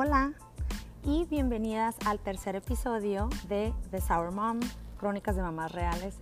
[0.00, 0.32] Hola
[1.02, 4.60] y bienvenidas al tercer episodio de The Sour Mom,
[4.96, 6.14] Crónicas de Mamás Reales.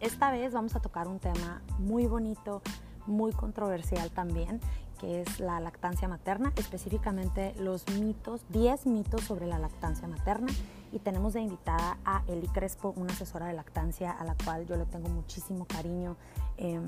[0.00, 2.62] Esta vez vamos a tocar un tema muy bonito,
[3.04, 4.60] muy controversial también,
[4.98, 10.48] que es la lactancia materna, específicamente los mitos, 10 mitos sobre la lactancia materna.
[10.90, 14.76] Y tenemos de invitada a Eli Crespo, una asesora de lactancia a la cual yo
[14.76, 16.16] le tengo muchísimo cariño
[16.56, 16.80] eh,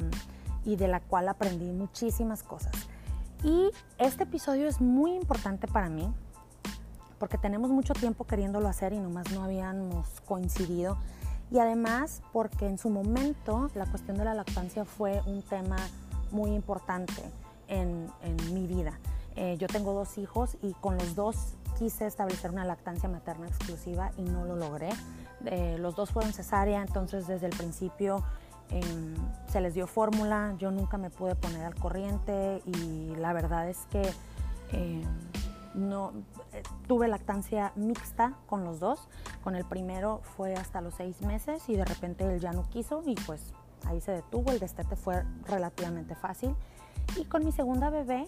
[0.65, 2.73] y de la cual aprendí muchísimas cosas.
[3.45, 6.13] Y este episodio es muy importante para mí
[7.19, 10.97] porque tenemos mucho tiempo queriéndolo hacer y nomás no habíamos coincidido.
[11.51, 15.77] Y además porque en su momento la cuestión de la lactancia fue un tema
[16.31, 17.23] muy importante
[17.69, 18.99] en, en mi vida.
[19.37, 24.13] Eh, yo tengo dos hijos y con los dos quise establecer una lactancia materna exclusiva
[24.17, 24.91] y no lo logré.
[25.47, 28.23] Eh, los dos fueron cesárea, entonces desde el principio
[28.71, 29.15] Em,
[29.49, 33.87] se les dio fórmula, yo nunca me pude poner al corriente y la verdad es
[33.91, 34.03] que
[34.73, 35.03] em,
[35.75, 36.13] no,
[36.53, 39.09] eh, tuve lactancia mixta con los dos.
[39.45, 43.03] Con el primero fue hasta los seis meses y de repente él ya no quiso
[43.07, 43.53] y pues
[43.87, 44.51] ahí se detuvo.
[44.51, 46.55] El destete fue relativamente fácil.
[47.17, 48.27] Y con mi segunda bebé,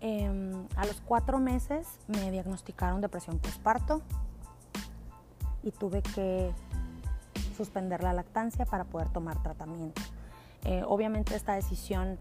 [0.00, 4.02] em, a los cuatro meses me diagnosticaron depresión postparto
[5.62, 6.52] y tuve que
[7.56, 10.00] suspender la lactancia para poder tomar tratamiento.
[10.64, 12.18] Eh, obviamente esta decisión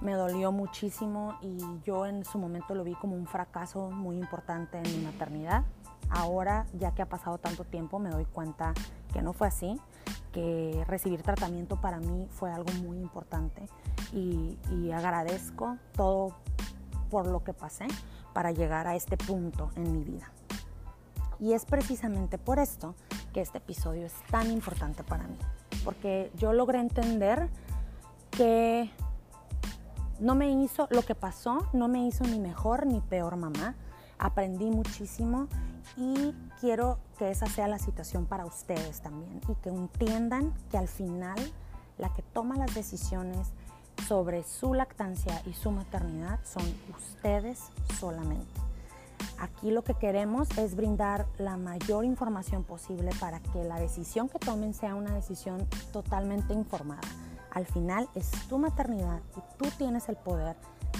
[0.00, 4.78] me dolió muchísimo y yo en su momento lo vi como un fracaso muy importante
[4.78, 5.64] en mi maternidad.
[6.10, 8.74] Ahora, ya que ha pasado tanto tiempo, me doy cuenta
[9.12, 9.80] que no fue así,
[10.32, 13.68] que recibir tratamiento para mí fue algo muy importante
[14.12, 16.34] y, y agradezco todo
[17.10, 17.86] por lo que pasé
[18.32, 20.32] para llegar a este punto en mi vida.
[21.38, 22.94] Y es precisamente por esto
[23.32, 25.36] que este episodio es tan importante para mí,
[25.84, 27.48] porque yo logré entender
[28.30, 28.90] que
[30.20, 33.74] no me hizo, lo que pasó no me hizo ni mejor ni peor mamá,
[34.18, 35.48] aprendí muchísimo
[35.96, 40.88] y quiero que esa sea la situación para ustedes también y que entiendan que al
[40.88, 41.38] final
[41.98, 43.48] la que toma las decisiones
[44.06, 46.64] sobre su lactancia y su maternidad son
[46.96, 47.60] ustedes
[47.98, 48.71] solamente.
[49.38, 54.38] Aquí lo que queremos es brindar la mayor información posible para que la decisión que
[54.38, 57.02] tomen sea una decisión totalmente informada.
[57.50, 60.56] Al final es tu maternidad y tú tienes el poder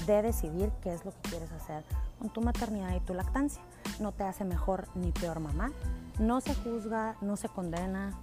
[0.06, 1.84] de decidir qué es lo que quieres hacer
[2.18, 3.62] con tu maternidad y tu lactancia.
[4.00, 5.72] No te hace mejor ni peor mamá,
[6.18, 8.18] no se juzga, no se condena,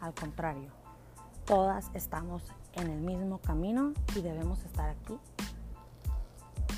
[0.00, 0.70] al contrario,
[1.44, 2.42] todas estamos
[2.74, 5.18] en el mismo camino y debemos estar aquí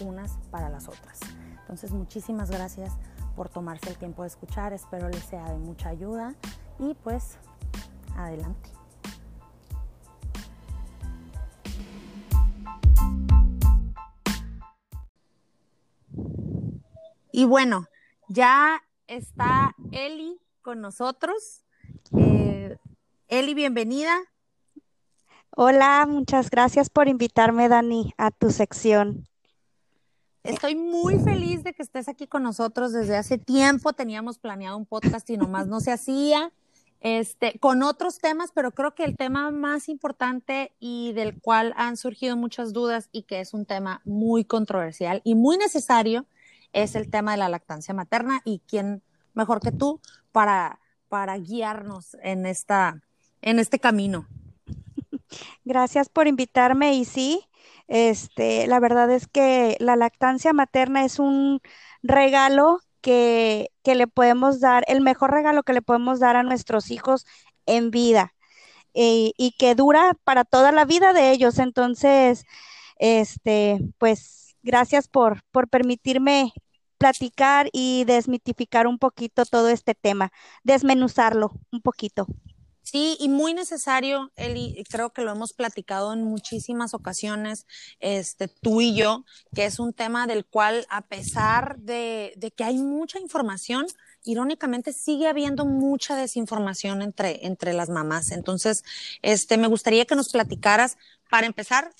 [0.01, 1.21] unas para las otras.
[1.61, 2.93] Entonces, muchísimas gracias
[3.37, 4.73] por tomarse el tiempo de escuchar.
[4.73, 6.35] Espero les sea de mucha ayuda
[6.79, 7.39] y pues
[8.17, 8.71] adelante.
[17.37, 17.89] Y bueno,
[18.29, 21.65] ya está Eli con nosotros.
[22.17, 22.77] Eh,
[23.27, 24.17] Eli, bienvenida.
[25.57, 29.27] Hola, muchas gracias por invitarme, Dani, a tu sección.
[30.45, 32.93] Estoy muy feliz de que estés aquí con nosotros.
[32.93, 36.53] Desde hace tiempo teníamos planeado un podcast y nomás no se hacía.
[37.01, 41.97] Este, con otros temas, pero creo que el tema más importante y del cual han
[41.97, 46.27] surgido muchas dudas y que es un tema muy controversial y muy necesario
[46.75, 50.01] es el tema de la lactancia materna y quién mejor que tú
[50.31, 50.79] para,
[51.09, 53.03] para guiarnos en, esta,
[53.41, 54.27] en este camino.
[55.65, 57.49] Gracias por invitarme y sí,
[57.89, 61.61] este, la verdad es que la lactancia materna es un
[62.03, 66.91] regalo que, que le podemos dar, el mejor regalo que le podemos dar a nuestros
[66.91, 67.27] hijos
[67.67, 68.35] en vida
[68.95, 71.59] eh, y que dura para toda la vida de ellos.
[71.59, 72.45] Entonces,
[72.99, 76.53] este, pues gracias por, por permitirme
[76.99, 80.33] platicar y desmitificar un poquito todo este tema,
[80.65, 82.27] desmenuzarlo un poquito.
[82.85, 87.67] Sí, y muy necesario, Eli, creo que lo hemos platicado en muchísimas ocasiones,
[87.99, 92.63] este, tú y yo, que es un tema del cual, a pesar de, de que
[92.63, 93.87] hay mucha información,
[94.23, 98.31] irónicamente sigue habiendo mucha desinformación entre, entre las mamás.
[98.33, 98.85] Entonces,
[99.23, 100.99] este, me gustaría que nos platicaras,
[101.31, 101.91] para empezar,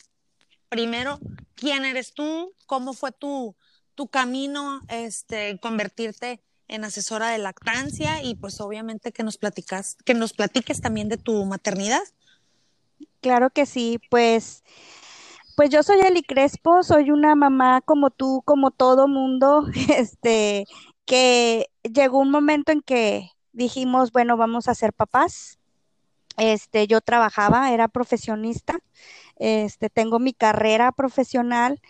[0.69, 1.19] primero,
[1.55, 2.53] ¿quién eres tú?
[2.67, 3.57] ¿Cómo fue tu,
[3.95, 10.15] tu camino, este, convertirte en asesora de lactancia y pues obviamente que nos platicas, que
[10.15, 12.03] nos platiques también de tu maternidad.
[13.21, 14.63] Claro que sí, pues
[15.57, 19.67] pues yo soy Eli Crespo, soy una mamá como tú, como todo mundo,
[19.97, 20.67] este
[21.05, 25.59] que llegó un momento en que dijimos, bueno, vamos a ser papás.
[26.37, 28.79] Este, yo trabajaba, era profesionista.
[29.37, 31.81] Este, tengo mi carrera profesional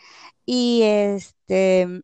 [0.44, 2.02] y este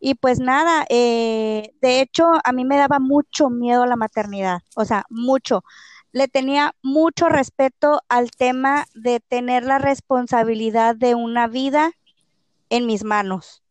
[0.00, 4.84] Y pues nada, eh, de hecho, a mí me daba mucho miedo la maternidad, o
[4.84, 5.64] sea, mucho.
[6.12, 11.92] Le tenía mucho respeto al tema de tener la responsabilidad de una vida
[12.70, 13.62] en mis manos.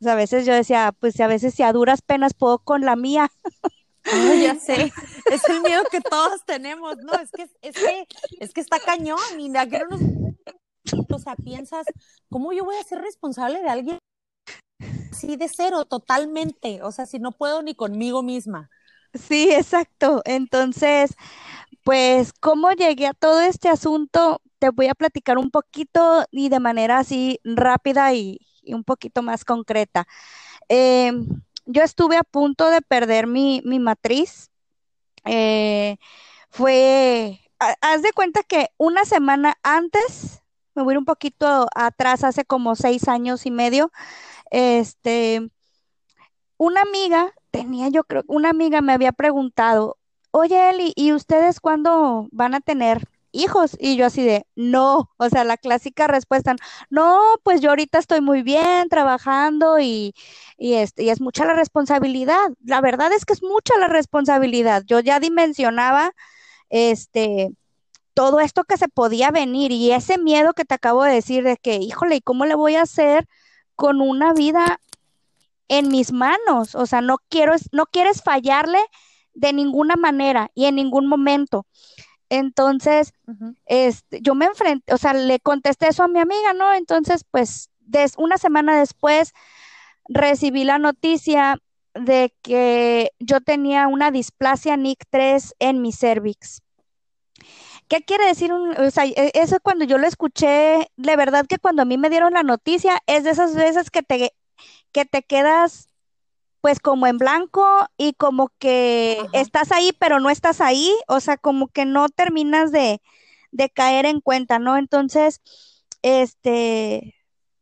[0.00, 2.82] O sea, a veces yo decía, pues a veces si a duras penas puedo con
[2.82, 3.30] la mía.
[4.04, 4.92] ya sé,
[5.30, 7.12] es el miedo que todos tenemos, ¿no?
[7.14, 8.06] Es que, es que,
[8.40, 10.00] es que está cañón, y no nos...
[11.12, 11.86] O sea, piensas,
[12.30, 13.98] ¿cómo yo voy a ser responsable de alguien
[15.10, 16.82] así de cero, totalmente?
[16.82, 18.70] O sea, si no puedo ni conmigo misma.
[19.14, 20.22] Sí, exacto.
[20.24, 21.14] Entonces,
[21.84, 24.40] pues, ¿cómo llegué a todo este asunto?
[24.58, 29.44] Te voy a platicar un poquito y de manera así rápida y, un poquito más
[29.44, 30.06] concreta.
[30.68, 31.26] Em,
[31.66, 34.50] yo estuve a punto de perder mi, matriz.
[35.24, 35.96] Eh,
[36.50, 40.42] fue, haz de cuenta que una semana antes,
[40.74, 43.90] me voy un poquito atrás, hace como seis años y medio,
[44.50, 45.50] este,
[46.56, 49.98] una amiga, tenía yo creo, una amiga me había preguntado,
[50.30, 53.76] oye Eli, ¿y ustedes cuándo van a tener hijos.
[53.78, 56.54] Y yo así de, no, o sea, la clásica respuesta,
[56.90, 60.14] no, pues yo ahorita estoy muy bien trabajando y,
[60.58, 62.50] y, este, y es mucha la responsabilidad.
[62.64, 64.82] La verdad es que es mucha la responsabilidad.
[64.86, 66.12] Yo ya dimensionaba,
[66.70, 67.50] este,
[68.14, 71.56] todo esto que se podía venir y ese miedo que te acabo de decir de
[71.56, 73.26] que, híjole, ¿y cómo le voy a hacer
[73.80, 74.78] con una vida
[75.68, 76.74] en mis manos?
[76.74, 78.78] O sea, no quiero, no quieres fallarle
[79.32, 81.66] de ninguna manera y en ningún momento.
[82.28, 83.14] Entonces,
[83.64, 86.74] este, yo me enfrenté, o sea, le contesté eso a mi amiga, ¿no?
[86.74, 87.70] Entonces, pues,
[88.18, 89.32] una semana después
[90.08, 91.56] recibí la noticia
[91.94, 96.60] de que yo tenía una displasia NIC3 en mi cervix.
[97.90, 98.52] ¿Qué quiere decir?
[98.52, 102.08] o sea, e, eso cuando yo lo escuché, de verdad que cuando a mí me
[102.08, 104.32] dieron la noticia, es de esas veces que te,
[104.92, 105.88] que te quedas
[106.60, 107.66] pues como en blanco
[107.96, 112.72] y como que estás ahí, pero no estás ahí, o sea, como que no terminas
[112.72, 113.00] de,
[113.74, 114.76] caer en cuenta, ¿no?
[114.76, 115.40] Entonces,
[116.02, 117.16] este,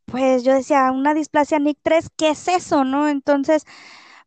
[0.05, 3.09] pues yo decía, una displasia NIC 3, ¿qué es eso, no?
[3.09, 3.65] Entonces,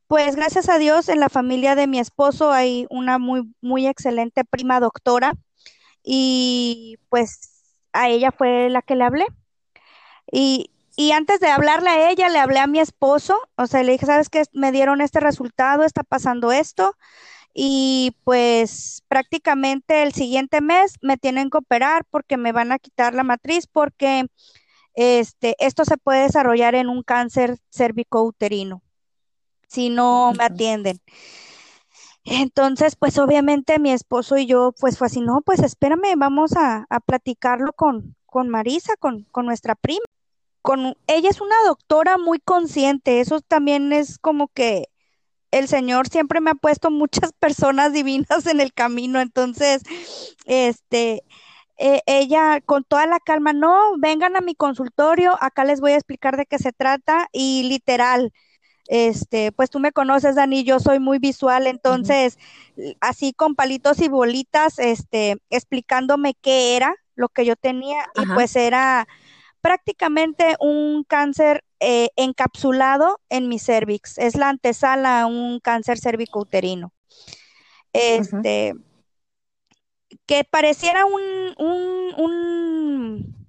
[0.09, 4.45] pues gracias a Dios en la familia de mi esposo hay una muy, muy excelente
[4.45, 5.35] prima doctora
[6.03, 9.27] y pues a ella fue la que le hablé.
[10.31, 13.93] Y, y antes de hablarle a ella, le hablé a mi esposo, o sea, le
[13.93, 14.45] dije, ¿sabes qué?
[14.53, 16.97] Me dieron este resultado, está pasando esto.
[17.55, 23.15] Y pues prácticamente el siguiente mes me tienen que operar porque me van a quitar
[23.15, 24.27] la matriz porque
[24.95, 28.83] este, esto se puede desarrollar en un cáncer cervicouterino
[29.73, 31.01] si no me atienden.
[32.25, 36.87] Entonces, pues obviamente mi esposo y yo, pues fue así, no, pues espérame, vamos a,
[37.07, 40.05] platicarlo con, con Marisa, con, con nuestra prima
[40.63, 44.89] con, ella es una doctora muy consciente, eso también es como que
[45.51, 49.83] el Señor siempre me ha puesto muchas personas divinas en el camino, entonces,
[50.47, 51.25] este,
[51.79, 55.97] e, ella con toda la calma, no, vengan a mi consultorio, acá les voy a
[55.97, 58.33] explicar de qué se trata y literal,
[58.87, 62.39] este, pues tú me conoces, Dani, yo soy muy visual, entonces,
[63.01, 68.57] así con palitos y bolitas, este, explicándome qué era lo que yo tenía y pues
[68.57, 69.07] era
[69.61, 74.19] prácticamente un cáncer eh, encapsulado en mi cervix.
[74.19, 76.93] Es la antesala a un cáncer cervicouterino.
[77.93, 78.75] Este,
[80.27, 81.23] que pareciera un,
[81.59, 83.47] un,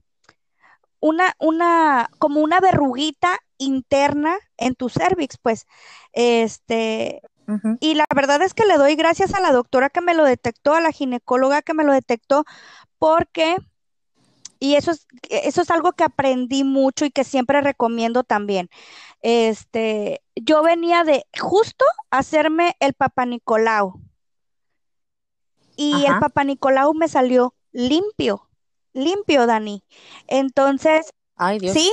[1.00, 5.66] una, una, como una verruguita interna en tu cervix, pues,
[6.14, 7.22] este,
[7.82, 10.74] y la verdad es que le doy gracias a la doctora que me lo detectó,
[10.74, 12.46] a la ginecóloga que me lo detectó,
[13.00, 13.58] porque
[14.64, 18.70] y eso es, eso es algo que aprendí mucho y que siempre recomiendo también.
[19.22, 24.00] Este, yo venía de justo hacerme el Papa Nicolau.
[25.76, 28.48] Y el Papa Nicolau me salió limpio,
[28.94, 29.84] limpio, Dani.
[30.28, 31.10] Entonces,
[31.74, 31.92] sí,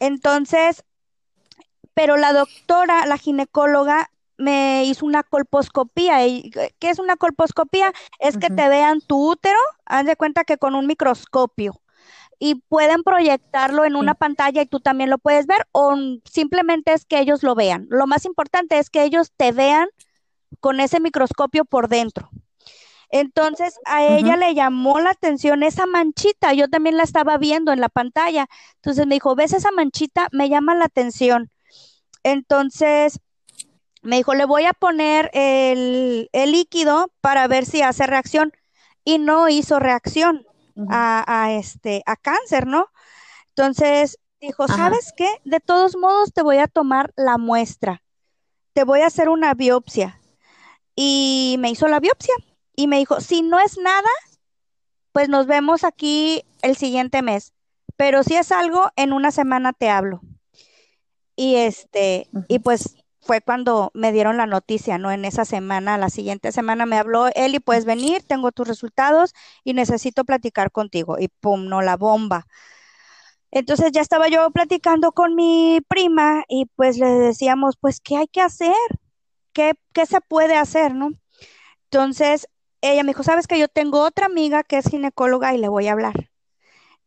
[0.00, 0.84] entonces,
[1.96, 6.18] pero la doctora, la ginecóloga, me hizo una colposcopía.
[6.78, 7.90] ¿Qué es una colposcopía?
[8.18, 11.80] Es que te vean tu útero, haz de cuenta que con un microscopio
[12.38, 15.96] y pueden proyectarlo en una pantalla y tú también lo puedes ver o
[16.30, 17.86] simplemente es que ellos lo vean.
[17.88, 19.88] Lo más importante es que ellos te vean
[20.60, 22.28] con ese microscopio por dentro.
[23.08, 27.80] Entonces a ella le llamó la atención esa manchita, yo también la estaba viendo en
[27.80, 28.48] la pantalla.
[28.74, 30.28] Entonces me dijo, ¿ves esa manchita?
[30.32, 31.50] Me llama la atención.
[32.26, 33.20] Entonces
[34.02, 38.52] me dijo, le voy a poner el, el líquido para ver si hace reacción.
[39.04, 40.44] Y no hizo reacción
[40.90, 42.88] a, este, a cáncer, ¿no?
[43.50, 45.28] Entonces, dijo, ¿sabes qué?
[45.44, 48.02] De todos modos te voy a tomar la muestra,
[48.72, 50.20] te voy a hacer una biopsia.
[50.96, 52.34] Y me hizo la biopsia
[52.74, 54.10] y me dijo, si no es nada,
[55.12, 57.52] pues nos vemos aquí el siguiente mes,
[57.96, 60.20] pero si es algo, en una semana te hablo.
[61.36, 65.10] Y este, y pues fue cuando me dieron la noticia, ¿no?
[65.10, 69.74] En esa semana, la siguiente semana me habló, Eli, puedes venir, tengo tus resultados y
[69.74, 71.18] necesito platicar contigo.
[71.18, 72.46] Y pum, no la bomba.
[73.50, 78.28] Entonces ya estaba yo platicando con mi prima y pues le decíamos, pues, ¿qué hay
[78.28, 78.74] que hacer?
[79.52, 81.10] ¿Qué, qué se puede hacer, no?
[81.84, 82.48] Entonces
[82.80, 85.88] ella me dijo, sabes que yo tengo otra amiga que es ginecóloga y le voy
[85.88, 86.30] a hablar.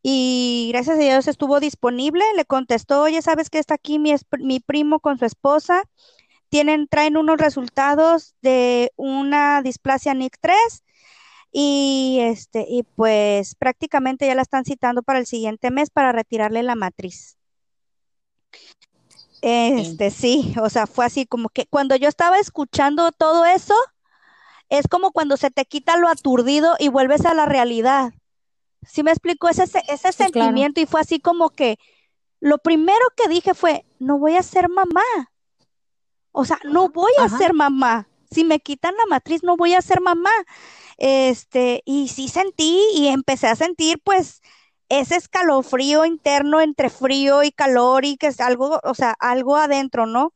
[0.01, 4.59] Y gracias a Dios estuvo disponible, le contestó, oye, ¿sabes que está aquí mi, mi
[4.59, 5.83] primo con su esposa?
[6.49, 10.55] Tienen, traen unos resultados de una displasia NIC3
[11.51, 16.63] y este, y pues prácticamente ya la están citando para el siguiente mes para retirarle
[16.63, 17.37] la matriz.
[19.41, 23.75] Este, sí, o sea, fue así como que cuando yo estaba escuchando todo eso,
[24.69, 28.13] es como cuando se te quita lo aturdido y vuelves a la realidad.
[28.87, 29.49] ¿Sí me explico?
[29.49, 31.77] Ese, ese sentimiento y fue así como que
[32.39, 35.03] lo primero que dije fue, no voy a ser mamá.
[36.31, 38.07] O sea, no voy a ser mamá.
[38.31, 40.31] Si me quitan la matriz, no voy a ser mamá.
[40.97, 44.41] Este, y sí sentí y empecé a sentir pues
[44.89, 50.05] ese escalofrío interno entre frío y calor y que es algo, o sea, algo adentro,
[50.05, 50.33] ¿no?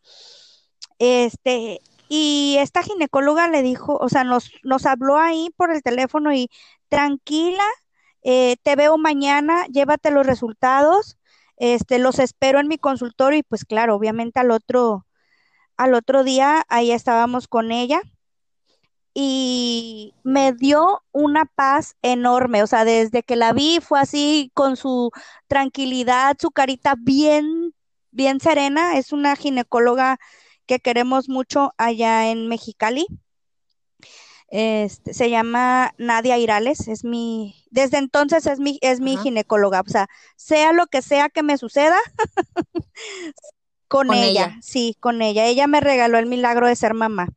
[0.99, 6.33] Este, y esta ginecóloga le dijo, o sea, nos, nos habló ahí por el teléfono
[6.33, 6.49] y
[6.87, 7.65] tranquila,
[8.23, 11.17] eh, te veo mañana, llévate los resultados,
[11.57, 15.05] este, los espero en mi consultorio y pues claro, obviamente al otro,
[15.77, 18.01] al otro día ahí estábamos con ella
[19.13, 24.75] y me dio una paz enorme, o sea, desde que la vi fue así con
[24.77, 25.11] su
[25.47, 27.73] tranquilidad, su carita bien,
[28.11, 30.17] bien serena, es una ginecóloga
[30.65, 33.05] que queremos mucho allá en Mexicali.
[34.55, 39.89] Este, se llama Nadia Irales, es mi, desde entonces es mi, es mi ginecóloga, o
[39.89, 41.97] sea, sea lo que sea que me suceda,
[43.87, 45.47] con, ella, sí, con ella.
[45.47, 47.29] Ella me regaló el milagro de ser mamá.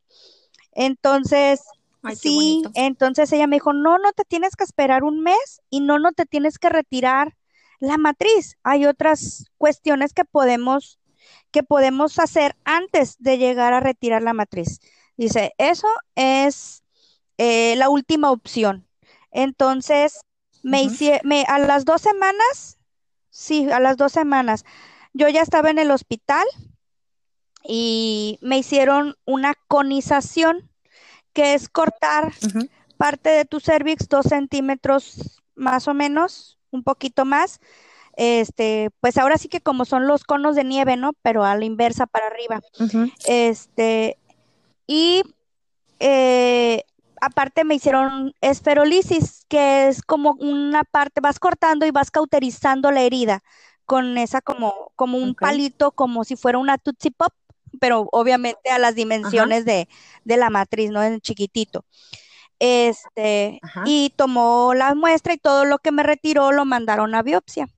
[0.73, 1.62] Entonces,
[2.20, 5.99] sí, entonces ella me dijo, no, no te tienes que esperar un mes y no,
[5.99, 7.35] no te tienes que retirar
[7.80, 8.58] la matriz.
[8.62, 10.99] Hay otras cuestiones que podemos,
[11.50, 14.80] que podemos hacer antes de llegar a retirar la matriz.
[15.16, 16.82] Dice, eso es
[17.38, 18.87] eh, la última opción.
[19.31, 20.21] Entonces,
[20.62, 22.78] me hice, me, a las dos semanas,
[23.31, 24.64] sí, a las dos semanas,
[25.12, 26.45] yo ya estaba en el hospital
[27.62, 30.71] y me hicieron una conización,
[31.33, 32.33] que es cortar
[32.97, 37.61] parte de tu cervix dos centímetros más o menos, un poquito más.
[38.16, 41.12] Este, pues ahora sí que como son los conos de nieve, ¿no?
[41.23, 42.62] Pero a la inversa para arriba.
[43.26, 44.19] Este,
[44.87, 45.23] y
[46.00, 46.85] eh,
[47.20, 53.02] aparte me hicieron esferolisis, que es como una parte, vas cortando y vas cauterizando la
[53.02, 53.42] herida
[53.85, 57.32] con esa como, como un palito, como si fuera una Tootsie Pop,
[57.80, 59.88] pero obviamente a las dimensiones de,
[60.25, 61.02] la matriz, ¿no?
[61.02, 61.85] En chiquitito.
[62.58, 67.68] Este, y tomó la muestra y todo lo que me retiró lo mandaron a biopsia.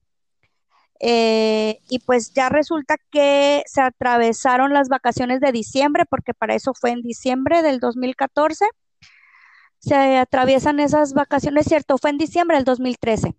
[1.01, 6.73] Eh, y pues ya resulta que se atravesaron las vacaciones de diciembre, porque para eso
[6.75, 8.67] fue en diciembre del 2014
[9.79, 13.35] se atraviesan esas vacaciones, cierto, fue en diciembre del 2013.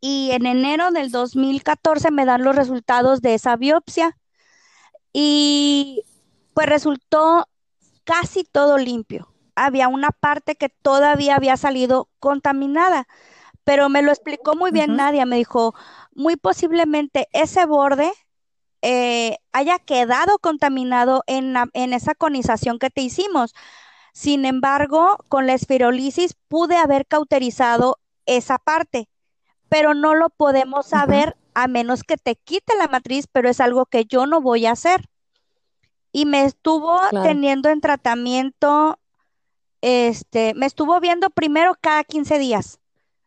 [0.00, 4.16] Y en enero del 2014 me dan los resultados de esa biopsia
[5.12, 6.02] y
[6.52, 7.48] pues resultó
[8.04, 9.32] casi todo limpio.
[9.54, 13.06] Había una parte que todavía había salido contaminada,
[13.64, 15.26] pero me lo explicó muy bien Nadia.
[15.26, 15.74] Me dijo,
[16.14, 18.12] muy posiblemente ese borde
[18.82, 23.54] eh, haya quedado contaminado en, en esa conización que te hicimos
[24.14, 29.08] sin embargo, con la esferolisis pude haber cauterizado esa parte,
[29.68, 33.86] pero no lo podemos saber a menos que te quite la matriz, pero es algo
[33.86, 35.10] que yo no voy a hacer.
[36.12, 39.00] Y me estuvo teniendo en tratamiento,
[39.80, 42.78] este, me estuvo viendo primero cada 15 días.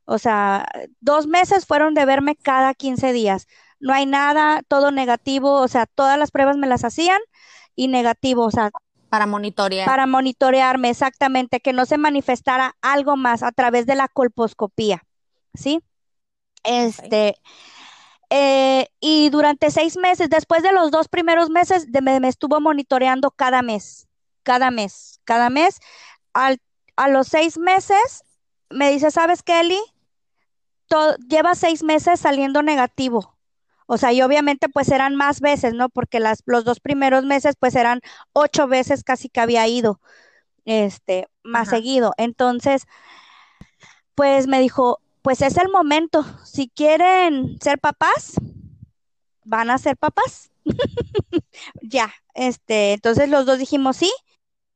[0.05, 0.65] O sea,
[1.01, 3.45] dos meses fueron de verme cada 15 días.
[3.81, 7.19] No hay nada, todo negativo, o sea, todas las pruebas me las hacían
[7.75, 8.71] y negativo, o sea,
[9.09, 9.85] para monitorear.
[9.85, 15.03] Para monitorearme, exactamente, que no se manifestara algo más a través de la colposcopía,
[15.53, 15.81] ¿sí?
[16.63, 17.35] Este,
[18.29, 23.61] eh, y durante seis meses, después de los dos primeros meses, me, estuvo monitoreando cada
[23.61, 24.07] mes,
[24.43, 25.79] cada mes, cada mes.
[26.33, 28.23] a los seis meses,
[28.69, 29.79] me dice, ¿sabes, Kelly?
[31.27, 33.36] lleva seis meses saliendo negativo.
[33.87, 35.89] O sea, y obviamente pues eran más veces, ¿no?
[35.89, 38.01] Porque las, los dos primeros meses pues eran
[38.33, 40.01] ocho veces casi que había ido,
[40.65, 41.77] este, más Ajá.
[41.77, 42.13] seguido.
[42.17, 42.83] Entonces,
[44.15, 46.25] pues me dijo, pues es el momento.
[46.45, 48.33] Si quieren ser papás,
[49.43, 50.51] van a ser papás.
[51.81, 54.11] Ya, este, entonces los dos dijimos, sí,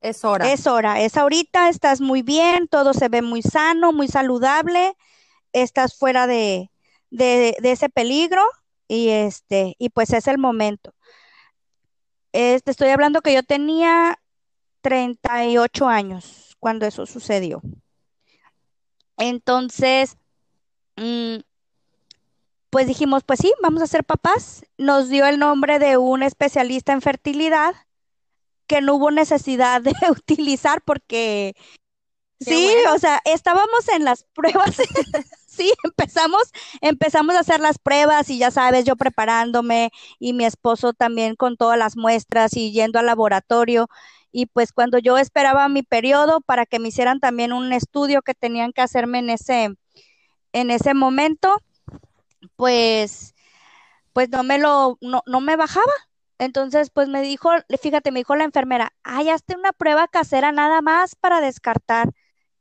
[0.00, 0.52] Es hora.
[0.52, 4.94] es hora, es ahorita, estás muy bien, todo se ve muy sano, muy saludable,
[5.52, 6.70] estás fuera de,
[7.10, 8.42] de, de ese peligro
[8.92, 10.94] y este, y pues es el momento.
[12.32, 14.18] Este, estoy hablando que yo tenía
[14.82, 17.62] 38 años cuando eso sucedió.
[19.16, 20.18] Entonces,
[20.96, 21.38] mm,
[22.68, 24.66] pues dijimos, pues sí, vamos a ser papás.
[24.76, 27.74] Nos dio el nombre de un especialista en fertilidad
[28.66, 31.54] que no hubo necesidad de utilizar porque
[32.44, 32.94] Qué sí, bueno.
[32.94, 34.76] o sea, estábamos en las pruebas,
[35.52, 36.42] sí, empezamos,
[36.80, 41.56] empezamos a hacer las pruebas y ya sabes, yo preparándome y mi esposo también con
[41.56, 43.88] todas las muestras y yendo al laboratorio.
[44.32, 48.34] Y pues cuando yo esperaba mi periodo para que me hicieran también un estudio que
[48.34, 49.70] tenían que hacerme en ese,
[50.52, 51.56] en ese momento,
[52.56, 53.34] pues
[54.12, 55.92] pues no me lo, no, no me bajaba.
[56.38, 57.50] Entonces, pues me dijo,
[57.82, 62.10] fíjate, me dijo la enfermera, ay, hazte una prueba casera nada más para descartar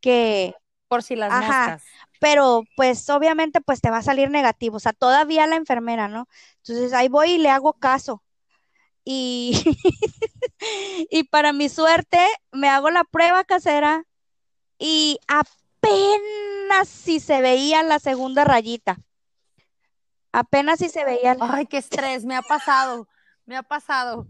[0.02, 0.56] que,
[0.88, 1.84] Por si las ajá, moscas.
[2.22, 6.28] Pero pues obviamente pues te va a salir negativo, o sea, todavía la enfermera, ¿no?
[6.58, 8.24] Entonces ahí voy y le hago caso.
[9.04, 9.64] Y,
[11.10, 12.20] y para mi suerte,
[12.52, 14.04] me hago la prueba casera
[14.80, 19.00] y apenas si se veía la segunda rayita,
[20.32, 23.08] apenas si se veía la- Ay, qué estrés, me ha pasado,
[23.48, 24.28] me ha pasado.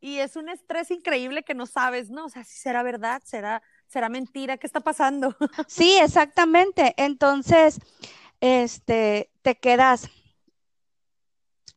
[0.00, 2.26] Y es un estrés increíble que no sabes, ¿no?
[2.26, 5.36] O sea, si será verdad, será, será mentira, ¿qué está pasando?
[5.68, 6.94] Sí, exactamente.
[6.96, 7.80] Entonces,
[8.40, 10.10] este, te quedas,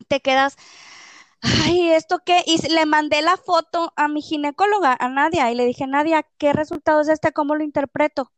[0.08, 0.58] te quedas,
[1.42, 2.44] ay, ¿esto qué?
[2.46, 6.54] Y le mandé la foto a mi ginecóloga, a Nadia, y le dije, Nadia, ¿qué
[6.54, 7.32] resultado es este?
[7.32, 8.32] ¿Cómo lo interpreto?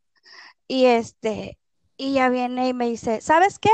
[0.68, 1.58] Y este,
[1.96, 3.70] y ya viene y me dice, ¿sabes qué?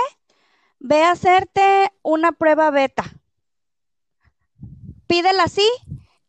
[0.80, 3.04] Ve a hacerte una prueba beta.
[5.06, 5.66] Pídela así,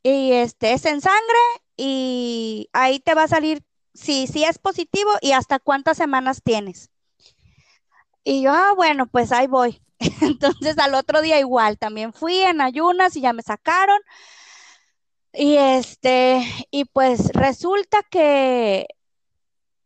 [0.03, 1.39] y este, es en sangre,
[1.75, 3.63] y ahí te va a salir
[3.99, 6.89] si, si es positivo y hasta cuántas semanas tienes.
[8.23, 9.81] Y yo, ah, bueno, pues ahí voy.
[10.21, 13.99] Entonces al otro día igual, también fui en ayunas y ya me sacaron.
[15.33, 18.87] Y este, y pues resulta que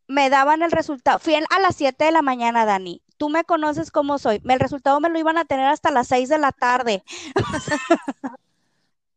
[0.08, 1.20] me daban el resultado.
[1.20, 3.02] Fui a las 7 de la mañana, Dani.
[3.18, 4.42] Tú me conoces cómo soy.
[4.48, 7.04] El resultado me lo iban a tener hasta las 6 de la tarde.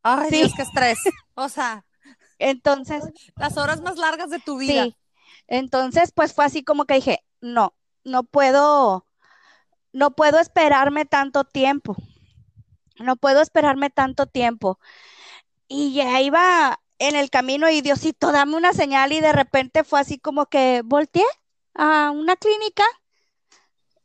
[0.03, 0.37] Ay, Sí.
[0.37, 0.99] Dios, qué estrés.
[1.35, 1.85] O sea,
[2.39, 3.05] Entonces,
[3.37, 4.85] las horas más largas de tu vida.
[4.85, 4.97] sí.
[5.49, 9.07] Entonces, pues fue así como que dije, no, no puedo,
[9.93, 11.97] no puedo esperarme tanto tiempo.
[12.99, 14.81] No puedo esperarme tanto tiempo.
[15.69, 20.01] Y ya iba en el camino y Diosito, dame una señal y de repente fue
[20.01, 21.27] así como que volteé
[21.75, 22.85] a una clínica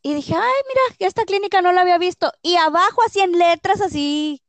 [0.01, 2.31] y dije, ay, mira, esta clínica no la había visto.
[2.41, 4.41] Y abajo así en letras así,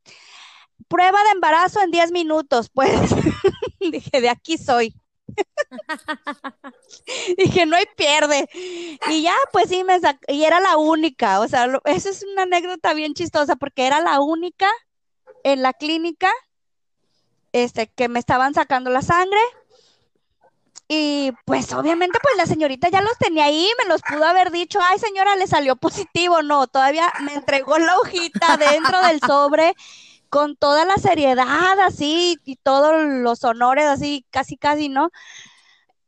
[0.87, 2.91] prueba de embarazo en 10 minutos, pues
[3.91, 4.93] dije, de aquí soy.
[7.37, 8.47] Dije, no hay pierde.
[9.09, 12.43] Y ya, pues sí, me sac- y era la única, o sea, eso es una
[12.43, 14.69] anécdota bien chistosa porque era la única
[15.43, 16.31] en la clínica
[17.51, 19.39] este, que me estaban sacando la sangre.
[20.87, 24.79] Y pues obviamente pues la señorita ya los tenía ahí, me los pudo haber dicho,
[24.81, 26.43] ay señora, le salió positivo.
[26.43, 29.73] No, todavía me entregó la hojita dentro del sobre
[30.33, 35.11] con toda la seriedad así y todos los honores así, casi casi, ¿no?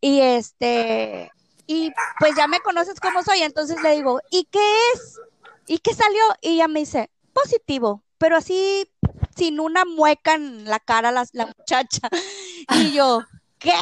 [0.01, 1.31] Y este,
[1.67, 5.19] y pues ya me conoces cómo soy, entonces le digo, ¿y qué es?
[5.67, 6.23] ¿Y qué salió?
[6.41, 8.91] Y ella me dice, positivo, pero así
[9.35, 12.09] sin una mueca en la cara la, la muchacha.
[12.79, 13.21] Y yo,
[13.59, 13.75] ¿qué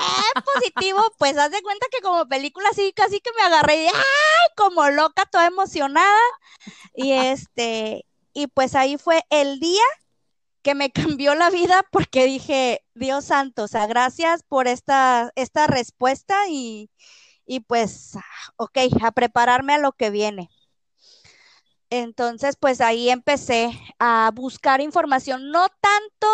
[0.43, 1.01] positivo?
[1.19, 3.93] Pues haz de cuenta que como película así, casi que me agarré ¡ay!
[4.57, 6.19] como loca, toda emocionada.
[6.93, 9.83] Y este, y pues ahí fue el día
[10.63, 15.67] que me cambió la vida porque dije, Dios santo, o sea, gracias por esta, esta
[15.67, 16.89] respuesta y,
[17.45, 18.17] y pues,
[18.57, 20.49] ok, a prepararme a lo que viene.
[21.89, 26.27] Entonces, pues ahí empecé a buscar información, no tanto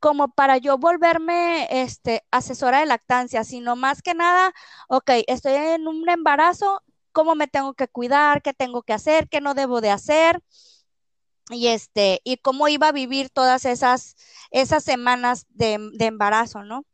[0.00, 4.52] como para yo volverme este, asesora de lactancia, sino más que nada,
[4.88, 6.82] ok, estoy en un embarazo,
[7.12, 8.40] ¿cómo me tengo que cuidar?
[8.42, 9.28] ¿Qué tengo que hacer?
[9.28, 10.42] ¿Qué no debo de hacer?
[11.50, 14.16] Y este, y cómo iba a vivir todas esas,
[14.50, 16.84] esas semanas de, de embarazo, ¿no?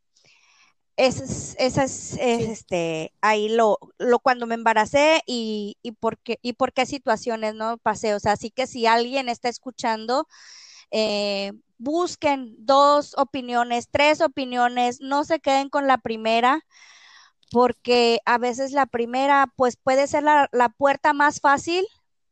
[0.97, 6.17] ese es, esa es, es, este, ahí lo, lo cuando me embaracé y, y, por
[6.19, 7.77] qué, y por qué situaciones, ¿no?
[7.77, 10.27] Pasé, o sea, así que si alguien está escuchando,
[10.91, 16.65] eh, busquen dos opiniones, tres opiniones, no se queden con la primera,
[17.51, 21.85] porque a veces la primera, pues puede ser la, la puerta más fácil,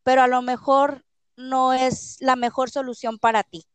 [0.03, 1.04] pero a lo mejor
[1.37, 3.65] no es la mejor solución para ti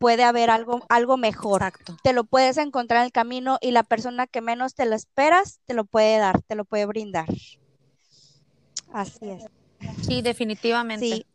[0.00, 1.60] puede haber algo, algo mejor.
[1.62, 1.96] Exacto.
[2.02, 5.60] Te lo puedes encontrar en el camino y la persona que menos te lo esperas
[5.66, 7.26] te lo puede dar, te lo puede brindar.
[8.92, 9.44] Así es.
[10.06, 11.06] Sí, definitivamente.
[11.06, 11.26] Sí.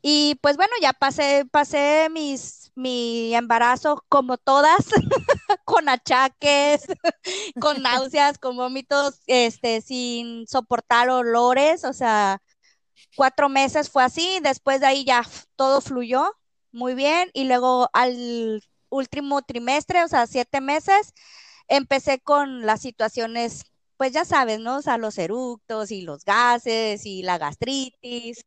[0.00, 4.86] Y pues bueno, ya pasé, pasé mis, mi embarazo como todas,
[5.66, 6.86] con achaques,
[7.60, 12.40] con náuseas, con vómitos, este, sin soportar olores, o sea,
[13.16, 15.22] cuatro meses fue así, después de ahí ya
[15.56, 16.32] todo fluyó
[16.72, 17.30] muy bien.
[17.32, 21.14] Y luego al último trimestre, o sea, siete meses,
[21.68, 23.64] empecé con las situaciones,
[23.96, 24.78] pues ya sabes, ¿no?
[24.78, 28.44] O sea, los eructos y los gases y la gastritis.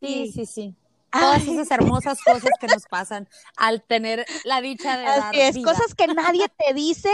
[0.00, 0.76] Sí, sí, sí.
[1.20, 5.72] Todas esas hermosas cosas que nos pasan al tener la dicha de Así es, vida.
[5.72, 7.10] cosas que nadie te dice,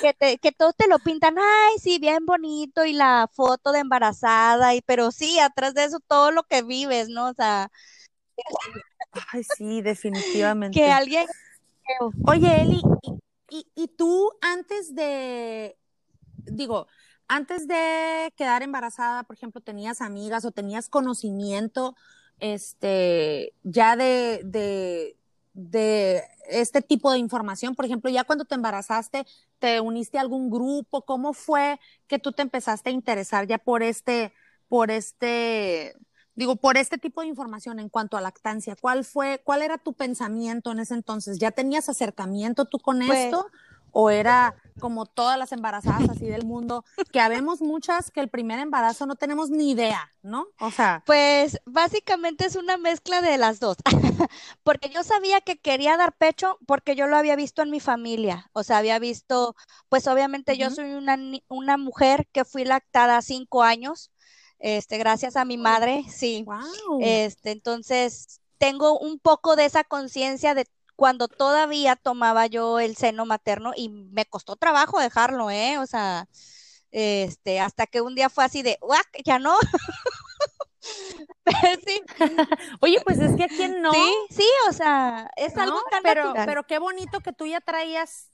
[0.00, 3.80] que, te, que todos te lo pintan, ay, sí, bien bonito, y la foto de
[3.80, 7.28] embarazada, y pero sí, atrás de eso todo lo que vives, ¿no?
[7.28, 7.70] O sea,
[9.32, 10.78] Ay, sí, definitivamente.
[10.78, 11.26] que alguien...
[12.26, 13.12] Oye, Eli, y,
[13.50, 15.76] y, y tú antes de,
[16.46, 16.86] digo,
[17.28, 21.94] antes de quedar embarazada, por ejemplo, tenías amigas o tenías conocimiento,
[22.42, 25.16] este, ya de, de,
[25.54, 29.24] de este tipo de información, por ejemplo, ya cuando te embarazaste,
[29.60, 31.78] te uniste a algún grupo, ¿cómo fue
[32.08, 34.32] que tú te empezaste a interesar ya por este,
[34.66, 35.94] por este,
[36.34, 38.74] digo, por este tipo de información en cuanto a lactancia?
[38.74, 41.38] ¿Cuál fue, cuál era tu pensamiento en ese entonces?
[41.38, 43.46] ¿Ya tenías acercamiento tú con Pues- esto?
[43.92, 48.58] ¿O era como todas las embarazadas así del mundo, que habemos muchas que el primer
[48.58, 50.46] embarazo no tenemos ni idea, ¿no?
[50.58, 53.76] O sea, Pues básicamente es una mezcla de las dos,
[54.64, 58.50] porque yo sabía que quería dar pecho porque yo lo había visto en mi familia,
[58.52, 59.54] o sea, había visto,
[59.88, 64.10] pues obviamente yo soy una, una mujer que fui lactada cinco años,
[64.58, 66.98] este, gracias a mi madre, sí, wow.
[67.00, 73.26] este, entonces tengo un poco de esa conciencia de cuando todavía tomaba yo el seno
[73.26, 75.78] materno y me costó trabajo dejarlo, ¿eh?
[75.78, 76.28] O sea,
[76.90, 79.08] este, hasta que un día fue así de, ¡guac!
[79.24, 79.56] Ya no.
[81.84, 82.02] Sí,
[82.80, 86.24] Oye, pues es que a quién no, sí, sí, o sea, es algo tan Pero,
[86.24, 86.46] natural.
[86.46, 88.28] pero qué bonito que tú ya traías,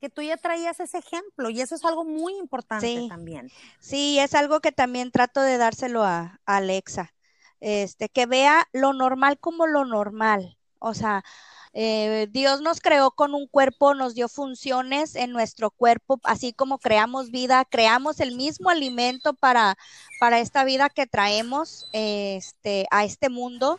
[0.00, 3.08] que tú ya traías ese ejemplo, y eso es algo muy importante Sí.
[3.08, 3.50] también.
[3.80, 7.14] Sí, es algo que también trato de dárselo a, a Alexa,
[7.60, 10.57] este, que vea lo normal como lo normal.
[10.78, 11.24] O sea,
[11.72, 16.78] eh, Dios nos creó con un cuerpo, nos dio funciones en nuestro cuerpo, así como
[16.78, 19.76] creamos vida, creamos el mismo alimento para,
[20.18, 23.78] para esta vida que traemos este, a este mundo.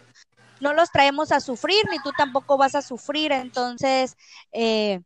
[0.59, 3.31] No los traemos a sufrir, ni tú tampoco vas a sufrir.
[3.31, 4.17] Entonces,
[4.51, 5.01] eh,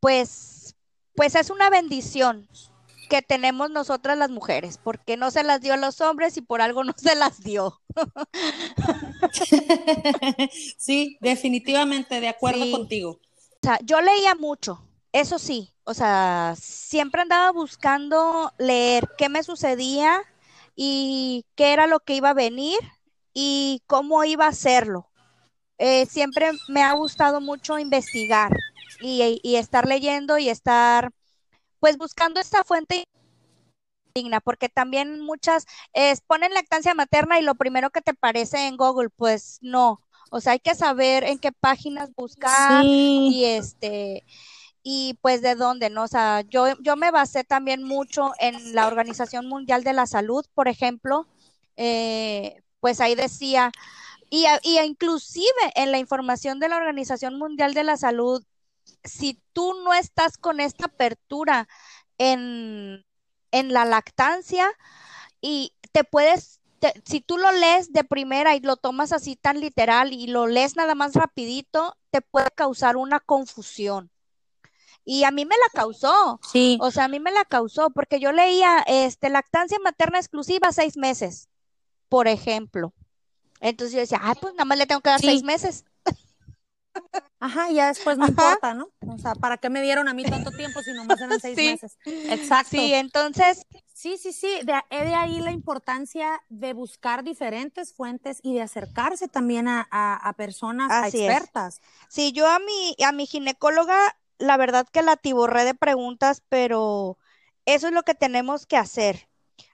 [0.00, 0.74] pues,
[1.14, 2.48] pues es una bendición
[3.12, 6.62] que tenemos nosotras las mujeres, porque no se las dio a los hombres y por
[6.62, 7.80] algo no se las dio.
[10.78, 12.70] Sí, definitivamente, de acuerdo Sí.
[12.70, 13.20] contigo.
[13.62, 19.42] O sea, yo leía mucho, eso sí, o sea, siempre andaba buscando leer qué me
[19.44, 20.20] sucedía
[20.76, 22.78] y qué era lo que iba a venir
[23.34, 25.10] y cómo iba a hacerlo.
[25.78, 28.52] Eh, siempre me ha gustado mucho investigar
[29.00, 31.12] y, y estar leyendo y estar,
[31.82, 33.08] pues, buscando esta fuente
[34.14, 38.76] digna, porque también muchas eh, ponen lactancia materna y lo primero que te parece en
[38.76, 40.00] Google, pues no.
[40.30, 44.24] O sea, hay que saber en qué páginas buscar Sí, y este
[44.84, 46.04] y pues de dónde, ¿no?
[46.04, 50.46] O sea, yo, yo me basé también mucho en la Organización Mundial de la Salud,
[50.54, 51.26] por ejemplo,
[51.76, 53.72] eh, pues ahí decía,
[54.30, 58.44] y, y inclusive en la información de la Organización Mundial de la Salud,
[59.04, 61.68] si tú no estás con esta apertura
[62.18, 63.04] en,
[63.50, 64.68] en la lactancia
[65.40, 69.60] y te puedes, te- si tú lo lees de primera y lo tomas así tan
[69.60, 74.10] literal y lo lees nada más rapidito, te puede causar una confusión.
[75.04, 78.20] Y a mí me la causó, sí, o sea, a mí me la causó porque
[78.20, 81.48] yo leía, este, lactancia materna exclusiva seis meses,
[82.08, 82.92] por ejemplo.
[83.60, 85.26] Entonces yo decía, ay, pues nada más le tengo que dar Sí.
[85.26, 85.84] seis meses.
[87.40, 88.32] Ajá, ya después no Ajá.
[88.32, 88.88] importa, ¿no?
[89.06, 91.66] O sea, ¿para qué me dieron a mí tanto tiempo si nomás eran seis Sí.
[91.66, 91.98] meses?
[92.28, 92.70] Exacto.
[92.70, 98.40] Sí, entonces, Sí, sí, sí, de, he de ahí la importancia de buscar diferentes fuentes
[98.42, 101.28] y de acercarse también a, a- a personas, a Así es.
[101.28, 101.80] expertas.
[102.08, 103.96] sí, yo a mi, a mi ginecóloga
[104.38, 107.18] la verdad que la tiborré de preguntas, pero
[107.64, 109.28] eso es lo que tenemos que hacer.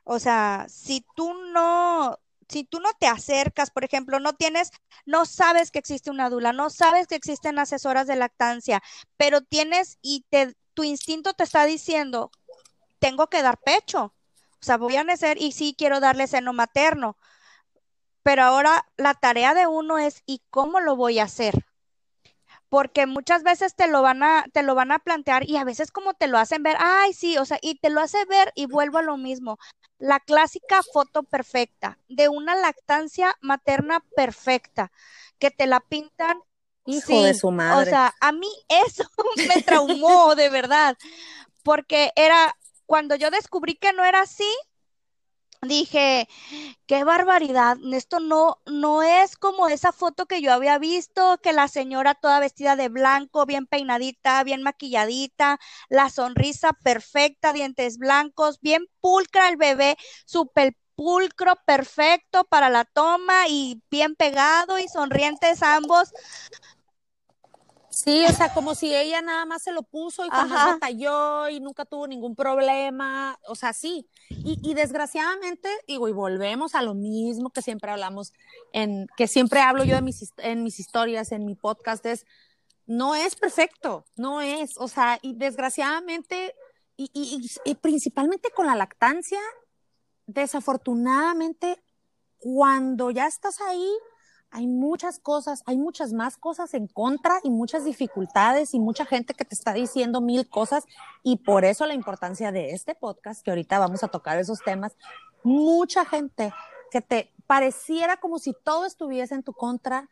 [0.05, 2.19] O sea, si tú no,
[2.49, 4.71] si tú no te acercas, por ejemplo, no tienes,
[5.07, 8.83] no sabes que existe una dula, no sabes que existen asesoras de lactancia,
[9.17, 12.31] pero tienes y te, tu instinto te está diciendo,
[12.99, 14.15] tengo que dar pecho.
[14.61, 17.17] O sea, voy a nacer y sí quiero darle seno materno.
[18.23, 21.68] Pero ahora la tarea de uno es, ¿y cómo lo voy a hacer?
[22.69, 25.91] Porque muchas veces te lo van a, te lo van a plantear y a veces
[25.91, 28.67] como te lo hacen ver, ay, sí, o sea, y te lo hace ver y
[28.67, 29.59] vuelvo a lo mismo.
[29.99, 34.93] La clásica foto perfecta de una lactancia materna perfecta,
[35.39, 36.41] que te la pintan.
[36.85, 37.83] Hijo de su madre.
[37.83, 39.05] O sea, a mí eso
[39.49, 40.97] me traumó de verdad,
[41.63, 42.55] porque era
[42.87, 44.51] cuando yo descubrí que no era así,
[45.63, 46.29] dije,
[46.87, 51.69] qué barbaridad, esto no, no es como esa foto que yo había visto, que la
[51.69, 58.87] señora toda vestida de blanco, bien peinadita, bien maquilladita, la sonrisa perfecta, dientes blancos, bien
[59.01, 66.13] pulcra el bebé, súper pulcro, perfecto para la toma y bien pegado y sonrientes ambos.
[68.05, 71.59] Sí, o sea, como si ella nada más se lo puso y jamás cayó y
[71.59, 74.09] nunca tuvo ningún problema, o sea, sí.
[74.31, 78.33] Y, y, desgraciadamente, digo, y volvemos a lo mismo que siempre hablamos,
[78.73, 82.25] en, que siempre hablo yo en mis, en mis historias, en mi podcast, es,
[82.87, 86.55] no es perfecto, no es, o sea, y desgraciadamente,
[86.97, 89.41] y, y, y principalmente con la lactancia,
[90.25, 91.83] desafortunadamente,
[92.39, 93.91] cuando ya estás ahí,
[94.51, 99.35] hay muchas cosas, hay muchas más cosas en contra y muchas dificultades y mucha gente
[99.35, 100.85] que te está diciendo mil cosas
[101.23, 104.97] y por eso la importancia de este podcast, que ahorita vamos a tocar esos temas,
[105.43, 106.53] mucha gente
[106.91, 110.09] que te pareciera como si todo estuviese en tu contra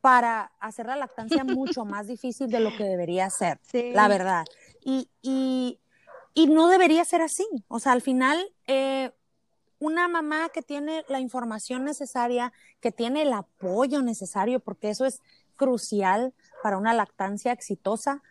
[0.00, 4.44] para hacer la lactancia mucho más difícil de lo que debería ser, la verdad.
[4.84, 5.80] Y, y,
[6.32, 7.44] y, no debería ser así.
[7.66, 9.10] O sea, al final, eh,
[9.78, 15.20] una mamá que tiene la información necesaria, que tiene el apoyo necesario, porque eso es
[15.56, 18.22] crucial para una lactancia exitosa,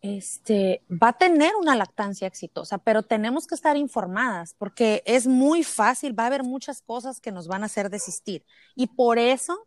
[0.00, 5.64] este, va a tener una lactancia exitosa, pero tenemos que estar informadas porque es muy
[5.64, 8.44] fácil, va a haber muchas cosas que nos van a hacer desistir.
[8.74, 9.66] Y por eso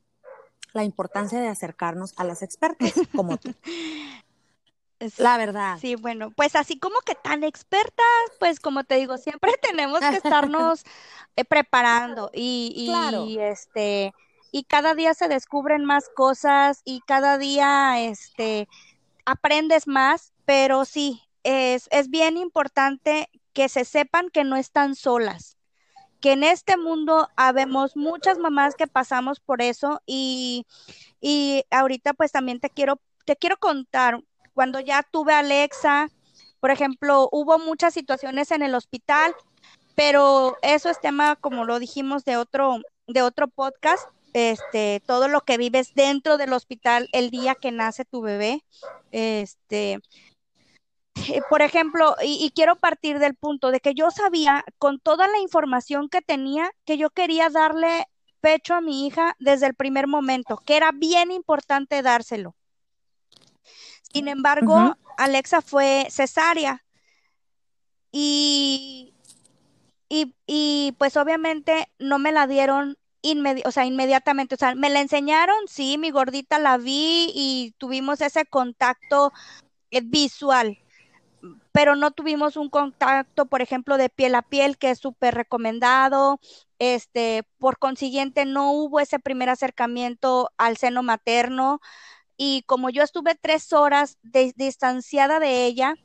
[0.73, 3.51] la importancia de acercarnos a las expertas como tú.
[5.17, 5.77] La verdad.
[5.79, 8.05] Sí, bueno, pues así como que tan expertas,
[8.39, 10.83] pues como te digo, siempre tenemos que estarnos
[11.35, 14.13] eh, preparando y, y este
[14.51, 18.67] y cada día se descubren más cosas y cada día este
[19.25, 25.57] aprendes más, pero sí, es, es bien importante que se sepan que no están solas,
[26.21, 30.65] que en este mundo habemos muchas mamás que pasamos por eso y,
[31.21, 34.21] y ahorita pues también te quiero, te quiero contar
[34.57, 36.09] cuando ya tuve a Alexa,
[36.59, 39.35] por ejemplo, hubo muchas situaciones en el hospital,
[39.93, 45.41] pero eso es tema, como lo dijimos, de otro, de otro podcast, este, todo lo
[45.41, 48.63] que vives dentro del hospital el día que nace tu bebé,
[49.11, 49.99] este,
[51.29, 55.27] eh, por ejemplo, y, y, quiero partir del punto de que yo sabía con toda
[55.27, 58.07] la información que tenía que yo quería darle
[58.41, 62.55] pecho a mi hija desde el primer momento, que era bien importante dárselo.
[64.11, 66.83] Sin embargo, Alexa fue cesárea.
[68.11, 69.13] Y,
[70.09, 72.97] y, pues obviamente no me la dieron
[73.65, 78.21] o sea, inmediatamente, o sea, me la enseñaron, sí, mi gordita la vi y tuvimos
[78.21, 79.33] ese contacto
[79.91, 80.77] eh, visual,
[81.73, 86.39] pero no tuvimos un contacto, por ejemplo, de piel a piel, que es súper recomendado.
[86.79, 91.81] Este, por consiguiente, no hubo ese primer acercamiento al seno materno
[92.37, 94.17] y como yo estuve tres horas
[94.55, 95.95] distanciada de ella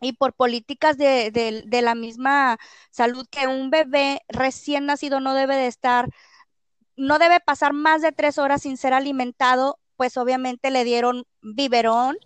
[0.00, 2.58] y por políticas de, la misma
[2.90, 6.08] salud que un bebé recién nacido no debe de estar,
[6.96, 12.16] no debe pasar más de tres horas sin ser alimentado, pues obviamente le dieron biberón,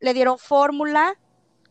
[0.00, 1.16] le dieron fórmula.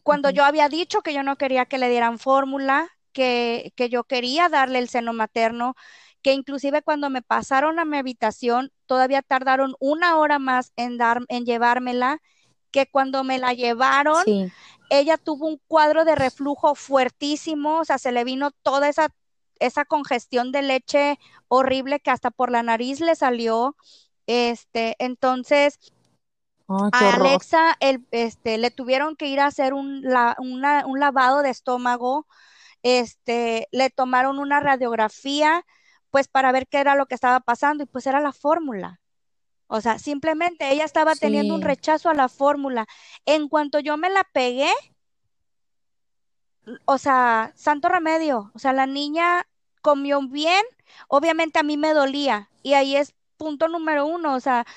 [0.02, 4.06] Cuando yo había dicho que yo no quería que le dieran fórmula, que, que yo
[4.06, 5.76] quería darle el seno materno,
[6.24, 11.22] que inclusive cuando me pasaron a mi habitación, todavía tardaron una hora más en, dar,
[11.30, 12.22] en llevármela,
[12.72, 14.26] que cuando me la llevaron,
[14.90, 19.10] ella tuvo un cuadro de reflujo fuertísimo, o sea, se le vino toda esa,
[19.60, 23.76] esa congestión de leche horrible que hasta por la nariz le salió.
[24.28, 25.80] Este, entonces,
[26.92, 32.28] a Alexa el, este, le tuvieron que ir a hacer un, un lavado de estómago,
[32.84, 35.66] este, le tomaron una radiografía,
[36.14, 39.02] pues para ver qué era lo que estaba pasando y pues era la fórmula.
[39.66, 42.86] O sea, simplemente ella estaba teniendo un rechazo a la fórmula.
[43.26, 44.70] En cuanto yo me la pegué,
[46.86, 49.48] o sea, santo remedio, o sea, la niña
[49.82, 50.62] comió bien,
[51.08, 54.68] obviamente a mí me dolía y ahí es punto número uno, o sea,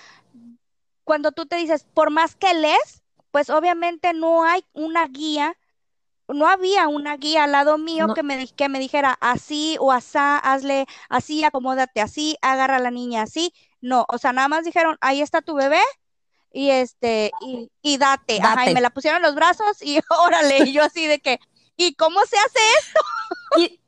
[1.05, 5.55] cuando tú te dices, por más que lees, pues obviamente no hay una guía,
[6.29, 10.39] no había una guía al lado mío que, me, que me dijera así o asá,
[10.39, 13.53] hazle así, acomódate así, agarra a la niña así.
[13.81, 15.81] No, o sea, nada más dijeron, ahí está tu bebé,
[16.57, 18.41] y este, y, y date.
[18.43, 21.39] Ajá, y me la pusieron en los brazos y órale, y yo así de que,
[21.77, 23.01] ¿y cómo se hace esto?
[23.59, 23.81] Y,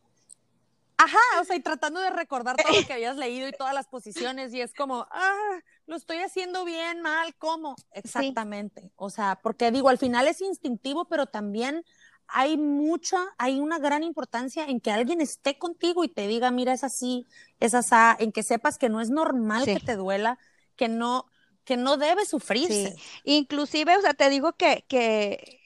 [0.99, 3.89] ajá, o sea, y tratando de recordar todo lo que habías leído y todas las
[3.89, 7.75] posiciones, y es como, ah, lo estoy haciendo bien, mal, ¿cómo?
[7.93, 8.93] Exactamente.
[8.97, 11.85] O sea, porque digo, al final es instintivo, pero también
[12.29, 16.73] hay mucha, hay una gran importancia en que alguien esté contigo y te diga, mira,
[16.73, 17.27] es así,
[17.59, 20.39] es así, en que sepas que no es normal que te duela,
[20.77, 21.27] que no,
[21.65, 22.95] que no debe sufrirse.
[23.25, 25.61] Inclusive, o sea, te digo que, que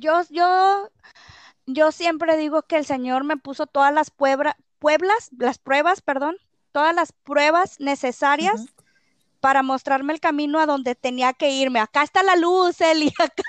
[0.00, 0.90] yo, yo
[1.66, 4.54] yo siempre digo que el Señor me puso todas las pueblas,
[5.38, 6.36] las pruebas, perdón,
[6.72, 8.66] todas las pruebas necesarias
[9.40, 11.80] para mostrarme el camino a donde tenía que irme.
[11.80, 13.42] Acá está la luz, Eli, acá.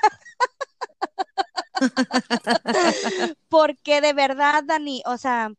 [3.49, 5.51] Porque de verdad, Dani, o sea,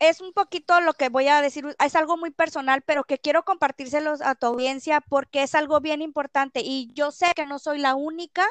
[0.00, 3.44] es un poquito lo que voy a decir, es algo muy personal, pero que quiero
[3.44, 7.78] compartírselos a tu audiencia porque es algo bien importante y yo sé que no soy
[7.78, 8.46] la única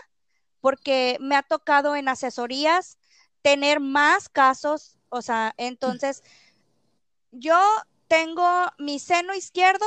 [0.62, 2.98] porque me ha tocado en asesorías
[3.42, 6.24] tener más casos, o sea, entonces
[7.32, 7.60] yo
[8.08, 9.86] tengo mi seno izquierdo,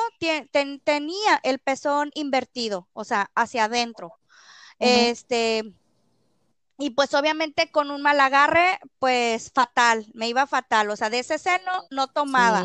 [0.84, 4.19] tenía el pezón invertido, o sea, hacia adentro.
[4.80, 5.74] Este,
[6.78, 11.18] y pues obviamente con un mal agarre, pues fatal, me iba fatal, o sea, de
[11.18, 12.64] ese seno no tomaba.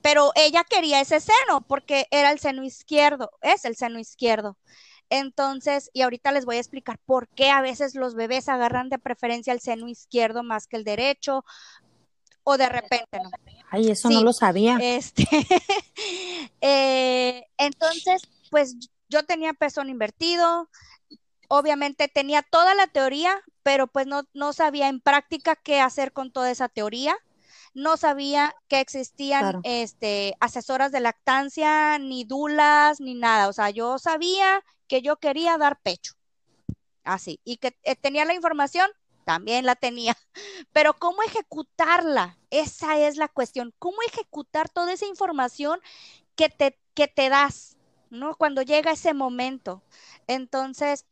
[0.00, 4.56] Pero ella quería ese seno porque era el seno izquierdo, es el seno izquierdo.
[5.10, 8.98] Entonces, y ahorita les voy a explicar por qué a veces los bebés agarran de
[8.98, 11.44] preferencia el seno izquierdo más que el derecho,
[12.44, 13.30] o de repente no.
[13.70, 14.78] Ay, eso no lo sabía.
[14.80, 15.28] Este,
[16.62, 18.76] eh, entonces, pues
[19.10, 20.70] yo tenía pezón invertido,
[21.54, 26.32] obviamente tenía toda la teoría, pero pues no, no sabía en práctica qué hacer con
[26.32, 27.16] toda esa teoría
[27.74, 33.48] no sabía que existían este, asesoras de lactancia, ni dulas, ni nada.
[33.48, 36.12] O sea, yo sabía que yo quería dar pecho.
[37.04, 37.40] Así.
[37.44, 38.90] Y que eh, tenía la información,
[39.24, 40.16] también la tenía.
[40.72, 42.38] Pero ¿cómo ejecutarla?
[42.50, 43.72] Esa es la cuestión.
[43.78, 45.80] ¿Cómo ejecutar toda esa información
[46.36, 47.76] que te, que te das,
[48.10, 48.36] ¿no?
[48.36, 49.82] Cuando llega ese momento.
[50.26, 51.06] Entonces,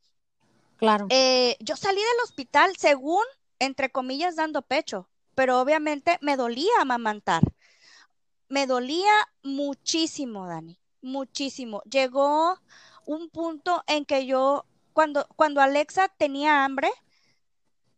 [0.80, 1.06] claro.
[1.08, 3.22] Eh, yo salí del hospital según,
[3.60, 5.08] entre comillas, dando pecho
[5.40, 7.42] pero obviamente me dolía amamantar.
[8.48, 9.12] Me dolía
[9.42, 11.82] muchísimo, Dani, muchísimo.
[11.90, 12.60] Llegó
[13.06, 16.90] un punto en que yo, cuando, cuando Alexa tenía hambre,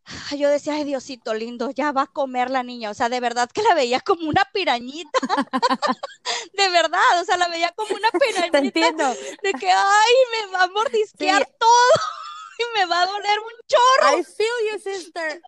[0.37, 2.91] yo decía, ay Diosito lindo, ya va a comer la niña.
[2.91, 5.19] O sea, de verdad que la veía como una pirañita.
[6.53, 8.51] de verdad, o sea, la veía como una pirañita.
[8.51, 9.09] Te entiendo.
[9.41, 12.22] De que, ay, me va a mordisquear todo
[12.57, 14.19] y me va a doler un chorro.
[14.19, 15.41] I feel you, sister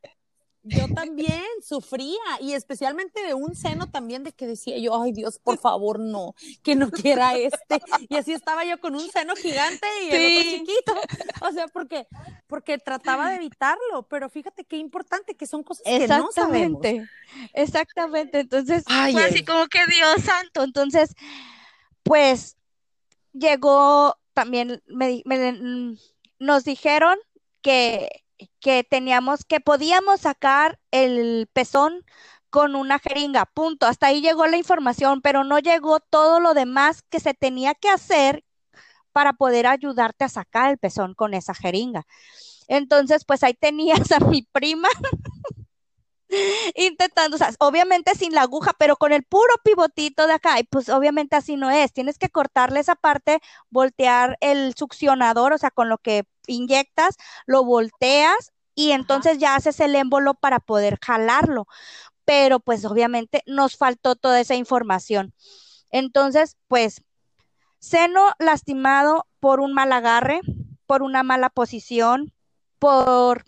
[0.67, 5.37] yo también sufría y especialmente de un seno también de que decía yo, ay Dios,
[5.37, 7.79] por favor, no, que no quiera este.
[8.09, 10.93] Y así estaba yo con un seno gigante y el otro chiquito.
[11.41, 12.07] O sea, porque,
[12.47, 16.81] porque trataba de evitarlo, pero fíjate qué importante que son cosas que no sabemos.
[17.53, 18.39] Exactamente.
[18.39, 20.63] Entonces, fue así como que Dios santo.
[20.63, 21.13] Entonces,
[22.01, 22.57] pues
[23.33, 25.95] llegó también, me, mm,
[26.39, 27.17] nos dijeron
[27.61, 28.25] que
[28.59, 32.03] que teníamos, que podíamos sacar el pezón
[32.49, 33.85] con una jeringa, punto.
[33.85, 37.89] Hasta ahí llegó la información, pero no llegó todo lo demás que se tenía que
[37.89, 38.43] hacer
[39.11, 42.05] para poder ayudarte a sacar el pezón con esa jeringa.
[42.67, 44.89] Entonces, pues ahí tenías a mi prima
[46.75, 50.63] intentando, o sea, obviamente sin la aguja, pero con el puro pivotito de acá, y
[50.63, 55.71] pues obviamente así no es, tienes que cortarle esa parte, voltear el succionador, o sea,
[55.71, 61.67] con lo que inyectas, lo volteas y entonces ya haces el émbolo para poder jalarlo,
[62.25, 65.33] pero pues obviamente nos faltó toda esa información.
[65.91, 67.01] Entonces, pues,
[67.79, 70.41] seno lastimado por un mal agarre,
[70.87, 72.33] por una mala posición,
[72.79, 73.45] por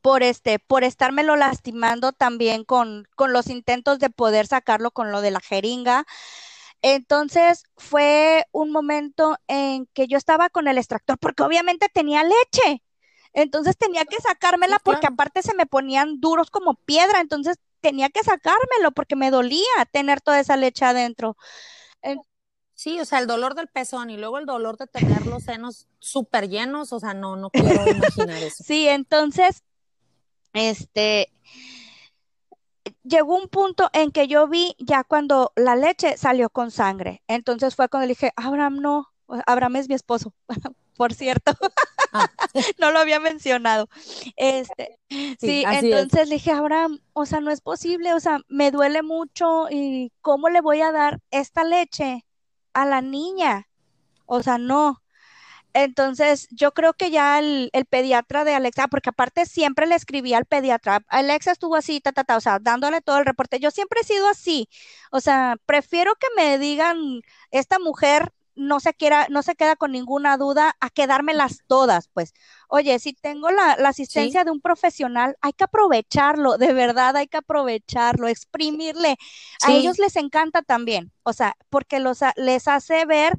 [0.00, 5.20] por este, por estármelo lastimando también con, con los intentos de poder sacarlo con lo
[5.20, 6.06] de la jeringa.
[6.82, 12.82] Entonces fue un momento en que yo estaba con el extractor porque obviamente tenía leche.
[13.32, 17.20] Entonces tenía que sacármela porque aparte se me ponían duros como piedra.
[17.20, 21.36] Entonces tenía que sacármelo porque me dolía tener toda esa leche adentro.
[22.78, 25.88] Sí, o sea, el dolor del pezón y luego el dolor de tener los senos
[25.98, 28.62] súper llenos, o sea, no, no quiero imaginar eso.
[28.62, 29.64] Sí, entonces,
[30.52, 31.30] este,
[33.02, 37.22] llegó un punto en que yo vi ya cuando la leche salió con sangre.
[37.28, 39.08] Entonces fue cuando le dije, Abraham no,
[39.46, 40.34] Abraham es mi esposo,
[40.96, 41.52] por cierto.
[42.12, 42.28] Ah.
[42.78, 43.88] no lo había mencionado.
[44.36, 49.02] Este, sí, entonces le dije, Abraham, o sea, no es posible, o sea, me duele
[49.02, 52.24] mucho y ¿cómo le voy a dar esta leche
[52.72, 53.68] a la niña?
[54.26, 55.02] O sea, no.
[55.84, 60.44] Entonces, yo creo que ya el, pediatra de Alexa, porque aparte siempre le escribía al
[60.44, 63.60] pediatra, Alexa estuvo así, ta, ta, ta, o sea, dándole todo el reporte.
[63.60, 64.68] Yo siempre he sido así,
[65.12, 67.20] o sea, prefiero que me digan,
[67.52, 72.34] esta mujer no se quiera, no se queda con ninguna duda a quedármelas todas, pues.
[72.68, 77.36] Oye, si tengo la, asistencia de un profesional, hay que aprovecharlo, de verdad hay que
[77.36, 79.16] aprovecharlo, exprimirle.
[79.64, 83.34] A ellos les encanta también, o sea, porque los, les hace ver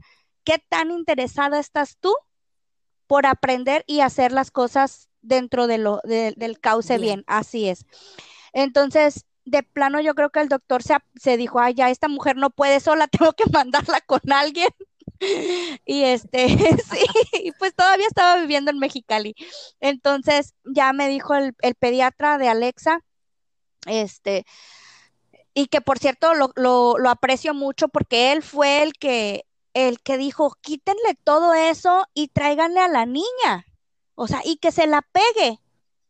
[0.46, 2.16] qué tan interesada estás tú
[3.10, 7.24] por aprender y hacer las cosas dentro de lo, del cauce bien.
[7.26, 7.88] así es.
[8.54, 12.36] Entonces, de plano yo creo que el doctor se, se dijo, ay, ya esta mujer
[12.36, 14.70] no puede sola, tengo que mandarla con alguien.
[15.88, 16.50] y este,
[17.32, 19.34] sí, pues todavía estaba viviendo en Mexicali.
[19.80, 23.00] Entonces ya me dijo el, pediatra de Alexa,
[23.88, 24.46] este,
[25.56, 29.46] y que por cierto lo, lo, aprecio mucho porque él fue el que,
[29.88, 33.66] el que dijo, quítenle todo eso y tráiganle a la niña,
[34.16, 35.60] o sea, y que se la pegue,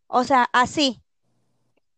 [0.08, 1.02] o sea, así.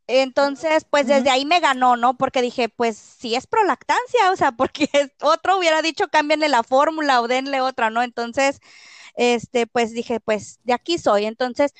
[0.08, 2.18] Entonces, pues desde ahí me ganó, ¿no?
[2.18, 4.90] Porque dije, pues si es prolactancia, o sea, porque
[5.22, 8.02] otro hubiera dicho cámbienle la fórmula o denle otra, ¿no?
[8.04, 8.60] Entonces,
[9.16, 11.26] este, pues dije, pues de aquí soy.
[11.26, 11.74] Entonces,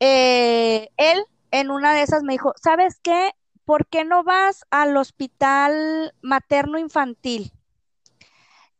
[0.00, 3.32] eh, él en una de esas me dijo, ¿sabes qué?
[3.64, 7.52] ¿Por qué no vas al hospital materno infantil?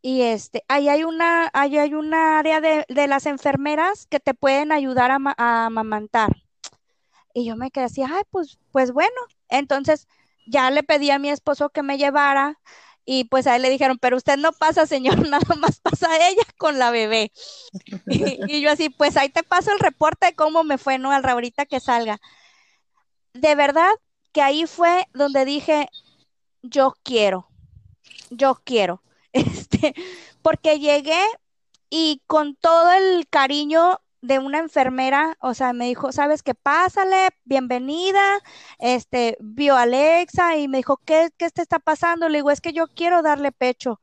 [0.07, 4.71] Y este, ahí hay una, ahí hay una área de, las enfermeras que te pueden
[4.71, 6.43] ayudar a, a amamantar.
[7.33, 9.17] Y yo me quedé así, ay, pues, pues bueno.
[9.49, 10.07] Entonces
[10.47, 12.61] ya le pedí a mi esposo que me llevara
[13.07, 16.45] y pues a él le dijeron, pero usted no pasa, señor, nada más pasa ella
[16.59, 17.33] con la bebé.
[18.07, 21.13] y, yo así, pues ahí te paso el reporte de cómo me fue, ¿no?
[21.13, 22.21] Al ahorita que salga.
[23.33, 23.91] De verdad
[24.33, 25.89] que ahí fue donde dije,
[26.61, 27.49] yo quiero,
[28.29, 29.01] yo quiero.
[29.35, 29.95] Este,
[30.43, 31.21] porque llegué
[31.91, 36.55] y con todo el cariño de una enfermera, o sea, me dijo, ¿sabes qué?
[36.55, 38.41] Pásale, bienvenida,
[38.79, 42.29] este, vio a Alexa y me dijo, ¿qué, qué te está pasando?
[42.29, 44.01] Le digo, es que yo quiero darle pecho.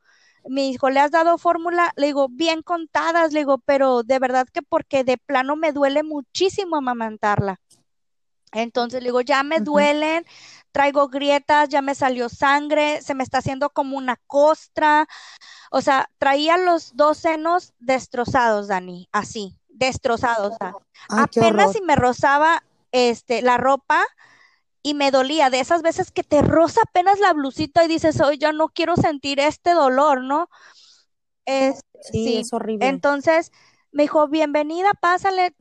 [0.48, 1.94] Me dijo, ¿le has dado fórmula?
[1.96, 6.04] Le digo, bien contadas, le digo, pero de verdad que porque de plano me duele
[6.04, 7.60] muchísimo amamantarla.
[8.52, 10.26] Entonces le digo, ya me duelen,
[10.72, 15.08] traigo grietas, ya me salió sangre, se me está haciendo como una costra.
[15.72, 20.74] O sea, traía los dos senos destrozados, Dani, así destrozado, o sea,
[21.10, 24.06] apenas si me rozaba este, la ropa
[24.84, 28.38] y me dolía, de esas veces que te roza apenas la blusita y dices, hoy
[28.38, 30.50] ya no quiero sentir este dolor, ¿no?
[31.46, 32.88] Es, sí, es horrible.
[32.88, 33.52] Entonces
[33.92, 35.56] me dijo, bienvenida, pásale,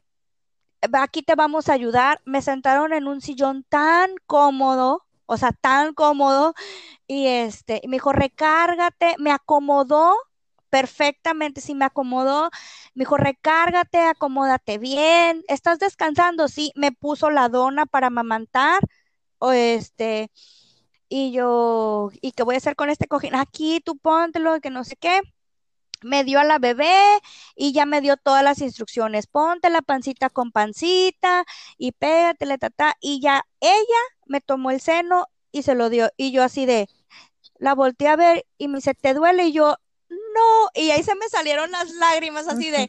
[0.93, 2.21] aquí te vamos a ayudar.
[2.25, 6.55] Me sentaron en un sillón tan cómodo, o sea, tan cómodo,
[7.07, 10.17] y este, me dijo, recárgate, me acomodó
[10.71, 12.51] perfectamente, si me acomodó,
[12.95, 16.49] me dijo, recárgate, acomódate bien, ¿estás descansando?
[16.49, 18.81] Sí, me puso la dona para amamantar,
[19.39, 20.31] o este,
[21.09, 23.35] y yo, ¿y qué voy a hacer con este cojín?
[23.35, 25.21] Aquí, tú póntelo, que no sé qué.
[26.03, 27.21] Me dio a la bebé
[27.55, 29.27] y ya me dio todas las instrucciones.
[29.27, 31.45] Ponte la pancita con pancita
[31.79, 32.97] y pégatele, tata.
[33.01, 36.11] Y ya ella me tomó el seno y se lo dio.
[36.17, 36.89] Y yo así de,
[37.59, 39.47] la volteé a ver y me dice, ¿te duele?
[39.47, 39.77] Y yo,
[40.09, 42.89] no, y ahí se me salieron las lágrimas así de,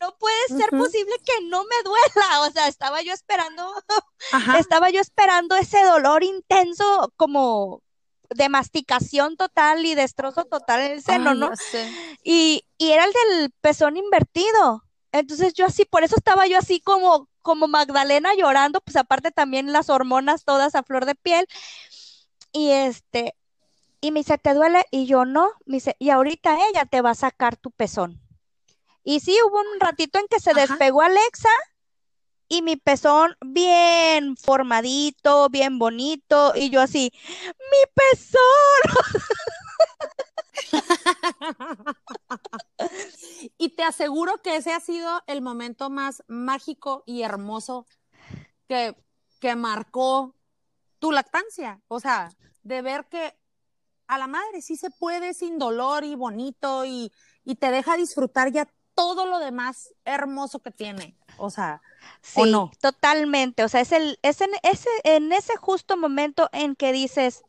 [0.00, 3.72] no puede ser posible que no me duela, o sea, estaba yo esperando,
[4.58, 7.82] estaba yo esperando ese dolor intenso como
[8.34, 11.50] de masticación total y destrozo total en el seno, ¿no?
[12.22, 14.84] Y, y era el del pezón invertido.
[15.12, 19.72] Entonces yo así, por eso estaba yo así como, como Magdalena llorando, pues aparte también
[19.72, 21.46] las hormonas todas a flor de piel.
[22.52, 23.34] Y este,
[24.00, 24.84] y me dice, ¿te duele?
[24.90, 25.50] Y yo no.
[25.64, 28.20] Me dice, y ahorita ella te va a sacar tu pezón.
[29.04, 31.50] Y sí, hubo un ratito en que se despegó Alexa
[32.48, 36.52] y mi pezón bien formadito, bien bonito.
[36.54, 38.42] Y yo así, mi pezón.
[43.58, 47.86] y te aseguro que ese ha sido el momento más mágico y hermoso
[48.68, 48.96] que,
[49.40, 50.34] que marcó
[50.98, 51.80] tu lactancia.
[51.88, 52.30] O sea,
[52.62, 53.38] de ver que
[54.06, 57.12] a la madre, sí se puede sin dolor y bonito y,
[57.44, 61.18] y te deja disfrutar ya todo lo demás hermoso que tiene.
[61.38, 61.82] O sea,
[62.20, 62.70] sí, no?
[62.80, 63.64] totalmente.
[63.64, 67.44] O sea, es, el, es en, ese, en ese justo momento en que dices,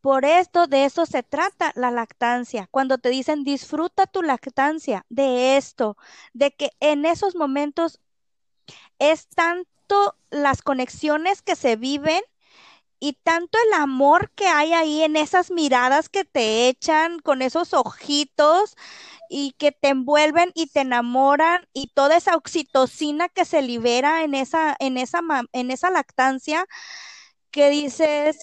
[0.00, 2.68] por esto, de eso se trata la lactancia.
[2.70, 5.96] Cuando te dicen disfruta tu lactancia, de esto,
[6.32, 8.00] de que en esos momentos
[8.98, 12.22] es tanto las conexiones que se viven
[13.00, 17.72] y tanto el amor que hay ahí en esas miradas que te echan con esos
[17.74, 18.76] ojitos
[19.30, 24.34] y que te envuelven y te enamoran y toda esa oxitocina que se libera en
[24.34, 25.20] esa en esa
[25.52, 26.66] en esa lactancia
[27.50, 28.38] que dices,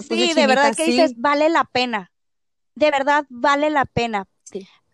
[0.00, 2.12] sí, de verdad que dices, vale la pena,
[2.74, 4.26] de verdad vale la pena.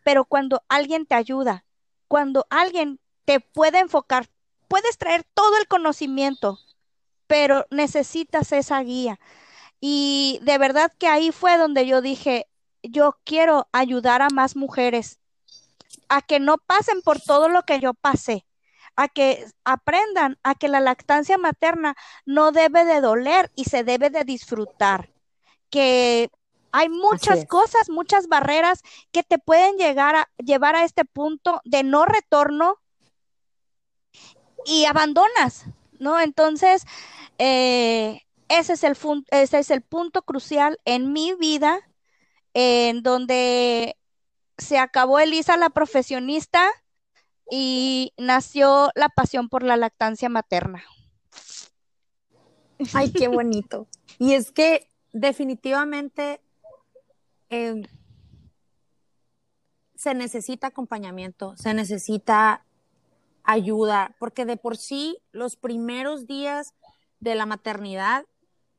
[0.05, 1.65] Pero cuando alguien te ayuda,
[2.09, 4.29] cuando alguien te puede enfocar,
[4.69, 6.59] puedes traer todo el conocimiento,
[7.33, 9.19] pero necesitas esa guía.
[9.81, 12.47] Y de verdad que ahí fue donde yo dije,
[12.83, 15.19] yo quiero ayudar a más mujeres
[16.11, 18.45] a que no pasen por todo lo que yo pasé,
[18.97, 24.11] a que aprendan a que la lactancia materna no debe de doler y se debe
[24.11, 25.09] de disfrutar,
[25.71, 26.29] que
[26.71, 31.83] hay muchas cosas, muchas barreras que te pueden llegar a llevar a este punto de
[31.83, 32.77] no retorno
[34.67, 35.65] y abandonas,
[36.03, 36.21] ¿no?
[36.21, 36.85] Entonces,
[37.39, 41.81] eh, ese, es el punto crucial en mi vida,
[42.53, 43.97] en donde
[44.59, 46.69] se acabó Elisa la profesionista
[47.51, 50.85] y nació la pasión por la lactancia materna.
[52.93, 53.87] Ay, qué bonito.
[54.19, 56.41] y es que definitivamente
[57.49, 57.85] em,
[59.95, 62.65] se necesita acompañamiento, se necesita
[63.45, 66.75] ayuda, porque de por sí los primeros días
[67.21, 68.25] de la maternidad,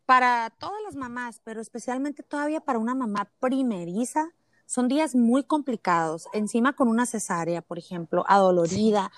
[0.05, 4.32] para todas las mamás, pero especialmente todavía para una mamá primeriza,
[4.66, 9.11] son días muy complicados, encima con una cesárea, por ejemplo, adolorida,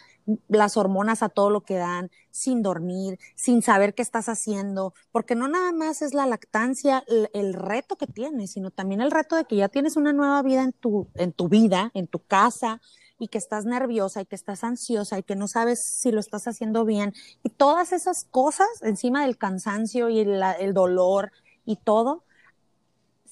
[0.47, 5.35] las hormonas a todo lo que dan, sin dormir, sin saber qué estás haciendo, porque
[5.35, 9.45] no nada más es la lactancia el, reto que tienes, sino también el reto de
[9.45, 12.81] que ya tienes una nueva vida en tu, en tu vida, en tu casa,
[13.17, 16.47] y que estás nerviosa y que estás ansiosa y que no sabes si lo estás
[16.47, 17.13] haciendo bien.
[17.43, 21.31] Y todas esas cosas, encima del cansancio y el dolor
[21.65, 22.23] y todo,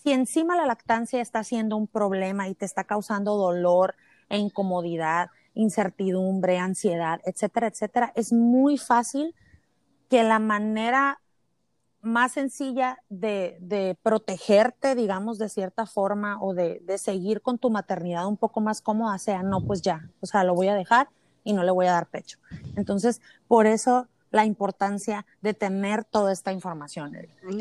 [0.04, 3.96] si encima la lactancia está siendo un problema y te está causando dolor
[4.30, 9.34] e incomodidad, incertidumbre, ansiedad, etcétera, etcétera, es muy fácil
[10.10, 11.22] que la manera
[12.04, 18.28] más sencilla de, protegerte, digamos, de cierta forma, o de, de, seguir con tu maternidad
[18.28, 21.10] un poco más cómoda sea, no, pues ya, o sea, lo voy a dejar
[21.44, 22.38] y no le voy a dar pecho.
[22.76, 27.16] Entonces, por eso la importancia de tener toda esta información.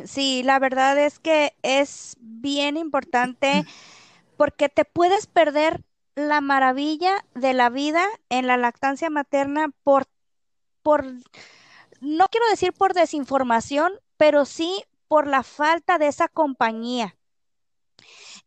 [0.07, 3.65] Sí, la verdad es que es bien importante
[4.39, 5.85] porque te puedes perder
[6.15, 10.07] la maravilla de la vida en la lactancia materna por,
[10.83, 11.05] por,
[12.01, 17.17] no quiero decir por desinformación, pero sí por la falta de esa compañía.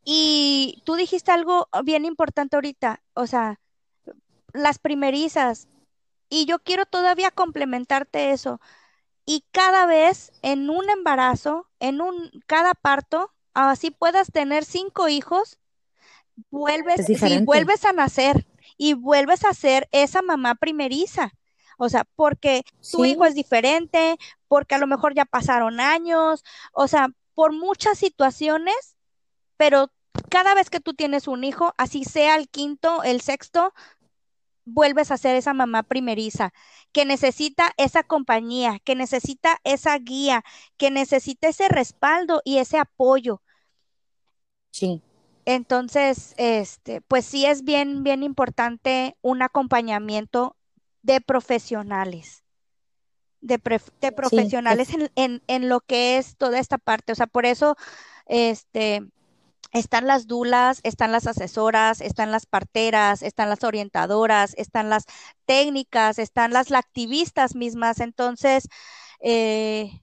[0.05, 3.59] Y tú dijiste algo bien importante ahorita, o sea,
[4.53, 5.67] las primerizas,
[6.29, 8.61] y yo quiero todavía complementarte eso.
[9.25, 15.59] Y cada vez en un embarazo, en un cada parto, así puedas tener cinco hijos,
[16.51, 18.47] vuelves, y vuelves a nacer
[18.77, 21.33] y vuelves a ser esa mamá primeriza.
[21.77, 24.17] O sea, porque tu hijo es diferente,
[24.47, 28.95] porque a lo mejor ya pasaron años, o sea, por muchas situaciones,
[29.57, 29.91] pero
[30.29, 33.73] cada vez que tú tienes un hijo, así sea el quinto, el sexto,
[34.65, 36.53] vuelves a ser esa mamá primeriza,
[36.91, 40.43] que necesita esa compañía, que necesita esa guía,
[40.77, 43.41] que necesita ese respaldo y ese apoyo.
[44.71, 45.01] Sí.
[45.45, 50.57] Entonces, este, pues sí es bien, bien importante un acompañamiento
[51.05, 52.43] de profesionales,
[53.41, 57.11] de, profesionales en, en, en, lo que es toda esta parte.
[57.11, 57.75] O sea, por eso,
[58.25, 59.03] este,
[59.71, 65.05] están las dulas, están las asesoras, están las parteras, están las orientadoras, están las
[65.45, 67.99] técnicas, están las activistas mismas.
[67.99, 68.67] Entonces,
[69.19, 70.01] eh,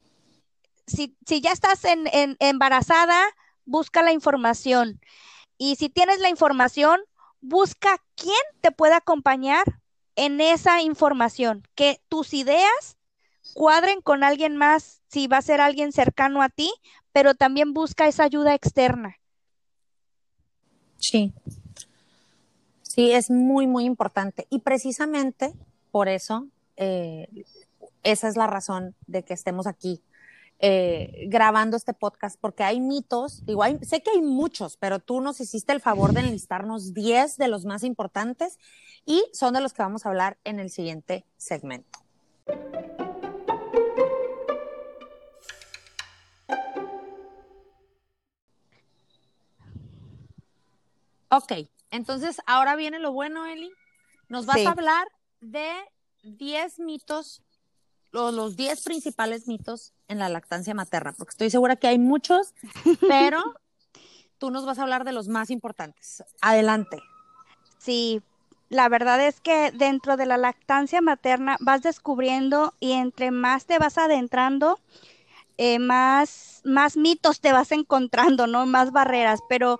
[0.87, 3.25] si, ya estás en, embarazada,
[3.65, 5.01] busca la información.
[5.59, 7.01] Y si tienes la información,
[7.41, 9.82] busca quién te puede acompañar
[10.17, 12.97] en esa información, que tus ideas
[13.55, 16.73] cuadren con alguien más, si va a ser alguien cercano a ti,
[17.13, 19.19] pero también busca esa ayuda externa.
[20.99, 21.33] Sí.
[22.83, 24.47] Sí, es muy, muy importante.
[24.51, 25.53] Y precisamente
[25.91, 26.47] por eso,
[26.77, 27.29] eh,
[28.03, 30.03] esa es la razón de que estemos aquí.
[30.65, 35.41] Eh, grabando este podcast porque hay mitos, igual sé que hay muchos, pero tú nos
[35.41, 38.61] hiciste el favor de enlistarnos 10 de los más importantes
[39.05, 41.99] y son de los que vamos a hablar en el siguiente segmento.
[51.29, 51.53] Ok,
[51.91, 53.73] entonces ahora viene lo bueno, Eli.
[54.29, 55.09] Nos vas a hablar
[55.41, 55.73] de
[56.23, 57.43] 10 mitos,
[58.13, 62.55] o los 10 principales mitos en la lactancia materna, porque estoy segura que hay muchos,
[63.09, 63.55] pero
[64.39, 66.23] tú nos vas a hablar de los más importantes.
[66.41, 66.99] Adelante.
[67.79, 68.23] Sí,
[68.69, 73.79] la verdad es que dentro de la lactancia materna vas descubriendo y entre más te
[73.79, 74.79] vas adentrando,
[75.59, 78.65] eh, más, más mitos te vas encontrando, ¿no?
[78.67, 79.79] Más barreras, pero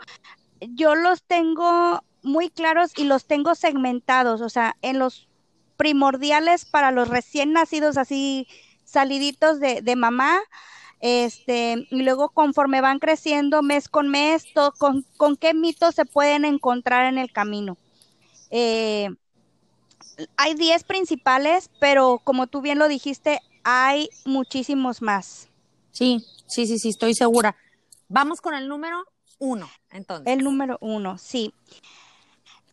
[0.61, 5.29] yo los tengo muy claros y los tengo segmentados, o sea, en los
[5.77, 8.47] primordiales para los recién nacidos así
[8.93, 10.41] saliditos de, mamá,
[11.01, 14.45] este, y luego conforme van creciendo mes con mes,
[14.79, 17.77] con, con, qué mitos se pueden encontrar en el camino.
[18.51, 19.09] Eh,
[20.37, 25.49] hay 10 principales, pero como tú bien lo dijiste, hay muchísimos más.
[25.91, 27.57] Sí, sí, sí, sí, estoy segura.
[28.09, 29.05] Vamos con el número
[29.39, 30.33] uno, entonces.
[30.33, 31.55] El número uno, sí.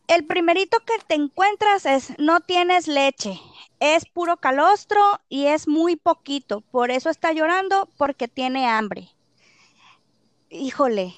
[0.06, 3.40] El primerito que te encuentras es no tienes leche,
[3.80, 9.08] es puro calostro y es muy poquito, por eso está llorando porque tiene hambre.
[10.50, 11.14] Híjole,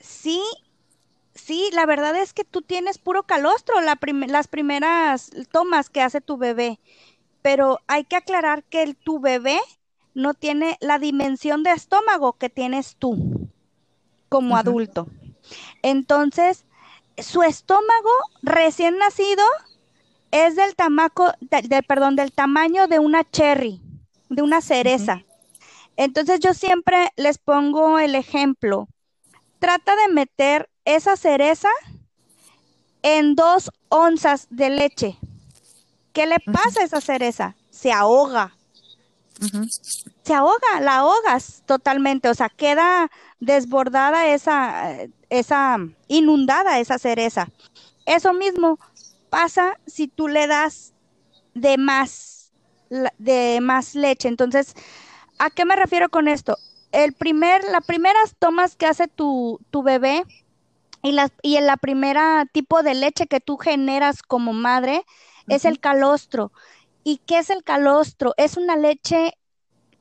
[0.00, 0.40] sí,
[1.34, 3.98] sí, la verdad es que tú tienes puro calostro la
[4.28, 6.78] las primeras tomas que hace tu bebé,
[7.42, 9.58] pero hay que aclarar que el, tu bebé
[10.14, 13.50] no tiene la dimensión de estómago que tienes tú
[14.28, 15.08] como adulto.
[15.82, 16.66] Entonces,
[17.18, 18.10] su estómago
[18.42, 19.44] recién nacido
[20.30, 23.80] es del tamaco, de, perdón, del tamaño de una cherry,
[24.28, 25.24] de una cereza.
[25.96, 28.88] Entonces yo siempre les pongo el ejemplo.
[29.58, 31.70] Trata de meter esa cereza
[33.02, 35.18] en dos onzas de leche.
[36.12, 37.56] ¿Qué le pasa a esa cereza?
[37.70, 38.54] Se ahoga.
[40.22, 44.96] Se ahoga, la ahogas totalmente, o sea, queda desbordada esa,
[45.28, 45.76] esa,
[46.08, 47.48] inundada esa cereza.
[48.06, 48.78] Eso mismo
[49.30, 50.94] pasa si tú le das
[51.54, 52.52] de más,
[53.18, 54.28] de más leche.
[54.28, 54.74] Entonces,
[55.38, 56.56] ¿a qué me refiero con esto?
[56.92, 60.24] El primer, las primeras tomas que hace tu, tu bebé
[61.02, 65.04] y, las, y en la primera tipo de leche que tú generas como madre
[65.48, 66.52] es el calostro.
[67.04, 68.34] ¿Y qué es el calostro?
[68.36, 69.34] Es una leche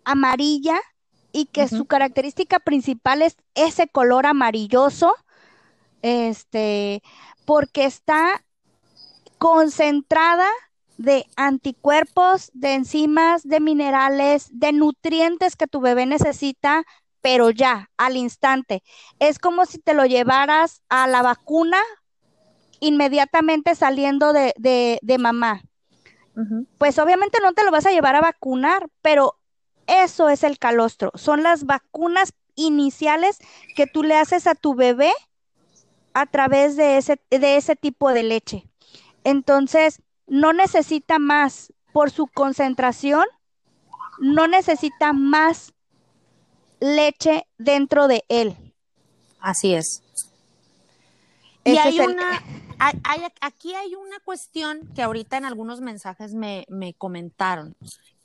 [0.03, 0.80] amarilla
[1.32, 5.13] y que su característica principal es ese color amarilloso,
[6.01, 7.03] este,
[7.43, 8.44] porque está
[9.38, 10.49] concentrada
[10.97, 16.86] de anticuerpos, de enzimas, de minerales, de nutrientes que tu bebé necesita,
[17.21, 18.83] pero ya, al instante.
[19.19, 21.79] Es como si te lo llevaras a la vacuna
[22.79, 25.61] inmediatamente saliendo de, de, mamá.
[26.77, 29.39] Pues obviamente no te lo vas a llevar a vacunar, pero
[29.88, 31.11] eso es el calostro.
[31.15, 33.39] Son las vacunas iniciales
[33.75, 35.11] que tú le haces a tu bebé
[36.13, 38.69] a través de ese, de ese tipo de leche.
[39.26, 43.26] Entonces, no necesita más por su concentración,
[44.19, 45.73] no necesita más
[46.80, 48.55] leche dentro de él.
[49.41, 50.01] Así es.
[51.65, 52.41] Y hay una,
[53.41, 57.76] aquí hay una cuestión que ahorita en algunos mensajes me, me comentaron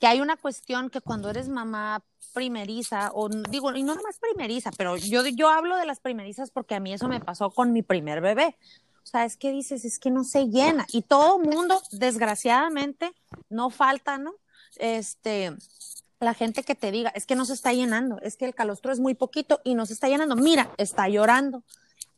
[0.01, 4.71] que hay una cuestión que cuando eres mamá primeriza, o digo, y no nomás primeriza,
[4.75, 7.83] pero yo, yo hablo de las primerizas porque a mí eso me pasó con mi
[7.83, 8.57] primer bebé.
[9.03, 10.85] O sea, es que dices, es que no se llena.
[10.91, 13.13] Y todo mundo, desgraciadamente,
[13.49, 14.33] no falta, ¿no?
[14.77, 15.55] Este,
[16.19, 18.91] la gente que te diga, es que no se está llenando, es que el calostro
[18.91, 20.35] es muy poquito y no se está llenando.
[20.35, 21.63] Mira, está llorando.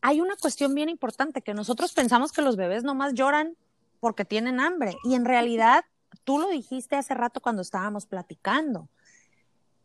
[0.02, 3.56] Hay una cuestión bien importante, que nosotros pensamos que los bebés nomás lloran
[4.02, 5.86] porque tienen hambre y en realidad
[6.26, 8.90] tú lo dijiste hace rato cuando estábamos platicando.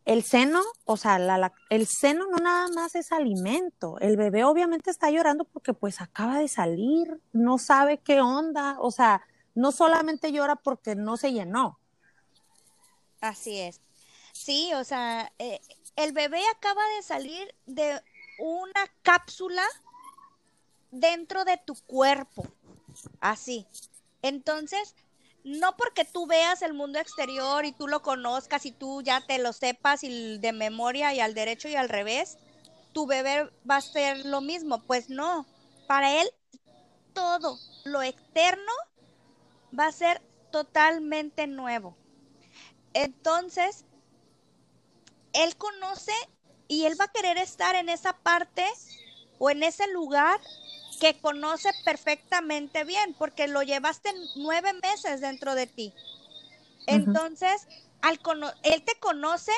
[0.09, 1.19] El seno, o sea,
[1.69, 3.99] el seno no nada más es alimento.
[4.01, 8.91] El bebé obviamente está llorando porque pues acaba de salir, no sabe qué onda, o
[8.91, 9.21] sea,
[9.55, 11.79] no solamente llora porque no se llenó.
[13.21, 13.83] Así es.
[14.33, 15.61] Sí, o sea, eh,
[15.95, 18.01] el bebé acaba de salir de
[18.39, 19.65] una cápsula
[20.91, 22.47] dentro de tu cuerpo.
[23.21, 23.67] Así.
[24.23, 24.95] Entonces,
[25.45, 29.39] no porque tú veas el mundo exterior y tú lo conozcas y tú ya te
[29.39, 32.39] lo sepas y de memoria y al derecho y al revés,
[32.93, 34.83] tu bebé va a ser lo mismo.
[34.83, 35.47] Pues no,
[35.87, 36.29] para él
[37.13, 38.73] todo lo externo
[39.79, 40.21] va a ser
[40.51, 41.97] totalmente nuevo.
[42.95, 43.85] Entonces,
[45.33, 46.13] él conoce
[46.69, 48.65] y él va a querer estar en esa parte
[49.39, 50.41] o en ese lugar
[50.99, 55.93] que conoce perfectamente bien, porque lo llevaste nueve meses dentro de ti.
[56.87, 57.67] Entonces,
[58.03, 58.21] al
[58.63, 59.53] él te conoce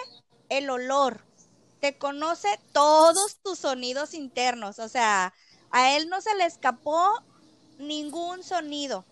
[0.48, 1.24] el olor,
[1.80, 5.32] te conoce todos tus sonidos internos, o sea,
[5.70, 7.22] a él no se le escapó
[7.78, 9.04] ningún sonido.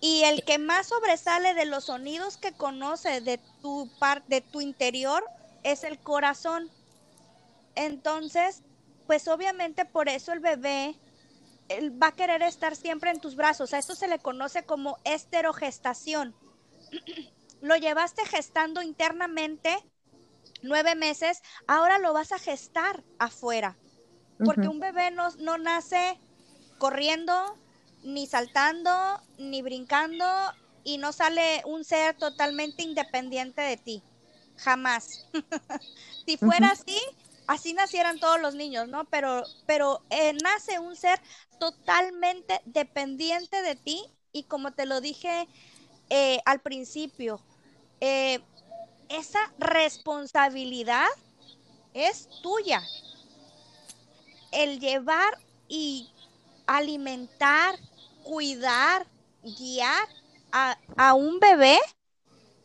[0.00, 4.60] Y el que más sobresale de los sonidos que conoce de tu parte de tu
[4.60, 5.24] interior
[5.62, 6.70] es el corazón.
[7.74, 8.62] Entonces,
[9.06, 10.96] pues obviamente por eso el bebé
[11.68, 13.74] él va a querer estar siempre en tus brazos.
[13.74, 16.34] A esto se le conoce como esterogestación.
[17.60, 19.76] lo llevaste gestando internamente
[20.62, 23.76] nueve meses, ahora lo vas a gestar afuera.
[24.44, 26.20] Porque un bebé no, no nace
[26.78, 27.58] corriendo,
[28.04, 30.26] ni saltando, ni brincando,
[30.84, 34.02] y no sale un ser totalmente independiente de ti.
[34.56, 35.26] Jamás.
[36.26, 36.98] si fuera así,
[37.46, 39.04] así nacieran todos los niños, ¿no?
[39.06, 41.20] Pero, pero eh, nace un ser
[41.58, 45.48] totalmente dependiente de ti y como te lo dije
[46.10, 47.40] eh, al principio,
[48.00, 48.40] eh,
[49.08, 51.06] esa responsabilidad
[51.94, 52.82] es tuya.
[54.52, 55.38] El llevar
[55.68, 56.10] y
[56.66, 57.76] alimentar,
[58.22, 59.06] cuidar,
[59.42, 60.08] guiar
[60.52, 61.78] a, a un bebé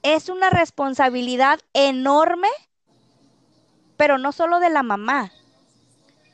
[0.04, 2.50] es una responsabilidad enorme,
[4.02, 5.32] pero no solo de la mamá,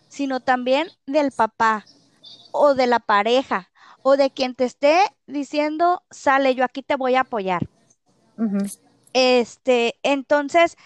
[0.07, 1.83] sino también del papá
[2.53, 3.71] o de la pareja
[4.03, 7.67] o de quien te esté diciendo, sale, yo aquí te voy a apoyar.
[9.11, 10.77] Este, entonces,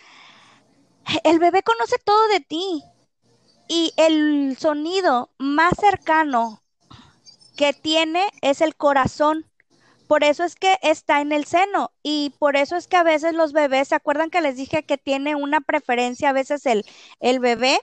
[1.23, 2.83] el bebé conoce todo de ti
[3.67, 6.63] y el sonido más cercano
[7.57, 9.45] que tiene es el corazón.
[10.11, 13.33] Por eso es que está en el seno y por eso es que a veces
[13.33, 16.85] los bebés, ¿se acuerdan que les dije que tiene una preferencia a veces el,
[17.21, 17.79] el bebé?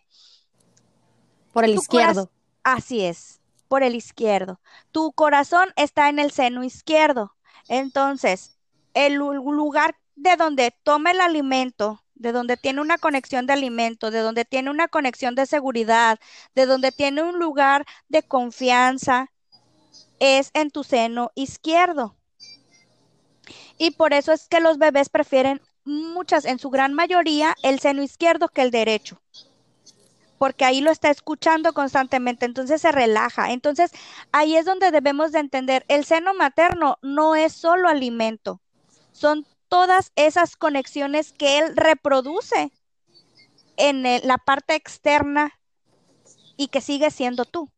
[1.54, 2.30] Por el izquierdo.
[2.62, 4.60] Así es, por el izquierdo.
[4.92, 7.34] Tu corazón está en el seno izquierdo.
[7.66, 8.58] Entonces,
[8.92, 14.18] el lugar de donde toma el alimento, de donde tiene una conexión de alimento, de
[14.18, 16.18] donde tiene una conexión de seguridad,
[16.54, 19.30] de donde tiene un lugar de confianza,
[20.18, 22.17] es en tu seno izquierdo.
[23.78, 28.02] Y por eso es que los bebés prefieren muchas, en su gran mayoría, el seno
[28.02, 29.20] izquierdo que el derecho.
[30.36, 33.52] Porque ahí lo está escuchando constantemente, entonces se relaja.
[33.52, 33.90] Entonces
[34.30, 38.60] ahí es donde debemos de entender, el seno materno no es solo alimento,
[39.12, 42.72] son todas esas conexiones que él reproduce
[43.76, 45.52] en la parte externa
[46.56, 47.70] y que sigue siendo tú.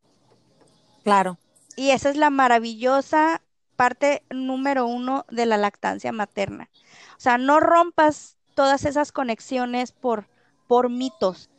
[1.03, 1.37] Claro.
[1.75, 3.41] Y esa es la maravillosa
[3.81, 6.69] parte número uno de la lactancia materna.
[7.17, 10.27] O sea, no rompas todas esas conexiones por,
[10.67, 11.49] por mitos,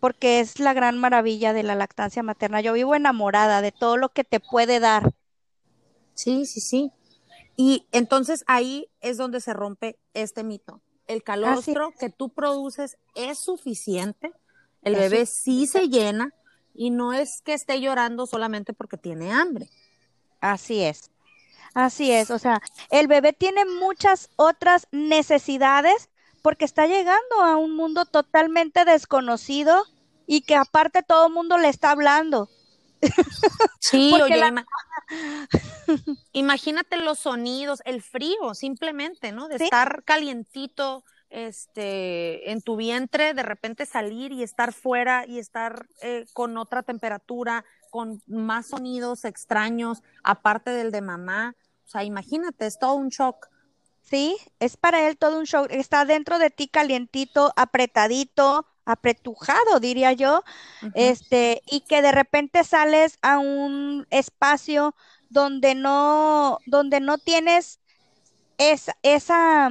[0.00, 2.60] porque es la gran maravilla de la lactancia materna.
[2.60, 5.12] Yo vivo enamorada de todo lo que te puede dar.
[6.14, 6.90] Sí, sí, sí.
[7.54, 10.80] Y entonces ahí es donde se rompe este mito.
[11.06, 14.32] El calostro que tú produces es suficiente,
[14.82, 16.34] el bebé sí se llena
[16.74, 19.68] y no es que esté llorando solamente porque tiene hambre.
[20.40, 21.13] Así es.
[21.74, 22.60] Así es, o sea,
[22.90, 26.08] el bebé tiene muchas otras necesidades
[26.40, 29.84] porque está llegando a un mundo totalmente desconocido
[30.26, 32.48] y que aparte todo el mundo le está hablando.
[33.80, 34.40] Sí, oye,
[36.32, 39.46] imagínate los sonidos, el frío, simplemente, ¿no?
[39.46, 45.86] De estar calientito, este, en tu vientre, de repente salir y estar fuera y estar
[46.00, 51.54] eh, con otra temperatura, con más sonidos extraños, aparte del de mamá.
[51.84, 53.48] O sea, imagínate, es todo un shock.
[54.02, 55.68] Sí, es para él todo un shock.
[55.70, 60.42] Está dentro de ti calientito, apretadito, apretujado, diría yo,
[60.94, 64.94] este, y que de repente sales a un espacio
[65.30, 67.80] donde no, donde no tienes
[68.58, 69.70] esa, esa,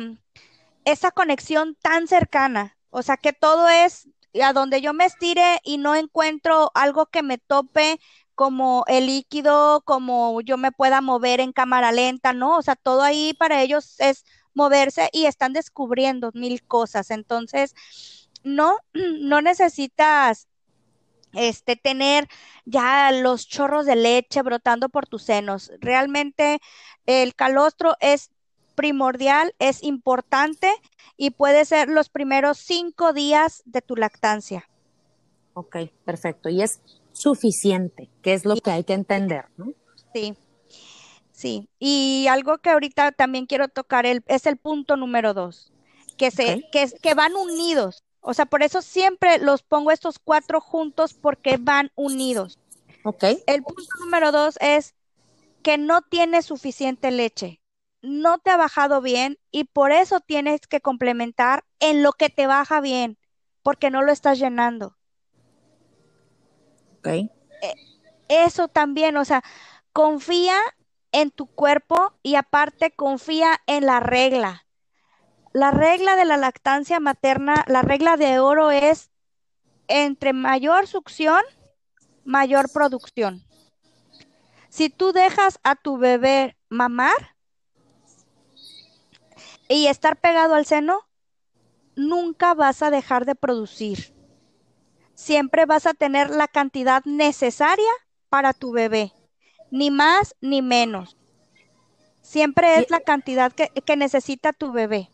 [0.86, 2.76] esa conexión tan cercana.
[2.90, 4.10] O sea, que todo es
[4.42, 8.00] a donde yo me estire y no encuentro algo que me tope
[8.36, 12.58] como el líquido, como yo me pueda mover en cámara lenta, ¿no?
[12.58, 17.12] O sea, todo ahí para ellos es moverse y están descubriendo mil cosas.
[17.12, 17.76] Entonces,
[18.44, 20.48] no, no necesitas
[21.34, 22.28] este, tener
[22.66, 25.72] ya los chorros de leche brotando por tus senos.
[25.80, 26.60] Realmente
[27.06, 28.30] el calostro es
[28.76, 30.72] primordial, es importante
[31.18, 34.68] y puede ser los primeros cinco días de tu lactancia.
[35.54, 36.50] Ok, perfecto.
[36.50, 36.82] Y es
[37.14, 39.74] suficiente, que es lo que hay que entender, ¿no?
[40.14, 40.38] Sí.
[41.32, 45.74] Sí, y algo que ahorita también quiero tocar el, es el punto número dos,
[46.18, 50.62] que, se, que, que van unidos O sea, por eso siempre los pongo estos cuatro
[50.62, 52.60] juntos porque van unidos.
[53.04, 53.24] Ok.
[53.48, 54.96] El punto número dos es
[55.64, 57.62] que no tienes suficiente leche,
[58.02, 62.48] no te ha bajado bien y por eso tienes que complementar en lo que te
[62.48, 63.18] baja bien,
[63.64, 64.98] porque no lo estás llenando.
[67.04, 67.08] Ok.
[67.08, 67.30] E,
[68.30, 69.44] eso también, o sea,
[69.92, 70.58] confía
[71.12, 74.66] en tu cuerpo y aparte confía en la regla.
[75.52, 79.12] La regla de la lactancia materna, la regla de oro es
[79.88, 81.44] entre mayor succión,
[82.24, 83.44] mayor producción.
[84.70, 87.36] Si tú dejas a tu bebé mamar
[89.68, 91.02] y estar pegado al seno,
[91.96, 94.14] nunca vas a dejar de producir.
[95.16, 97.92] Siempre vas a tener la cantidad necesaria
[98.30, 99.14] para tu bebé,
[99.72, 101.18] ni más ni menos.
[102.22, 105.10] Siempre es la cantidad que, que necesita tu bebé.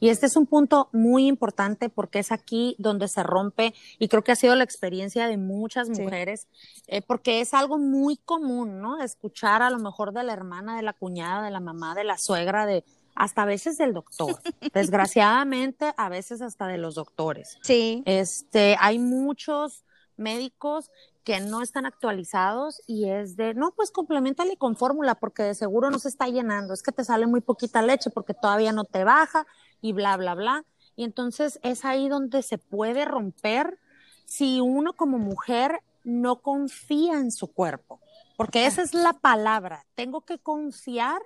[0.00, 4.22] Y este es un punto muy importante porque es aquí donde se rompe y creo
[4.22, 6.46] que ha sido la experiencia de muchas mujeres,
[6.86, 9.02] eh, porque es algo muy común, ¿no?
[9.02, 12.16] Escuchar a lo mejor de la hermana, de la cuñada, de la mamá, de la
[12.16, 12.84] suegra, de
[13.18, 14.36] hasta a veces del doctor.
[14.72, 17.58] Desgraciadamente, a veces hasta de los doctores.
[17.62, 18.02] Sí.
[18.06, 19.84] Este, hay muchos
[20.16, 20.90] médicos
[21.24, 25.90] que no están actualizados y es de, no, pues complementale con fórmula porque de seguro
[25.90, 29.04] no se está llenando, es que te sale muy poquita leche porque todavía no te
[29.04, 29.46] baja
[29.80, 30.64] y bla, bla, bla.
[30.94, 33.78] Y entonces es ahí donde se puede romper
[34.26, 38.00] si uno como mujer no confía en su cuerpo,
[38.36, 39.84] porque esa es la palabra.
[39.96, 41.20] Tengo que confiar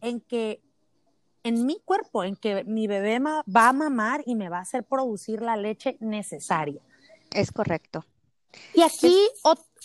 [0.00, 0.62] en que
[1.44, 4.82] en mi cuerpo, en que mi bebé va a mamar y me va a hacer
[4.82, 6.80] producir la leche necesaria.
[7.30, 8.04] Es correcto.
[8.74, 9.16] Y aquí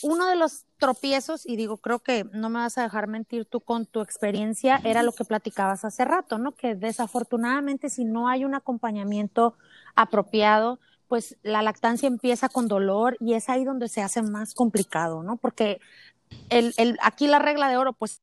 [0.02, 3.60] uno de los tropiezos, y digo, creo que no me vas a dejar mentir tú
[3.60, 6.54] con tu experiencia, era lo que platicabas hace rato, ¿no?
[6.54, 9.56] Que desafortunadamente si no hay un acompañamiento
[9.96, 15.24] apropiado, pues la lactancia empieza con dolor y es ahí donde se hace más complicado,
[15.24, 15.38] ¿no?
[15.38, 15.82] Porque
[16.50, 18.22] el, el, aquí la regla de oro, pues,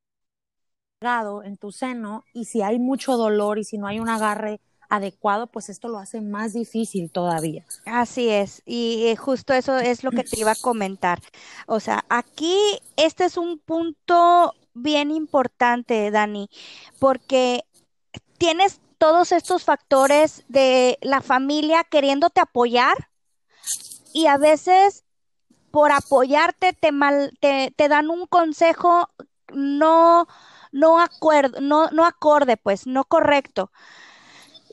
[1.45, 5.47] en tu seno y si hay mucho dolor y si no hay un agarre adecuado,
[5.47, 7.67] pues esto lo hace más difícil todavía.
[7.85, 11.21] Así es, y eh, justo eso es lo que te iba a comentar.
[11.67, 12.57] O sea, aquí
[12.97, 16.49] este es un punto bien importante, Dani,
[16.99, 17.65] porque
[18.39, 23.11] tienes todos estos factores de la familia queriéndote apoyar
[24.15, 25.05] y a veces
[25.71, 29.11] por apoyarte te, mal, te, te dan un consejo
[29.53, 30.27] no,
[30.77, 33.71] no, acuerdo, no, no acorde, pues, no correcto.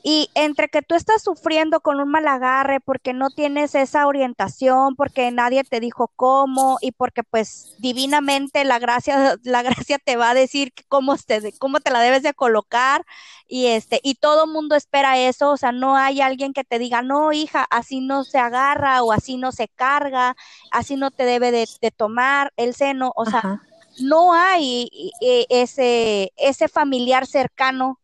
[0.06, 4.96] Y entre que tú estás sufriendo con un mal agarre porque no tienes esa orientación,
[4.96, 10.30] porque nadie te dijo cómo y porque pues divinamente la gracia, la gracia te va
[10.30, 13.06] a decir cómo te, cómo te la debes de colocar
[13.48, 17.00] y este, y todo mundo espera eso, o sea, no hay alguien que te diga,
[17.00, 20.36] no, hija, así no se agarra o así no se carga,
[20.70, 23.62] así no te debe de, tomar el seno, o sea,
[24.00, 28.00] no hay ese, ese familiar cercano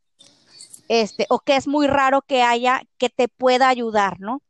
[0.88, 4.42] este, o que es muy raro que haya que te pueda ayudar, ¿no?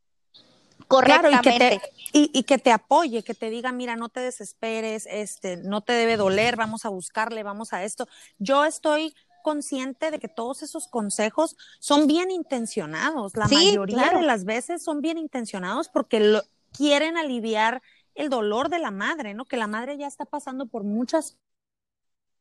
[0.89, 1.81] Correctamente.
[2.13, 6.17] y, que te, apoye, que te diga, mira, no te desesperes, este, no te debe
[6.17, 8.09] doler, vamos a buscarle, vamos a esto.
[8.39, 9.15] Yo estoy
[9.45, 13.37] consciente de que todos esos consejos son bien intencionados.
[13.37, 16.41] La mayoría de las veces son bien intencionados porque
[16.73, 17.83] quieren aliviar
[18.21, 19.45] el dolor de la madre, ¿no?
[19.45, 21.37] Que la madre ya está pasando por muchas,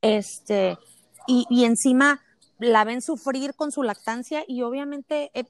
[0.01, 0.77] este,
[1.27, 2.21] y, y encima
[2.59, 5.45] la ven sufrir con su lactancia y obviamente eh,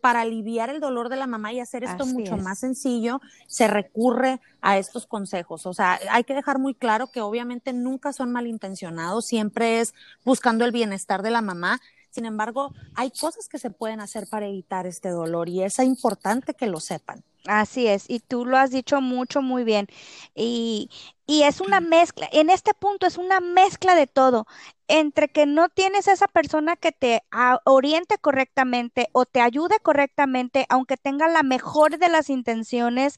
[0.00, 4.40] para aliviar el dolor de la mamá y hacer esto mucho más sencillo, se recurre
[4.60, 5.66] a estos consejos.
[5.66, 9.94] O sea, hay que dejar muy claro que obviamente nunca son malintencionados, siempre es
[10.24, 11.80] buscando el bienestar de la mamá.
[12.10, 16.54] Sin embargo, hay cosas que se pueden hacer para evitar este dolor y es importante
[16.54, 17.22] que lo sepan.
[17.48, 19.86] Así es, y tú lo has dicho mucho, muy bien.
[20.34, 20.90] Y,
[21.26, 24.46] y es una mezcla, en este punto es una mezcla de todo,
[24.88, 27.22] entre que no tienes esa persona que te
[27.64, 33.16] oriente correctamente o te ayude correctamente, aunque tenga la mejor de las intenciones,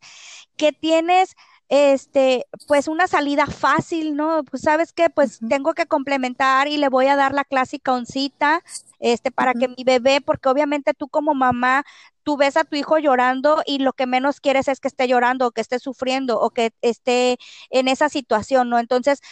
[0.56, 1.36] que tienes
[1.68, 4.42] este, pues una salida fácil, ¿no?
[4.44, 8.62] Pues sabes que pues tengo que complementar y le voy a dar la clásica oncita,
[9.00, 11.84] este, para que mi bebé, porque obviamente tú como mamá,
[12.28, 15.46] tú ves a tu hijo llorando y lo que menos quieres es que esté llorando
[15.46, 17.38] o que esté sufriendo o que esté
[17.70, 18.78] en esa situación, ¿no?
[18.78, 19.22] Entonces,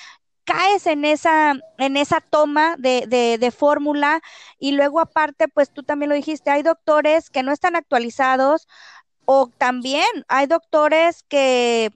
[0.44, 4.22] caes en esa, en esa toma de, de, de fórmula
[4.58, 8.66] y luego aparte, pues tú también lo dijiste, hay doctores que no están actualizados
[9.26, 11.90] o también hay doctores que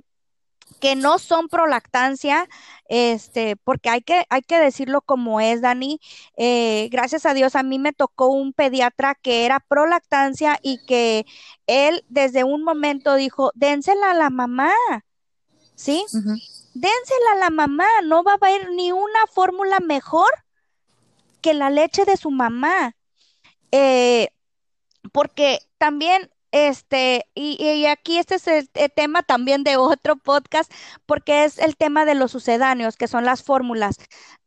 [0.80, 2.48] que no son prolactancia,
[2.88, 6.00] este, porque hay que, hay que decirlo como es, Dani.
[6.36, 11.26] Eh, gracias a Dios, a mí me tocó un pediatra que era prolactancia y que
[11.66, 14.72] él desde un momento dijo, dénsela a la mamá,
[15.74, 16.04] ¿sí?
[16.74, 20.30] Dénsela a la mamá, no va a haber ni una fórmula mejor
[21.40, 22.94] que la leche de su mamá.
[23.72, 24.28] Eh,
[25.12, 30.70] porque también este, y, aquí este es el, tema también de otro podcast,
[31.06, 33.96] porque es el tema de los sucedáneos, que son las fórmulas.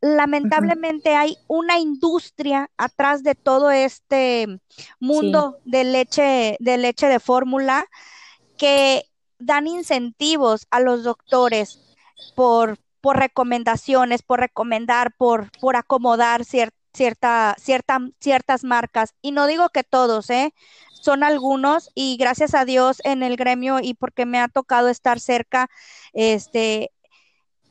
[0.01, 4.60] Lamentablemente hay una industria atrás de todo este
[4.99, 7.86] mundo de leche, de leche de fórmula,
[8.58, 9.06] que
[9.39, 11.80] dan incentivos a los doctores
[12.36, 19.14] por, por recomendaciones, por recomendar, por, por acomodar cierta, cierta, ciertas marcas.
[19.22, 20.54] Y no digo que todos, ¿eh?
[21.04, 25.20] Son algunos y gracias a Dios en el gremio y porque me ha tocado estar
[25.20, 25.70] cerca,
[26.14, 26.91] este,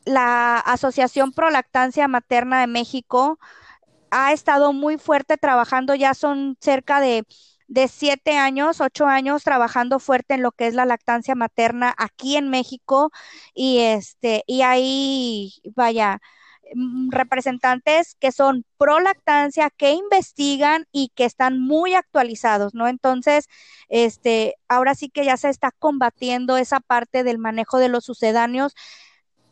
[0.04, 3.38] la Asociación Pro Lactancia Materna de México
[4.10, 7.26] ha estado muy fuerte trabajando, ya son cerca de,
[7.68, 12.36] de siete años, ocho años trabajando fuerte en lo que es la lactancia materna aquí
[12.36, 13.10] en México
[13.54, 16.20] y este, y ahí, vaya,
[17.10, 22.88] representantes que son pro lactancia, que investigan y que están muy actualizados, ¿no?
[22.88, 23.48] Entonces,
[23.88, 28.74] este, ahora sí que ya se está combatiendo esa parte del manejo de los sucedáneos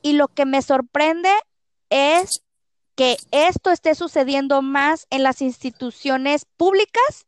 [0.02, 1.30] y lo que me sorprende
[1.90, 2.42] es
[2.94, 7.26] que esto esté sucediendo más en las instituciones públicas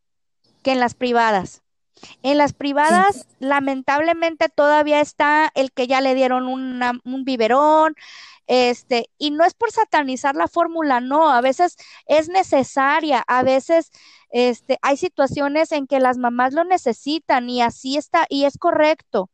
[0.63, 1.63] que en las privadas.
[2.23, 7.95] En las privadas, lamentablemente, todavía está el que ya le dieron un biberón,
[8.53, 13.91] este, y no es por satanizar la fórmula, no, a veces es necesaria, a veces
[14.29, 19.31] este, hay situaciones en que las mamás lo necesitan y así está, y es correcto.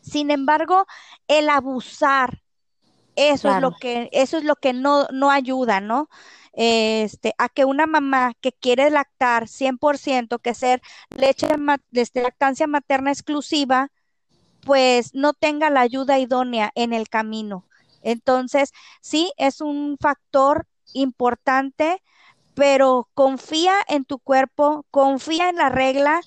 [0.00, 0.86] Sin embargo,
[1.28, 2.42] el abusar,
[3.14, 6.08] eso es lo que, eso es lo que no, no ayuda, ¿no?
[6.52, 10.82] Este, a que una mamá que quiere lactar 100%, que ser
[11.16, 11.46] leche
[11.92, 13.92] de este, lactancia materna exclusiva,
[14.62, 17.68] pues no tenga la ayuda idónea en el camino.
[18.06, 22.00] Entonces, sí, es un factor importante,
[22.54, 26.20] pero confía en tu cuerpo, confía en la regla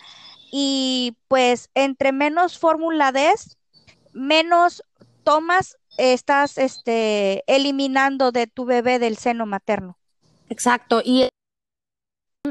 [0.52, 3.58] y pues entre menos fórmula des,
[4.12, 4.84] menos
[5.24, 9.98] tomas estás este, eliminando de tu bebé del seno materno.
[10.50, 11.02] Exacto.
[11.04, 11.30] Y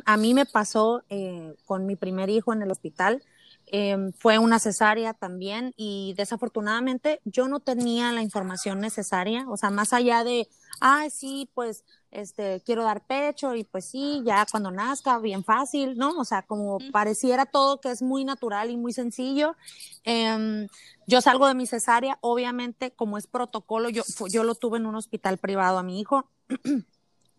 [0.06, 3.22] a mí me pasó eh, con mi primer hijo en el hospital.
[3.70, 9.70] Em, fue una cesárea también y desafortunadamente yo no tenía la información necesaria, o sea,
[9.70, 10.48] más allá de,
[10.80, 15.96] ah, sí, pues, este, quiero dar pecho y pues sí, ya cuando nazca, bien fácil,
[15.98, 16.18] ¿no?
[16.18, 19.56] O sea, como pareciera todo que es muy natural y muy sencillo.
[20.04, 20.66] Em,
[21.06, 24.94] yo salgo de mi cesárea, obviamente, como es protocolo, yo, yo lo tuve en un
[24.94, 26.28] hospital privado a mi hijo.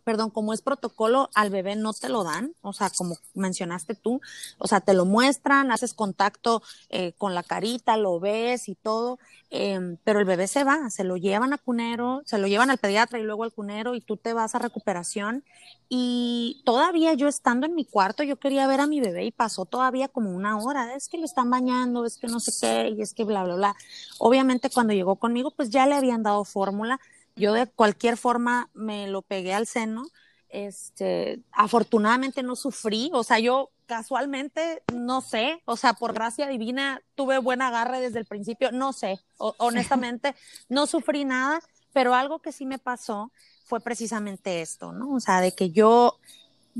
[0.10, 4.22] Perdón, como es protocolo, al bebé no te lo dan, o sea, como mencionaste tú,
[4.58, 9.20] o sea, te lo muestran, haces contacto eh, con la carita, lo ves y todo,
[9.52, 12.80] em, pero el bebé se va, se lo llevan a cunero, se lo llevan al
[12.80, 15.44] pediatra y luego al cunero y tú te vas a recuperación.
[15.90, 19.66] Y todavía yo estando en mi cuarto, yo quería ver a mi bebé y pasó
[19.66, 23.02] todavía como una hora, es que le están bañando, es que no sé qué, y
[23.04, 23.76] es que bla, bla, bla.
[24.18, 27.00] Obviamente cuando llegó conmigo, pues ya le habían dado fórmula
[27.40, 30.06] yo de cualquier forma me lo pegué al seno.
[30.50, 37.02] Este, afortunadamente no sufrí, o sea, yo casualmente no sé, o sea, por gracia divina
[37.16, 40.36] tuve buen agarre desde el principio, no sé, honestamente
[40.68, 41.60] no sufrí nada,
[41.94, 43.32] pero algo que sí me pasó
[43.66, 45.14] fue precisamente esto, ¿no?
[45.14, 46.20] O sea, de que yo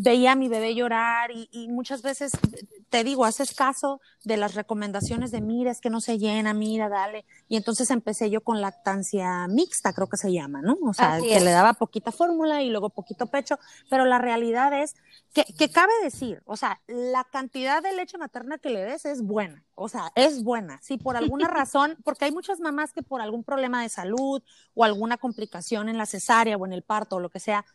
[0.02, 2.32] veía a mi bebé llorar y, muchas veces
[2.90, 6.88] te digo, haces caso de las recomendaciones de mira, es que no se llena, mira,
[6.88, 7.26] dale.
[7.50, 10.78] Y entonces empecé yo con lactancia mixta, creo que se llama, ¿no?
[10.84, 14.96] O sea, que le daba poquita fórmula y luego poquito pecho, pero la realidad es
[15.34, 19.22] que, que cabe decir, o sea, la cantidad de leche materna que le des es
[19.22, 20.80] buena, o sea, es buena.
[20.82, 24.42] Si por alguna razón, porque hay muchas mamás que por algún problema de salud
[24.76, 27.66] o alguna complicación en la cesárea o en el parto o lo que sea,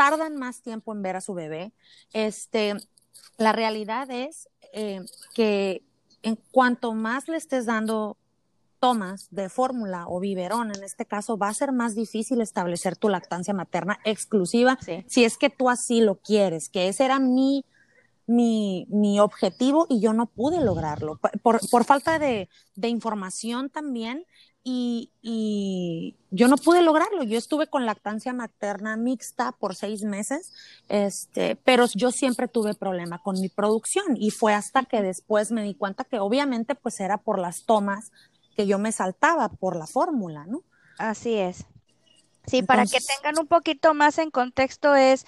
[0.00, 1.74] tardan más tiempo en ver a su bebé.
[2.14, 2.74] Este,
[3.36, 5.02] la realidad es eh,
[5.34, 5.82] que
[6.22, 8.16] en cuanto más le estés dando
[8.78, 13.10] tomas de fórmula o biberón, en este caso, va a ser más difícil establecer tu
[13.10, 17.66] lactancia materna exclusiva si es que tú así lo quieres, que ese era mi,
[18.26, 21.20] mi, mi objetivo y yo no pude lograrlo.
[21.42, 24.24] Por, por falta de, de, información también
[24.62, 27.22] y, y, yo no pude lograrlo.
[27.24, 30.52] Yo estuve con lactancia materna mixta por seis meses,
[30.88, 35.62] este, pero yo siempre tuve problema con mi producción y fue hasta que después me
[35.62, 38.12] di cuenta que obviamente pues era por las tomas
[38.54, 40.62] que yo me saltaba por la fórmula, ¿no?
[40.98, 41.64] Así es.
[42.46, 45.24] Sí, para que tengan un poquito más en contexto es,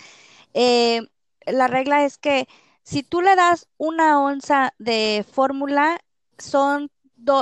[0.55, 1.03] eh,
[1.47, 2.49] la regla es que
[2.83, 6.01] si tú le das una onza de fórmula,
[6.39, 6.91] son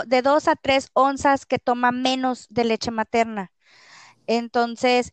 [0.07, 3.53] de dos a tres onzas que toma menos de leche materna.
[4.26, 5.12] Entonces,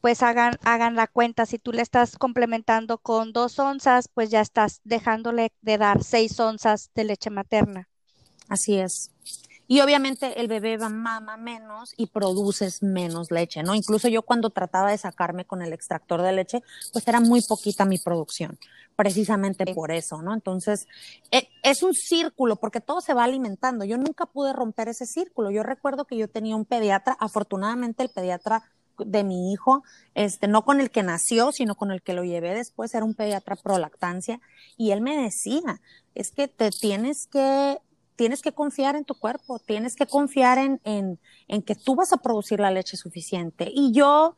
[0.00, 1.46] pues hagan, hagan la cuenta.
[1.46, 6.38] Si tú le estás complementando con dos onzas, pues ya estás dejándole de dar seis
[6.40, 7.88] onzas de leche materna.
[8.48, 9.10] Así es.
[9.72, 13.76] Y obviamente el bebé va mama menos y produces menos leche, ¿no?
[13.76, 17.84] Incluso yo cuando trataba de sacarme con el extractor de leche, pues era muy poquita
[17.84, 18.58] mi producción,
[18.96, 20.34] precisamente por eso, ¿no?
[20.34, 20.88] Entonces,
[21.30, 23.84] e, es un círculo porque todo se va alimentando.
[23.84, 25.52] Yo nunca pude romper ese círculo.
[25.52, 28.64] Yo recuerdo que yo tenía un pediatra, afortunadamente el pediatra
[28.98, 29.84] de mi hijo,
[30.16, 33.14] este, no con el que nació, sino con el que lo llevé después, era un
[33.14, 34.40] pediatra pro lactancia,
[34.76, 35.80] y él me decía,
[36.16, 37.78] es que te tienes que,
[38.20, 42.18] tienes que confiar en tu cuerpo, tienes que confiar en, en, que tú vas a
[42.18, 43.72] producir la leche suficiente.
[43.74, 44.36] Y yo,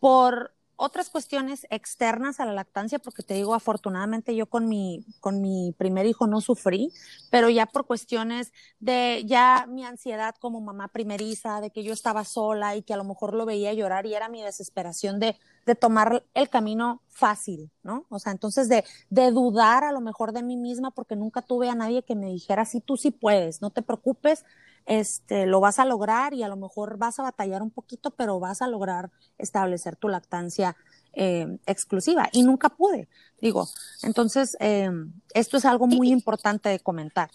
[0.00, 5.40] por otras cuestiones externas a la lactancia, porque te digo, afortunadamente yo con mi, con
[5.40, 6.90] mi primer hijo no sufrí,
[7.30, 12.24] pero ya por cuestiones de ya mi ansiedad como mamá primeriza, de que yo estaba
[12.24, 15.74] sola y que a lo mejor lo veía llorar y era mi desesperación de, de
[15.74, 18.06] tomar el camino fácil, ¿no?
[18.08, 21.68] O sea, entonces de, de dudar a lo mejor de mí misma porque nunca tuve
[21.68, 24.44] a nadie que me dijera, sí, tú sí puedes, no te preocupes,
[24.86, 28.40] este, lo vas a lograr y a lo mejor vas a batallar un poquito, pero
[28.40, 30.76] vas a lograr establecer tu lactancia
[31.12, 32.28] eh, exclusiva.
[32.32, 33.08] Y nunca pude,
[33.40, 33.68] digo.
[34.02, 34.90] Entonces, eh,
[35.34, 37.30] esto es algo muy importante de comentar.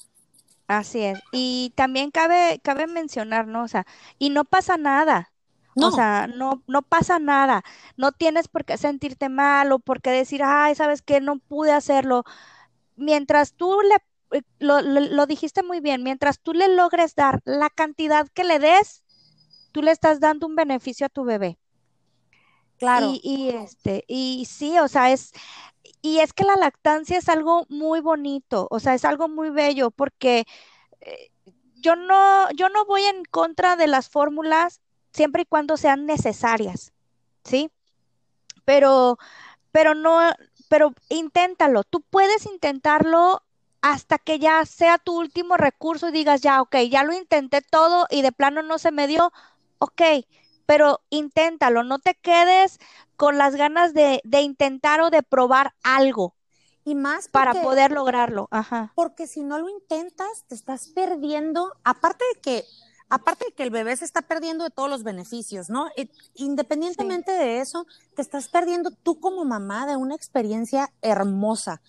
[0.68, 1.20] Así es.
[1.32, 3.64] Y también cabe, cabe mencionar, ¿no?
[3.64, 3.86] O sea,
[4.18, 5.32] y no pasa nada.
[5.76, 5.88] No.
[5.88, 7.64] O sea, no, no pasa nada.
[7.98, 11.20] No tienes por qué sentirte mal o por qué decir, ay, ¿sabes qué?
[11.20, 12.24] No pude hacerlo.
[12.96, 13.98] Mientras tú le
[14.32, 19.04] eh, lo, dijiste muy bien, mientras tú le logres dar la cantidad que le des,
[19.72, 21.58] tú le estás dando un beneficio a tu bebé.
[22.78, 23.14] Claro.
[23.22, 25.32] Y, este, y sí, o sea, es,
[26.02, 29.92] y es que la lactancia es algo muy bonito, o sea, es algo muy bello,
[29.92, 30.46] porque
[31.02, 31.32] eh,
[31.76, 34.82] yo no, yo no voy en contra de las fórmulas
[35.16, 36.92] siempre y cuando sean necesarias,
[37.44, 37.72] ¿sí?
[38.66, 39.18] Pero,
[39.72, 40.20] pero no,
[40.68, 43.42] pero inténtalo, tú puedes intentarlo
[43.82, 48.08] hasta que ya sea tu último recurso y digas, ya, ok, ya lo intenté todo
[48.10, 49.32] y de plano no se me dio,
[49.78, 50.02] ok,
[50.66, 52.80] pero inténtalo, no te quedes
[53.16, 56.36] con las ganas de, intentar o de probar algo.
[56.84, 58.48] Y más para poder lograrlo.
[58.52, 58.92] Ajá.
[58.96, 62.66] Porque si no lo intentas, te estás perdiendo, aparte de que,
[63.10, 65.88] aparte de que el bebé se está perdiendo de todos los beneficios, ¿no?
[66.34, 67.86] independientemente de eso,
[68.16, 71.82] te estás perdiendo tú como mamá de una experiencia hermosa.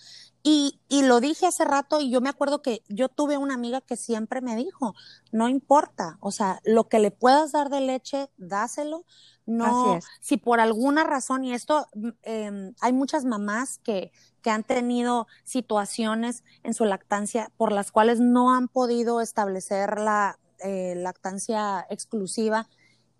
[0.42, 3.80] Y, y, lo dije hace rato y yo me acuerdo que yo tuve una amiga
[3.80, 4.94] que siempre me dijo,
[5.32, 9.04] no importa, o sea, lo que le puedas dar de leche, dáselo.
[9.44, 11.88] No, si por alguna razón, y esto,
[12.22, 18.20] eh, hay muchas mamás que, que han tenido situaciones en su lactancia por las cuales
[18.20, 22.68] no han podido establecer la eh, lactancia exclusiva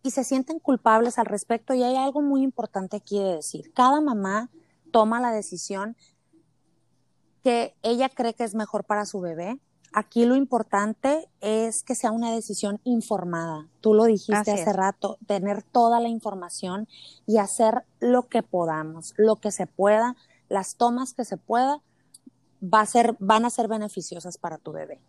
[0.02, 1.74] y se sienten culpables al respecto.
[1.74, 3.72] Y hay algo muy importante aquí de decir.
[3.74, 4.50] Cada mamá
[4.92, 5.96] toma la decisión
[7.42, 9.60] que ella cree que es mejor para su bebé.
[9.92, 13.68] Aquí lo importante es que sea una decisión informada.
[13.80, 16.88] Tú lo dijiste hace rato, tener toda la información
[17.26, 20.16] y hacer lo que podamos, lo que se pueda,
[20.48, 21.80] las tomas que se pueda,
[22.62, 25.00] va a ser, van a ser beneficiosas para tu bebé.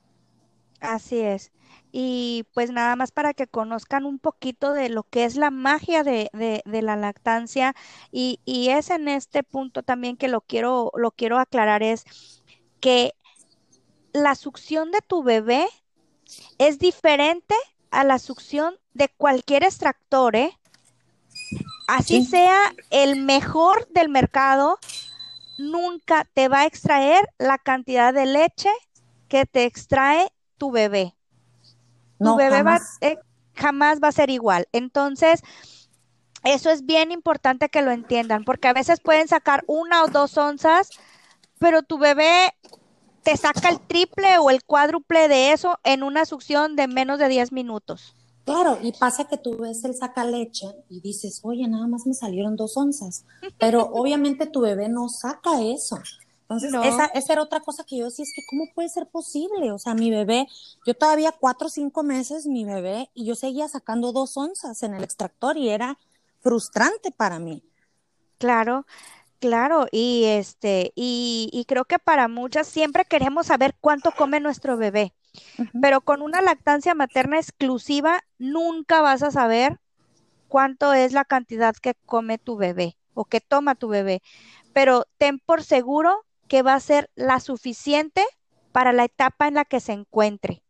[0.80, 1.52] Así es.
[1.92, 6.04] Y pues nada más para que conozcan un poquito de lo que es la magia
[6.04, 7.76] de, de, la lactancia
[8.12, 12.06] y, y, es en este punto también que lo quiero, lo quiero aclarar es
[12.80, 13.14] que
[14.14, 15.68] la succión de tu bebé
[16.58, 17.56] es diferente
[17.90, 20.58] a la succión de cualquier extractor, ¿eh?
[21.88, 24.78] Así sea el mejor del mercado,
[25.58, 28.70] nunca te va a extraer la cantidad de leche
[29.30, 31.16] que te extrae tu bebé.
[32.20, 32.98] Tu bebé jamás.
[33.02, 33.20] Va, eh,
[33.54, 34.68] jamás va a ser igual.
[34.72, 35.42] Entonces,
[36.44, 40.38] eso es bien importante que lo entiendan, porque a veces pueden sacar una o dos
[40.38, 40.90] onzas,
[41.60, 42.54] pero tu bebé
[43.24, 47.28] te saca el triple o el cuádruple de eso en una succión de menos de
[47.28, 48.16] 10 minutos.
[48.46, 52.14] Claro, y pasa que tú ves el saca leche y dices, oye, nada más me
[52.14, 53.26] salieron dos onzas,
[53.60, 56.00] pero obviamente tu bebé no saca eso.
[56.50, 59.74] Entonces, esa, esa, era otra cosa que yo decía, es que ¿cómo puede ser posible?
[59.74, 60.48] O sea, mi bebé,
[60.86, 64.94] yo todavía cuatro o cinco meses, mi bebé, y yo seguía sacando dos onzas en
[64.94, 66.00] el extractor y era
[66.40, 67.64] frustrante para mí.
[68.38, 68.86] Claro,
[69.40, 74.78] claro, y este, y, y creo que para muchas siempre queremos saber cuánto come nuestro
[74.78, 75.14] bebé.
[75.82, 79.80] Pero con una lactancia materna exclusiva nunca vas a saber
[80.48, 84.22] cuánto es la cantidad que come tu bebé o que toma tu bebé.
[84.74, 88.24] Pero ten por seguro que va a ser la suficiente
[88.72, 90.62] para la etapa en la que se encuentre.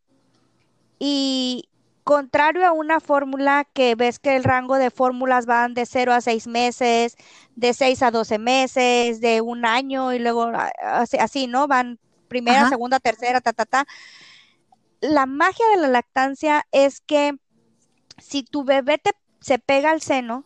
[0.99, 1.69] Y
[2.03, 6.21] contrario a una fórmula que ves que el rango de fórmulas van de 0 a
[6.21, 7.17] 6 meses,
[7.55, 10.49] de 6 a 12 meses, de un año y luego
[11.19, 11.67] así, ¿no?
[11.67, 11.99] Van
[12.29, 13.85] primera, segunda, tercera, ta, ta, ta.
[15.01, 17.33] La magia de la lactancia es que
[18.17, 20.45] si tu bebé te, se pega al seno,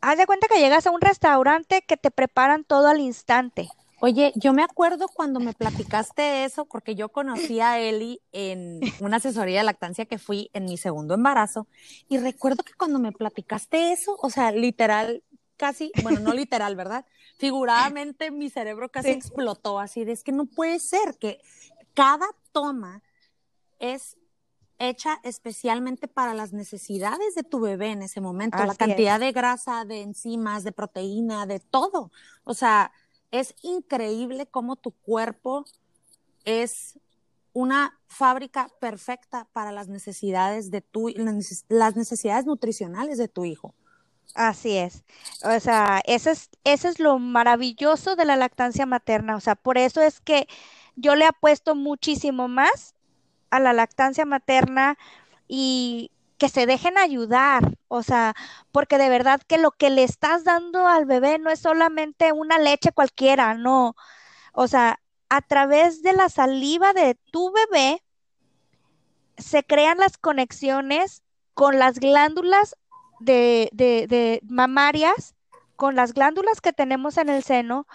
[0.00, 3.68] haz de cuenta que llegas a un restaurante que te preparan todo al instante.
[4.00, 9.16] Oye, yo me acuerdo cuando me platicaste eso, porque yo conocí a Eli en una
[9.16, 11.66] asesoría de lactancia que fui en mi segundo embarazo,
[12.08, 15.24] y recuerdo que cuando me platicaste eso, o sea, literal,
[15.56, 17.06] casi, bueno, no literal, ¿verdad?
[17.38, 21.40] Figuradamente mi cerebro casi explotó así, de es que no puede ser que
[21.94, 23.02] cada toma
[23.80, 24.16] es
[24.78, 29.84] hecha especialmente para las necesidades de tu bebé en ese momento, la cantidad de grasa,
[29.84, 32.12] de enzimas, de proteína, de todo.
[32.44, 32.92] O sea,
[33.30, 35.64] es increíble cómo tu cuerpo
[36.44, 36.98] es
[37.52, 41.08] una fábrica perfecta para las necesidades de tu,
[41.68, 43.74] las necesidades nutricionales de tu hijo.
[44.34, 45.04] Así es.
[45.42, 49.36] O sea, eso es, es lo maravilloso de la lactancia materna.
[49.36, 50.46] O sea, por eso es que
[50.96, 52.94] yo le apuesto muchísimo más
[53.50, 54.98] a la lactancia materna
[55.48, 58.34] y que se dejen ayudar, o sea,
[58.72, 62.58] porque de verdad que lo que le estás dando al bebé no es solamente una
[62.58, 63.96] leche cualquiera, no,
[64.52, 68.02] o sea, a través de la saliva de tu bebé
[69.36, 71.22] se crean las conexiones
[71.54, 72.76] con las glándulas
[73.20, 75.34] de, mamarias,
[75.76, 77.86] con las glándulas que tenemos en el seno,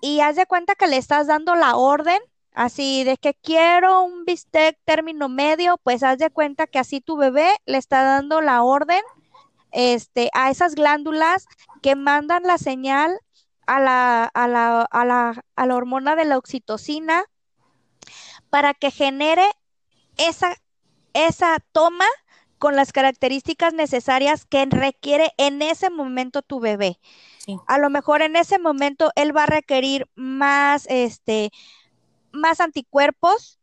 [0.00, 2.20] y haz de cuenta que le estás dando la orden
[2.56, 7.18] Así de que quiero un bistec término medio, pues haz de cuenta que así tu
[7.18, 9.02] bebé le está dando la orden
[9.72, 11.44] este, a esas glándulas
[11.82, 13.20] que mandan la señal
[13.66, 17.26] a la, a la, a la, a la hormona de la oxitocina
[18.48, 19.44] para que genere
[20.16, 20.56] esa,
[21.12, 22.06] esa toma
[22.56, 26.98] con las características necesarias que requiere en ese momento tu bebé.
[27.66, 31.50] A lo mejor en ese momento él va a requerir más, este,
[32.36, 33.58] más anticuerpos,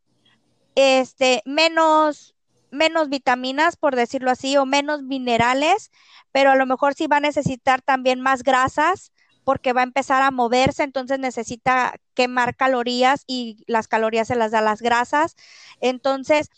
[0.75, 2.35] este, menos,
[2.71, 5.91] menos vitaminas, por decirlo así, o menos minerales,
[6.31, 9.11] pero a lo mejor sí va a necesitar también más grasas
[9.43, 14.51] porque va a empezar a moverse, entonces necesita quemar calorías y las calorías se las
[14.51, 15.35] da las grasas.
[15.81, 16.49] Entonces,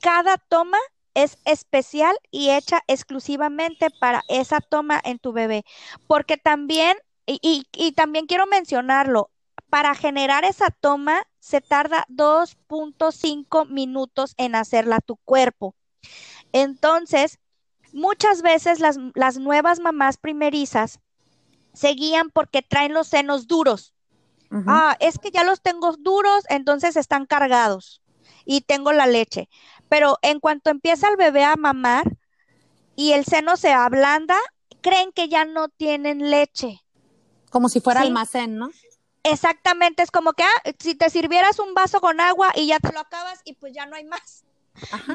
[0.00, 0.78] cada toma
[1.14, 5.64] es especial y hecha exclusivamente para esa toma en tu bebé,
[6.06, 9.30] porque también, y, y también quiero mencionarlo,
[9.70, 15.76] para generar esa toma se tarda 2.5 minutos en hacerla tu cuerpo.
[16.50, 17.38] Entonces,
[17.92, 20.98] muchas veces las, nuevas mamás primerizas
[21.72, 23.94] se guían porque traen los senos duros.
[24.66, 28.02] Ah, es que ya los tengo duros, entonces están cargados
[28.44, 29.48] y tengo la leche.
[29.88, 32.16] Pero en cuanto empieza el bebé a mamar
[32.96, 34.36] y el seno se ablanda,
[34.80, 36.80] creen que ya no tienen leche.
[37.50, 38.70] Como si fuera almacén, ¿no?
[39.26, 42.92] Exactamente, es como que ah, si te sirvieras un vaso con agua y ya te
[42.92, 44.44] lo acabas y pues ya no hay más.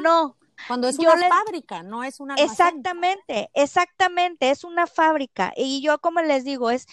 [0.01, 0.37] No.
[0.67, 5.53] Cuando es una fábrica, no es una Exactamente, exactamente, es una fábrica.
[5.55, 6.85] Y yo como les digo, es,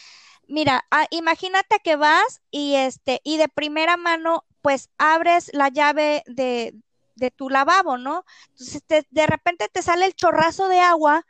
[0.47, 6.23] mira, ah, imagínate que vas y este, y de primera mano, pues abres la llave
[6.27, 6.75] de,
[7.15, 8.25] de tu lavabo, ¿no?
[8.51, 11.27] Entonces de repente te sale el chorrazo de agua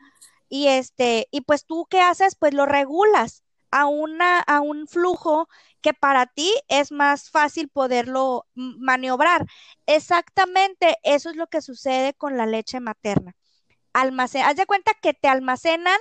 [0.49, 5.49] y este, y pues tú qué haces, pues lo regulas a una, a un flujo
[5.81, 9.47] que para ti es más fácil poderlo maniobrar.
[9.87, 13.35] Exactamente eso es lo que sucede con la leche materna.
[13.93, 15.99] Almacén, haz de cuenta que te almacenan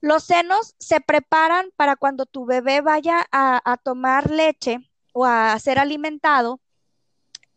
[0.00, 4.78] los senos se preparan para cuando tu bebé vaya a, tomar leche
[5.12, 6.60] o a ser alimentado,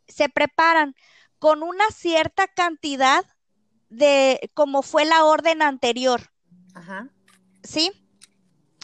[0.07, 0.95] se preparan
[1.37, 3.25] con una cierta cantidad
[3.89, 6.31] de como fue la orden anterior.
[6.73, 7.09] Ajá.
[7.63, 8.00] ¿Sí?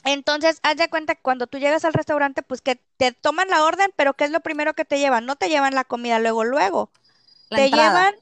[0.07, 3.65] Entonces, haz de cuenta que cuando tú llegas al restaurante, pues que te toman la
[3.65, 5.25] orden, pero ¿qué es lo primero que te llevan?
[5.25, 6.89] No te llevan la comida luego, luego.
[7.49, 8.15] te llevan,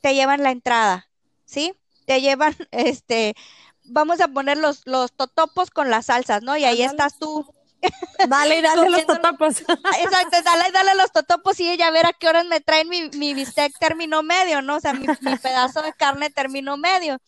[0.00, 1.08] te llevan la entrada,
[1.44, 1.74] ¿sí?
[2.06, 3.34] Te llevan, este,
[3.82, 6.56] vamos a poner los, los totopos con las salsas, ¿no?
[6.56, 7.44] Y ahí estás tú.
[8.28, 9.60] Dale, dale los totopos.
[10.00, 13.10] Exacto, dale, dale los totopos y ella a ver a qué horas me traen mi,
[13.10, 14.76] mi bistec término medio, ¿no?
[14.76, 17.18] O sea, mi, mi pedazo de carne término medio.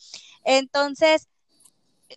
[0.44, 1.28] Entonces,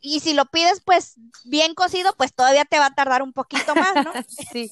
[0.01, 3.75] y si lo pides pues bien cocido, pues todavía te va a tardar un poquito
[3.75, 4.13] más, ¿no?
[4.51, 4.71] sí.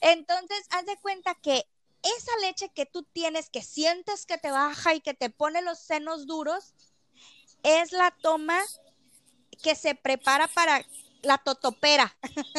[0.00, 1.66] Entonces, haz de cuenta que
[2.02, 5.78] esa leche que tú tienes, que sientes que te baja y que te pone los
[5.78, 6.74] senos duros,
[7.62, 8.60] es la toma
[9.62, 10.84] que se prepara para
[11.22, 12.16] la totopera.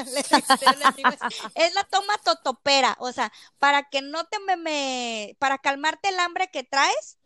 [1.56, 6.50] es la toma totopera, o sea, para que no te me, para calmarte el hambre
[6.52, 7.19] que traes,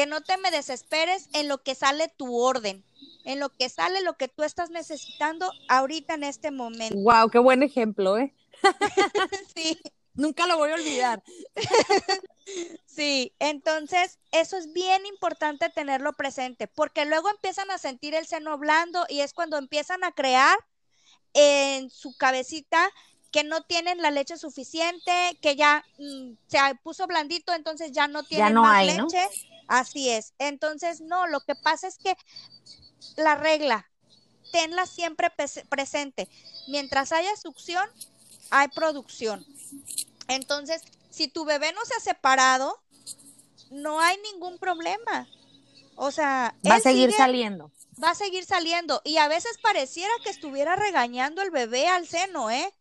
[0.00, 2.82] que no te me desesperes en lo que sale tu orden,
[3.26, 6.96] en lo que sale lo que tú estás necesitando ahorita en este momento.
[6.96, 8.34] Wow, qué buen ejemplo, ¿eh?
[9.54, 9.78] sí.
[10.14, 11.22] Nunca lo voy a olvidar.
[12.86, 18.56] sí, entonces eso es bien importante tenerlo presente, porque luego empiezan a sentir el seno
[18.56, 20.58] blando y es cuando empiezan a crear
[21.34, 22.90] en su cabecita
[23.30, 28.24] que no tienen la leche suficiente, que ya mm, se puso blandito, entonces ya no
[28.24, 29.28] tienen más leche.
[29.68, 30.34] Así es.
[30.38, 32.16] Entonces, no, lo que pasa es que
[33.16, 33.88] la regla,
[34.50, 35.32] tenla siempre
[35.68, 36.28] presente.
[36.66, 37.88] Mientras haya succión,
[38.50, 39.46] hay producción.
[40.28, 42.80] Entonces, si tu bebé no se ha separado,
[43.70, 45.28] no hay ningún problema.
[45.96, 47.70] O sea, va a seguir saliendo.
[48.02, 49.02] Va a seguir saliendo.
[49.04, 52.72] Y a veces pareciera que estuviera regañando el bebé al seno, ¿eh?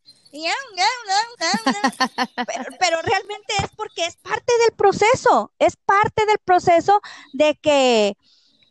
[2.47, 7.01] Pero, pero, realmente es porque es parte del proceso, es parte del proceso
[7.33, 8.15] de que,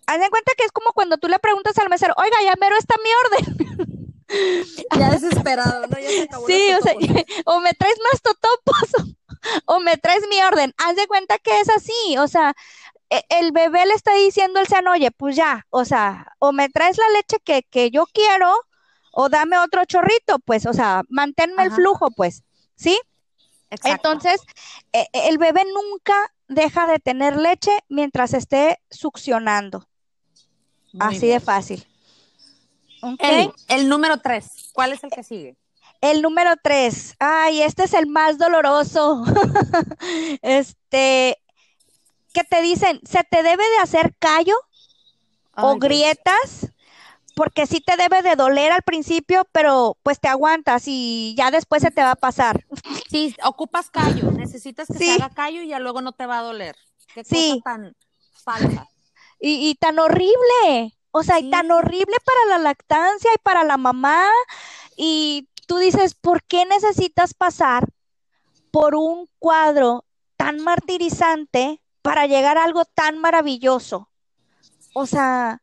[0.07, 2.77] haz en cuenta que es como cuando tú le preguntas al mesero, oiga, ya mero
[2.77, 3.69] está mi orden.
[4.99, 5.99] Ya desesperado, ¿no?
[5.99, 6.93] Ya se sí, o sea,
[7.47, 9.17] o me traes más totopos
[9.65, 10.75] o, me traes mi orden.
[10.77, 12.55] Haz de cuenta que es así, o sea,
[13.09, 16.69] e, el bebé le está diciendo al seno, oye, pues ya, o sea, o me
[16.69, 18.55] traes la leche que, que yo quiero
[19.21, 22.45] o dame otro chorrito, pues, o sea, manténme el flujo, pues,
[22.77, 22.97] ¿sí?
[23.83, 24.41] Entonces,
[24.93, 26.15] e, e, el bebé nunca
[26.47, 29.89] deja de tener leche mientras esté succionando.
[31.01, 31.85] Así de fácil.
[33.67, 35.57] El, número tres, ¿cuál es el que sigue?
[36.01, 39.25] El número tres, ay, este es el más doloroso.
[40.43, 41.43] este,
[42.33, 44.55] que te dicen, se te debe de hacer callo
[45.57, 46.69] o grietas,
[47.39, 51.81] porque sí te debe de doler al principio, pero pues te aguantas y ya después
[51.83, 52.67] se te va a pasar.
[53.09, 56.43] Sí, ocupas callo, necesitas que se haga callo y ya luego no te va a
[56.43, 56.75] doler.
[57.15, 57.61] Qué sí.
[57.65, 57.95] tan
[58.43, 58.89] falsa.
[59.39, 60.99] Y, y tan horrible.
[61.13, 64.29] O sea, y tan horrible para la lactancia y para la mamá.
[64.97, 67.87] Y tú dices, ¿por qué necesitas pasar
[68.73, 70.05] por un cuadro
[70.37, 74.11] tan martirizante para llegar a algo tan maravilloso?
[74.93, 75.63] O sea,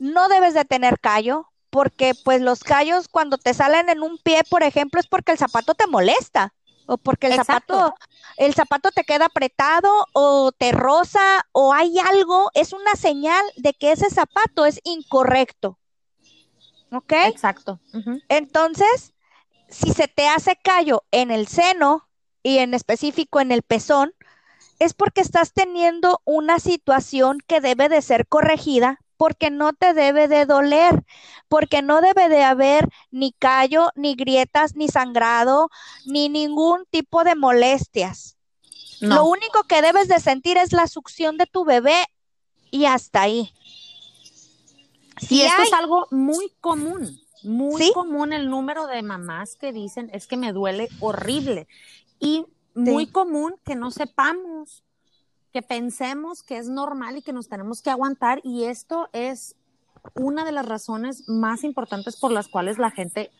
[0.00, 4.42] no debes de tener callo, porque pues los callos cuando te salen en un pie,
[4.48, 6.54] por ejemplo, es porque el zapato te molesta
[6.86, 7.94] o porque el zapato
[8.38, 13.74] el zapato te queda apretado o te roza o hay algo, es una señal de
[13.74, 15.78] que ese zapato es incorrecto.
[16.90, 17.12] ¿Ok?
[17.26, 17.78] Exacto.
[18.28, 19.12] Entonces,
[19.68, 22.08] si se te hace callo en el seno
[22.42, 24.14] y en específico en el pezón,
[24.78, 30.28] es porque estás teniendo una situación que debe de ser corregida porque no te debe
[30.28, 31.04] de doler,
[31.46, 35.68] porque no debe de haber ni callo, ni grietas, ni sangrado,
[36.06, 38.38] ni ningún tipo de molestias.
[38.98, 42.02] Lo único que debes de sentir es la succión de tu bebé
[42.70, 43.52] y hasta ahí.
[45.28, 50.26] y esto es algo muy común, muy común el número de mamás que dicen es
[50.26, 51.68] que me duele horrible
[52.20, 54.82] y muy común que no sepamos
[55.52, 59.56] que pensemos que es normal y que nos tenemos que aguantar y esto es
[60.14, 63.30] una de las razones más importantes por las cuales la gente,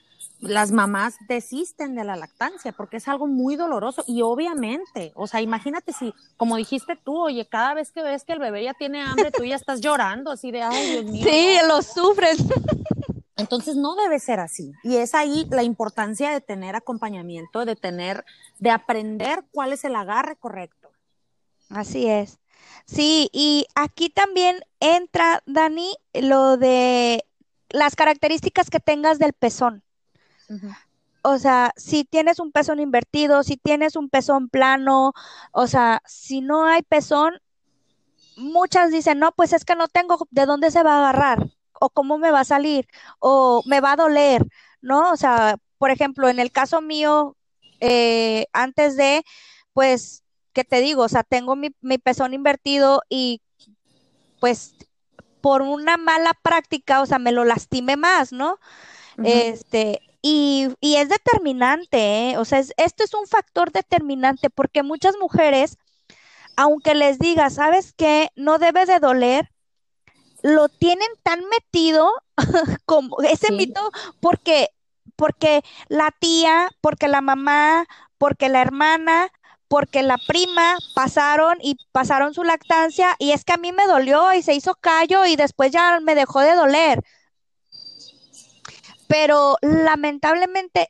[0.41, 5.41] las mamás desisten de la lactancia, porque es algo muy doloroso y obviamente, o sea,
[5.41, 9.03] imagínate si, como dijiste tú, oye, cada vez que ves que el bebé ya tiene
[9.03, 11.27] hambre, tú ya estás llorando así de, ay, Dios mío.
[11.29, 12.39] Sí, lo sufres.
[13.37, 14.73] Entonces no debe ser así.
[14.83, 18.27] Y es ahí la importancia de tener acompañamiento, de tener,
[18.59, 20.80] de aprender cuál es el agarre correcto
[21.71, 22.39] Así es.
[22.85, 27.25] Sí, y aquí también entra, Dani, lo de
[27.69, 29.85] las características que tengas del pezón.
[31.23, 35.13] O sea, si tienes un pezón invertido, si tienes un pezón plano,
[35.53, 37.35] o sea, si no hay pezón,
[38.37, 41.47] muchas dicen, no, pues es que no tengo de dónde se va a agarrar,
[41.81, 42.89] o cómo me va a salir,
[43.21, 44.45] o me va a doler,
[44.81, 45.13] ¿no?
[45.13, 47.37] O sea, por ejemplo, en el caso mío,
[47.81, 49.25] eh, antes de,
[49.73, 51.03] pues ¿qué te digo?
[51.03, 53.41] O sea, tengo mi, pezón invertido y
[54.41, 54.75] pues
[55.41, 58.59] por una mala práctica, o sea, me lo lastimé más, ¿no?
[59.23, 62.39] Este, y, es determinante, ¿eh?
[62.39, 65.79] O sea, esto es un factor determinante porque muchas mujeres,
[66.57, 68.31] aunque les diga, ¿sabes qué?
[68.35, 69.51] No debe de doler,
[70.43, 72.11] lo tienen tan metido
[72.87, 73.91] como ese mito
[74.21, 74.69] porque
[75.17, 77.87] porque la tía, porque la mamá,
[78.17, 79.31] porque la hermana,
[79.71, 84.35] porque la prima pasaron y pasaron su lactancia y es que a mí me dolió
[84.35, 87.05] y se hizo callo y después ya me dejó de doler.
[89.07, 90.89] Pero lamentablemente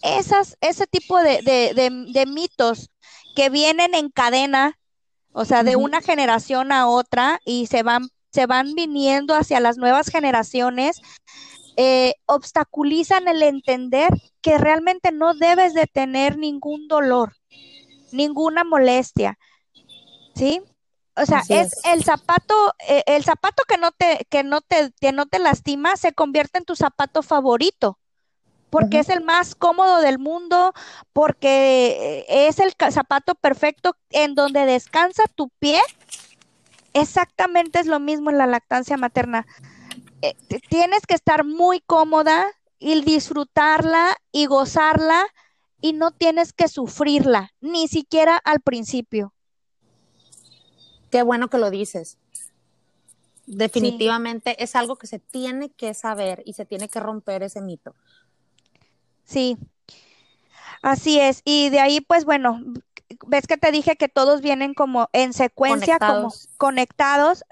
[0.00, 2.90] esas, ese tipo de, mitos
[3.34, 4.78] que vienen en cadena,
[5.32, 9.76] o sea, de una generación a otra y se van, se van viniendo hacia las
[9.76, 11.02] nuevas generaciones,
[11.76, 17.34] eh, obstaculizan el entender que realmente no debes de tener ningún dolor
[18.12, 19.38] ninguna molestia.
[20.34, 20.62] ¿Sí?
[21.16, 22.54] O sea, es, el zapato,
[22.88, 26.58] eh, el zapato que no te, que no te, que no te lastima, se convierte
[26.58, 27.98] en tu zapato favorito,
[28.70, 30.72] porque es el más cómodo del mundo,
[31.12, 35.80] porque eh, es el zapato perfecto en donde descansa tu pie.
[36.94, 39.46] Exactamente es lo mismo en la lactancia materna.
[40.22, 40.34] Eh,
[40.68, 42.46] tienes que estar muy cómoda
[42.78, 45.26] y disfrutarla y gozarla
[45.80, 49.34] y no tienes que sufrirla, ni siquiera al principio.
[51.10, 52.18] Qué bueno que lo dices.
[53.46, 57.94] Definitivamente es algo que se tiene que saber y se tiene que romper ese mito.
[59.24, 59.58] Sí,
[60.82, 61.42] así es.
[61.44, 62.60] Y de ahí, pues bueno,
[63.26, 67.44] ves que te dije que todos vienen como en secuencia, como conectados.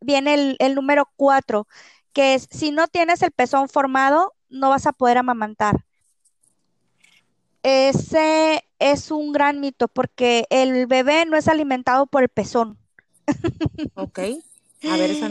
[0.00, 1.68] viene el, el número cuatro,
[2.12, 5.84] que es, si no tienes el pezón formado, no vas a poder amamantar.
[7.64, 12.78] Ese es un gran mito porque el bebé no es alimentado por el pezón.
[13.94, 14.18] Ok.
[14.90, 15.28] A ver, esa,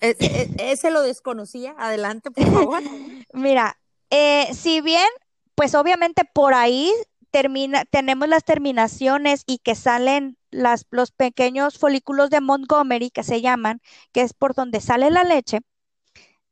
[0.00, 1.74] e, e, ese lo desconocía.
[1.78, 2.82] Adelante, por favor.
[3.34, 5.06] Mira, eh, si bien,
[5.54, 6.90] pues obviamente por ahí
[7.30, 13.42] termina, tenemos las terminaciones y que salen las, los pequeños folículos de Montgomery, que se
[13.42, 13.82] llaman,
[14.12, 15.60] que es por donde sale la leche.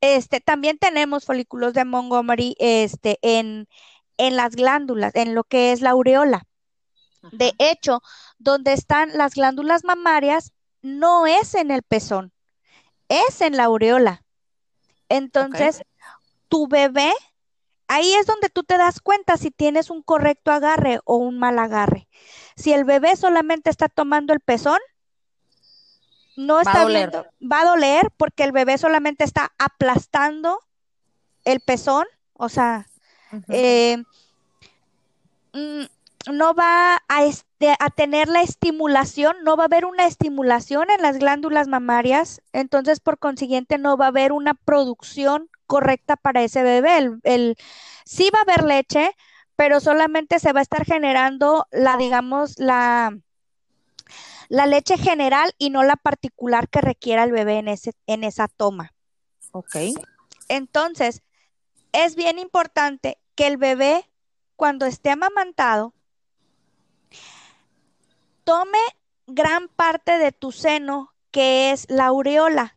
[0.03, 3.67] Este, también tenemos folículos de Montgomery este, en,
[4.17, 6.47] en las glándulas, en lo que es la aureola.
[7.33, 8.03] De hecho,
[8.39, 12.33] donde están las glándulas mamarias no es en el pezón,
[13.09, 14.23] es en la aureola.
[15.09, 15.83] Entonces,
[16.49, 17.13] tu bebé,
[17.89, 21.59] ahí es donde tú te das cuenta si tienes un correcto agarre o un mal
[21.59, 22.09] agarre.
[22.57, 24.81] Si el bebé solamente está tomando el pezón,
[26.37, 30.61] no está viendo, va a doler porque el bebé solamente está aplastando
[31.45, 32.87] el pezón, o sea,
[33.49, 34.03] eh,
[35.53, 35.85] mm,
[36.33, 41.03] no va a, este, a, tener la estimulación, no va a haber una estimulación en
[41.03, 46.63] las glándulas mamarias, entonces por consiguiente no va a haber una producción correcta para ese
[46.63, 47.11] bebé.
[47.25, 47.57] El,
[48.05, 49.11] sí va a haber leche,
[49.57, 53.17] pero solamente se va a estar generando la, digamos, la,
[54.49, 58.49] la leche general y no la particular que requiera el bebé en, ese, en esa
[58.49, 58.93] toma.
[59.53, 59.77] Ok.
[60.49, 61.23] Entonces,
[61.93, 64.09] es bien importante que el bebé,
[64.57, 65.95] cuando esté amamantado,
[68.45, 68.79] tome
[69.27, 72.77] gran parte de tu seno, que es la aureola.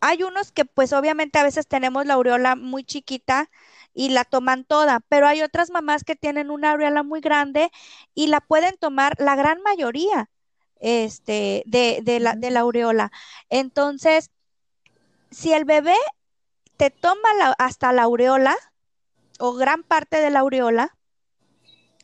[0.00, 3.50] Hay unos que pues obviamente a veces tenemos la aureola muy chiquita
[3.94, 7.70] y la toman toda, pero hay otras mamás que tienen una aureola muy grande
[8.14, 10.28] y la pueden tomar la gran mayoría
[10.80, 13.12] este, de, la, de la aureola.
[13.48, 14.30] Entonces,
[15.30, 15.96] si el bebé
[16.76, 18.56] te toma hasta la aureola
[19.38, 20.96] o gran parte de la aureola,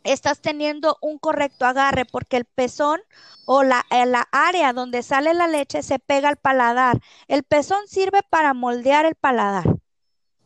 [0.04, 3.00] estás teniendo un correcto agarre porque el pezón
[3.46, 7.00] o la, eh, la, área donde sale la leche se pega al paladar.
[7.28, 9.64] El pezón sirve para moldear el paladar.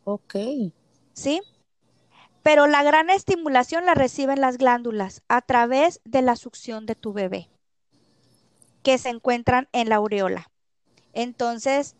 [0.03, 0.35] Ok.
[1.13, 1.41] ¿Sí?
[2.43, 7.13] Pero la gran estimulación la reciben las glándulas a través de la succión de tu
[7.13, 7.49] bebé
[8.83, 10.51] que se encuentran en la aureola.
[11.13, 11.95] Entonces,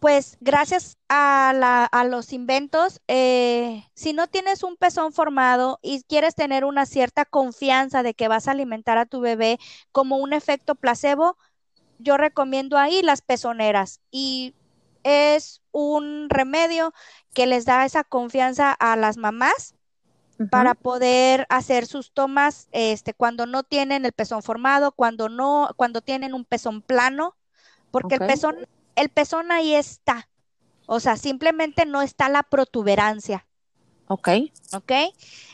[0.00, 6.64] pues gracias a, los inventos, eh, si no tienes un pezón formado y quieres tener
[6.64, 9.58] una cierta confianza de que vas a alimentar a tu bebé
[9.92, 11.36] como un efecto placebo,
[11.98, 14.00] yo recomiendo ahí las pezoneras.
[14.10, 14.54] Y
[15.02, 16.94] es un remedio
[17.34, 19.74] que les da esa confianza a las mamás
[20.50, 26.00] para poder hacer sus tomas este, cuando no tienen el pezón formado, cuando no, cuando
[26.00, 27.36] tienen un pezón plano,
[27.90, 28.66] porque el pezón
[28.96, 30.28] el pezón ahí está.
[30.86, 33.46] O sea, simplemente no está la protuberancia.
[34.08, 34.28] Ok.
[34.72, 34.92] Ok.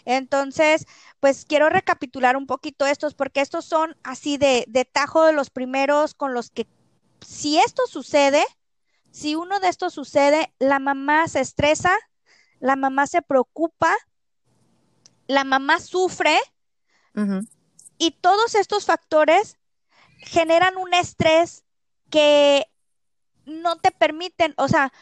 [0.07, 0.87] Entonces,
[1.21, 5.51] pues quiero recapitular un poquito estos, porque estos son así de, de tajo de los
[5.51, 6.67] primeros con los que,
[7.21, 8.43] si esto sucede,
[9.11, 11.95] si uno de estos sucede, la mamá se estresa,
[12.61, 13.95] la mamá se preocupa,
[15.27, 16.39] la mamá sufre
[17.99, 19.59] y todos estos factores
[20.19, 21.65] generan un estrés
[22.11, 22.67] que
[23.47, 24.93] no te permiten, o sea,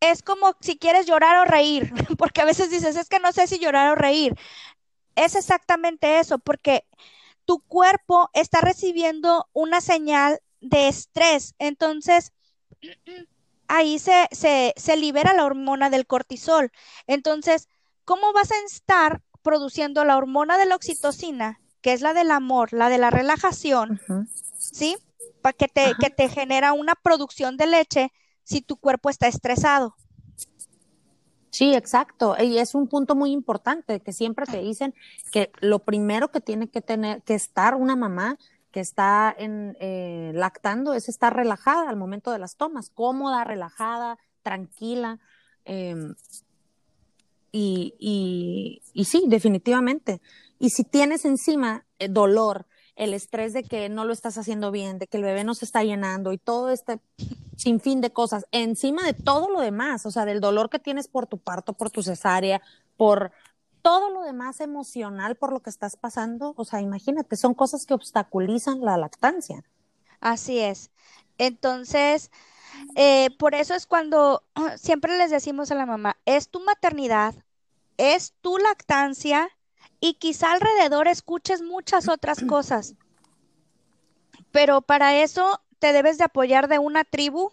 [0.00, 3.46] es como si quieres llorar o reír, porque a veces dices, es que no sé
[3.46, 4.34] si llorar o reír.
[5.16, 6.84] Es exactamente eso, porque
[7.44, 11.54] tu cuerpo está recibiendo una señal de estrés.
[11.58, 12.32] Entonces,
[13.68, 16.70] ahí se, se, libera la hormona del cortisol.
[17.06, 17.68] Entonces,
[18.04, 22.72] ¿cómo vas a estar produciendo la hormona de la oxitocina, que es la del amor,
[22.72, 24.00] la de la relajación,
[24.58, 24.96] ¿sí?
[25.52, 28.12] Que te, que te genera una producción de leche
[28.42, 29.94] si tu cuerpo está estresado.
[31.50, 32.34] Sí, exacto.
[32.40, 34.92] Y es un punto muy importante que siempre te dicen
[35.30, 38.38] que lo primero que tiene que tener, que estar una mamá
[38.72, 44.18] que está en, eh, lactando es estar relajada al momento de las tomas, cómoda, relajada,
[44.42, 45.20] tranquila.
[45.64, 46.16] Em,
[47.52, 50.20] y, y, y, sí, definitivamente.
[50.58, 52.66] Y si tienes encima eh, dolor,
[52.96, 55.64] el estrés de que no lo estás haciendo bien, de que el bebé no se
[55.64, 57.00] está llenando y todo este
[57.56, 61.26] sinfín de cosas, encima de todo lo demás, o sea, del dolor que tienes por
[61.26, 62.62] tu parto, por tu cesárea,
[62.96, 63.32] por
[63.82, 67.94] todo lo demás emocional por lo que estás pasando, o sea, imagínate, son cosas que
[67.94, 69.62] obstaculizan la lactancia.
[70.20, 70.90] Así es.
[71.36, 72.30] Entonces,
[72.96, 74.42] eh, por eso es cuando
[74.78, 77.34] siempre les decimos a la mamá, es tu maternidad,
[77.98, 79.50] es tu lactancia
[80.04, 82.94] y quizá alrededor escuches muchas otras cosas.
[84.52, 87.52] Pero para eso te debes de apoyar de una tribu,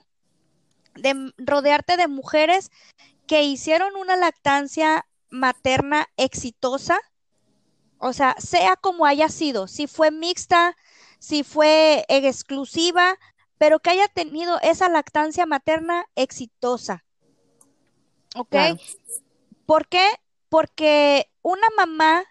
[0.96, 2.70] de rodearte de mujeres
[3.26, 7.00] que hicieron una lactancia materna exitosa,
[8.00, 10.76] o sea, sea como haya sido, si fue mixta,
[11.20, 13.18] si fue exclusiva,
[13.58, 17.06] pero que haya tenido esa lactancia materna exitosa.
[18.36, 18.56] ¿Ok?
[19.66, 20.06] ¿Por qué?
[20.50, 22.26] Porque una mamá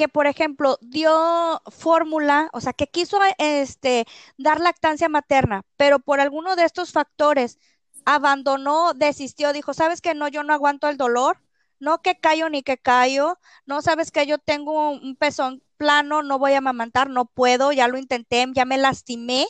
[0.00, 4.06] que, por ejemplo, dio fórmula, o sea, que quiso este,
[4.38, 7.58] dar lactancia materna, pero por alguno de estos factores
[8.06, 11.42] abandonó, desistió, dijo, ¿sabes que no, yo no aguanto el dolor?
[11.80, 16.38] no que callo ni que callo, no sabes que yo tengo un pezón plano, no
[16.38, 19.46] voy a amamantar, no puedo, ya lo intenté, ya me lastimé,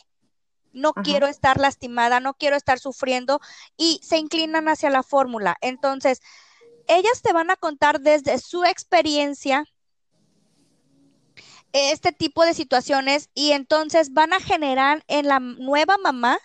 [0.73, 3.39] no quiero estar lastimada, no quiero estar sufriendo
[3.77, 5.57] y se inclinan hacia la fórmula.
[5.61, 6.21] Entonces,
[6.87, 9.65] ellas te van a contar desde su experiencia
[11.73, 16.39] este tipo de situaciones y entonces van a generar en la nueva mamá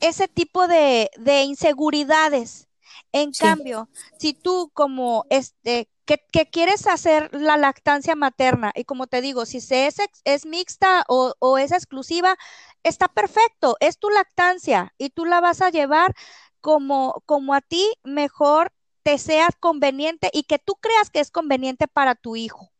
[0.00, 2.68] ese tipo de, de inseguridades
[3.12, 3.88] en cambio,
[4.18, 6.18] si tú como este, que,
[6.50, 11.58] quieres hacer la lactancia materna y como te digo, si es, es mixta o, o
[11.58, 12.36] es exclusiva,
[12.82, 16.14] está perfecto, es tu lactancia y tú la vas a llevar
[16.60, 18.72] como, como a ti mejor
[19.02, 22.70] te sea conveniente y que tú creas que es conveniente para tu hijo.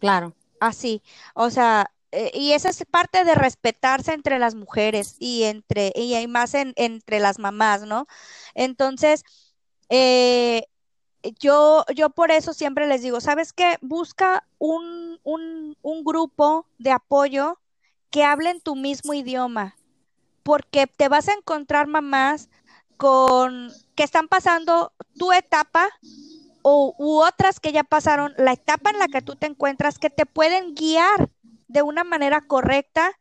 [0.00, 0.34] Claro.
[0.62, 1.02] Así,
[1.34, 6.14] o sea, eh, y esa es parte de respetarse entre las mujeres y entre, y
[6.14, 8.06] hay más entre las mamás, ¿no?
[8.54, 9.24] Entonces,
[9.88, 10.66] eh,
[11.40, 13.76] yo, yo por eso siempre les digo, ¿sabes qué?
[13.80, 17.58] Busca un, un, un grupo de apoyo
[18.10, 19.76] que hablen tu mismo idioma,
[20.44, 22.50] porque te vas a encontrar mamás
[22.96, 25.88] con que están pasando tu etapa
[26.62, 30.10] o u otras que ya pasaron la etapa en la que tú te encuentras que
[30.10, 31.28] te pueden guiar
[31.68, 33.12] de una manera correcta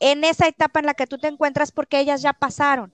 [0.00, 2.92] en esa etapa en la que tú te encuentras porque ellas ya pasaron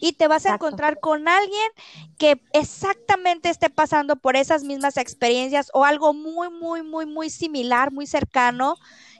[0.00, 1.70] y te vas a encontrar con alguien
[2.18, 7.92] que exactamente esté pasando por esas mismas experiencias o algo muy, muy, muy, muy similar,
[7.92, 8.76] muy cercano,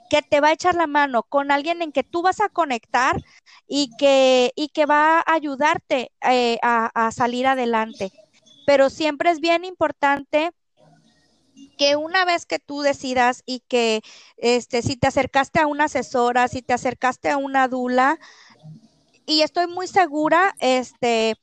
[0.09, 3.21] que te va a echar la mano con alguien en que tú vas a conectar
[3.67, 8.11] y que, y que va a ayudarte eh, a, salir adelante.
[8.69, 10.51] Pero siempre es bien importante
[11.79, 14.01] que una vez que tú decidas y que
[14.37, 18.19] este si te acercaste a una asesora, si te acercaste a una dula,
[19.25, 21.35] y estoy muy segura, este,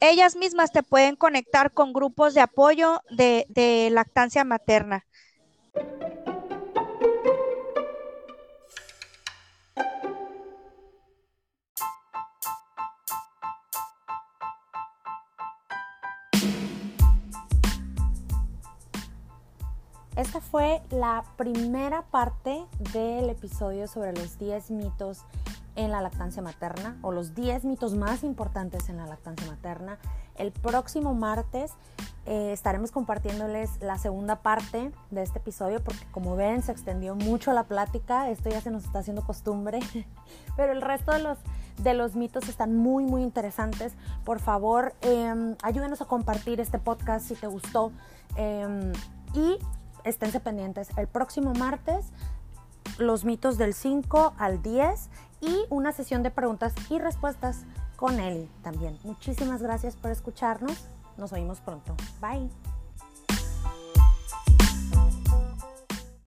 [0.00, 5.06] ellas mismas te pueden conectar con grupos de apoyo de, lactancia materna.
[20.20, 25.24] Esta fue la primera parte del episodio sobre los 10 mitos
[25.76, 29.98] en la lactancia materna o los 10 mitos más importantes en la lactancia materna.
[30.34, 31.72] El próximo martes
[32.26, 37.54] eh, estaremos compartiéndoles la segunda parte de este episodio porque como ven se extendió mucho
[37.54, 39.80] la plática, esto ya se nos está haciendo costumbre,
[40.54, 41.38] pero el resto de los,
[41.78, 43.94] de los mitos están muy muy interesantes.
[44.26, 47.90] Por favor, em, ayúdenos a compartir este podcast si te gustó
[48.36, 48.92] em,
[49.32, 49.56] y
[50.04, 50.88] esténse pendientes.
[50.96, 52.12] El próximo martes
[52.98, 55.10] los mitos del 5 al 10
[55.40, 57.64] y una sesión de preguntas y respuestas
[57.96, 58.98] con Eli también.
[59.04, 60.86] Muchísimas gracias por escucharnos.
[61.16, 61.94] Nos oímos pronto.
[62.20, 62.50] Bye.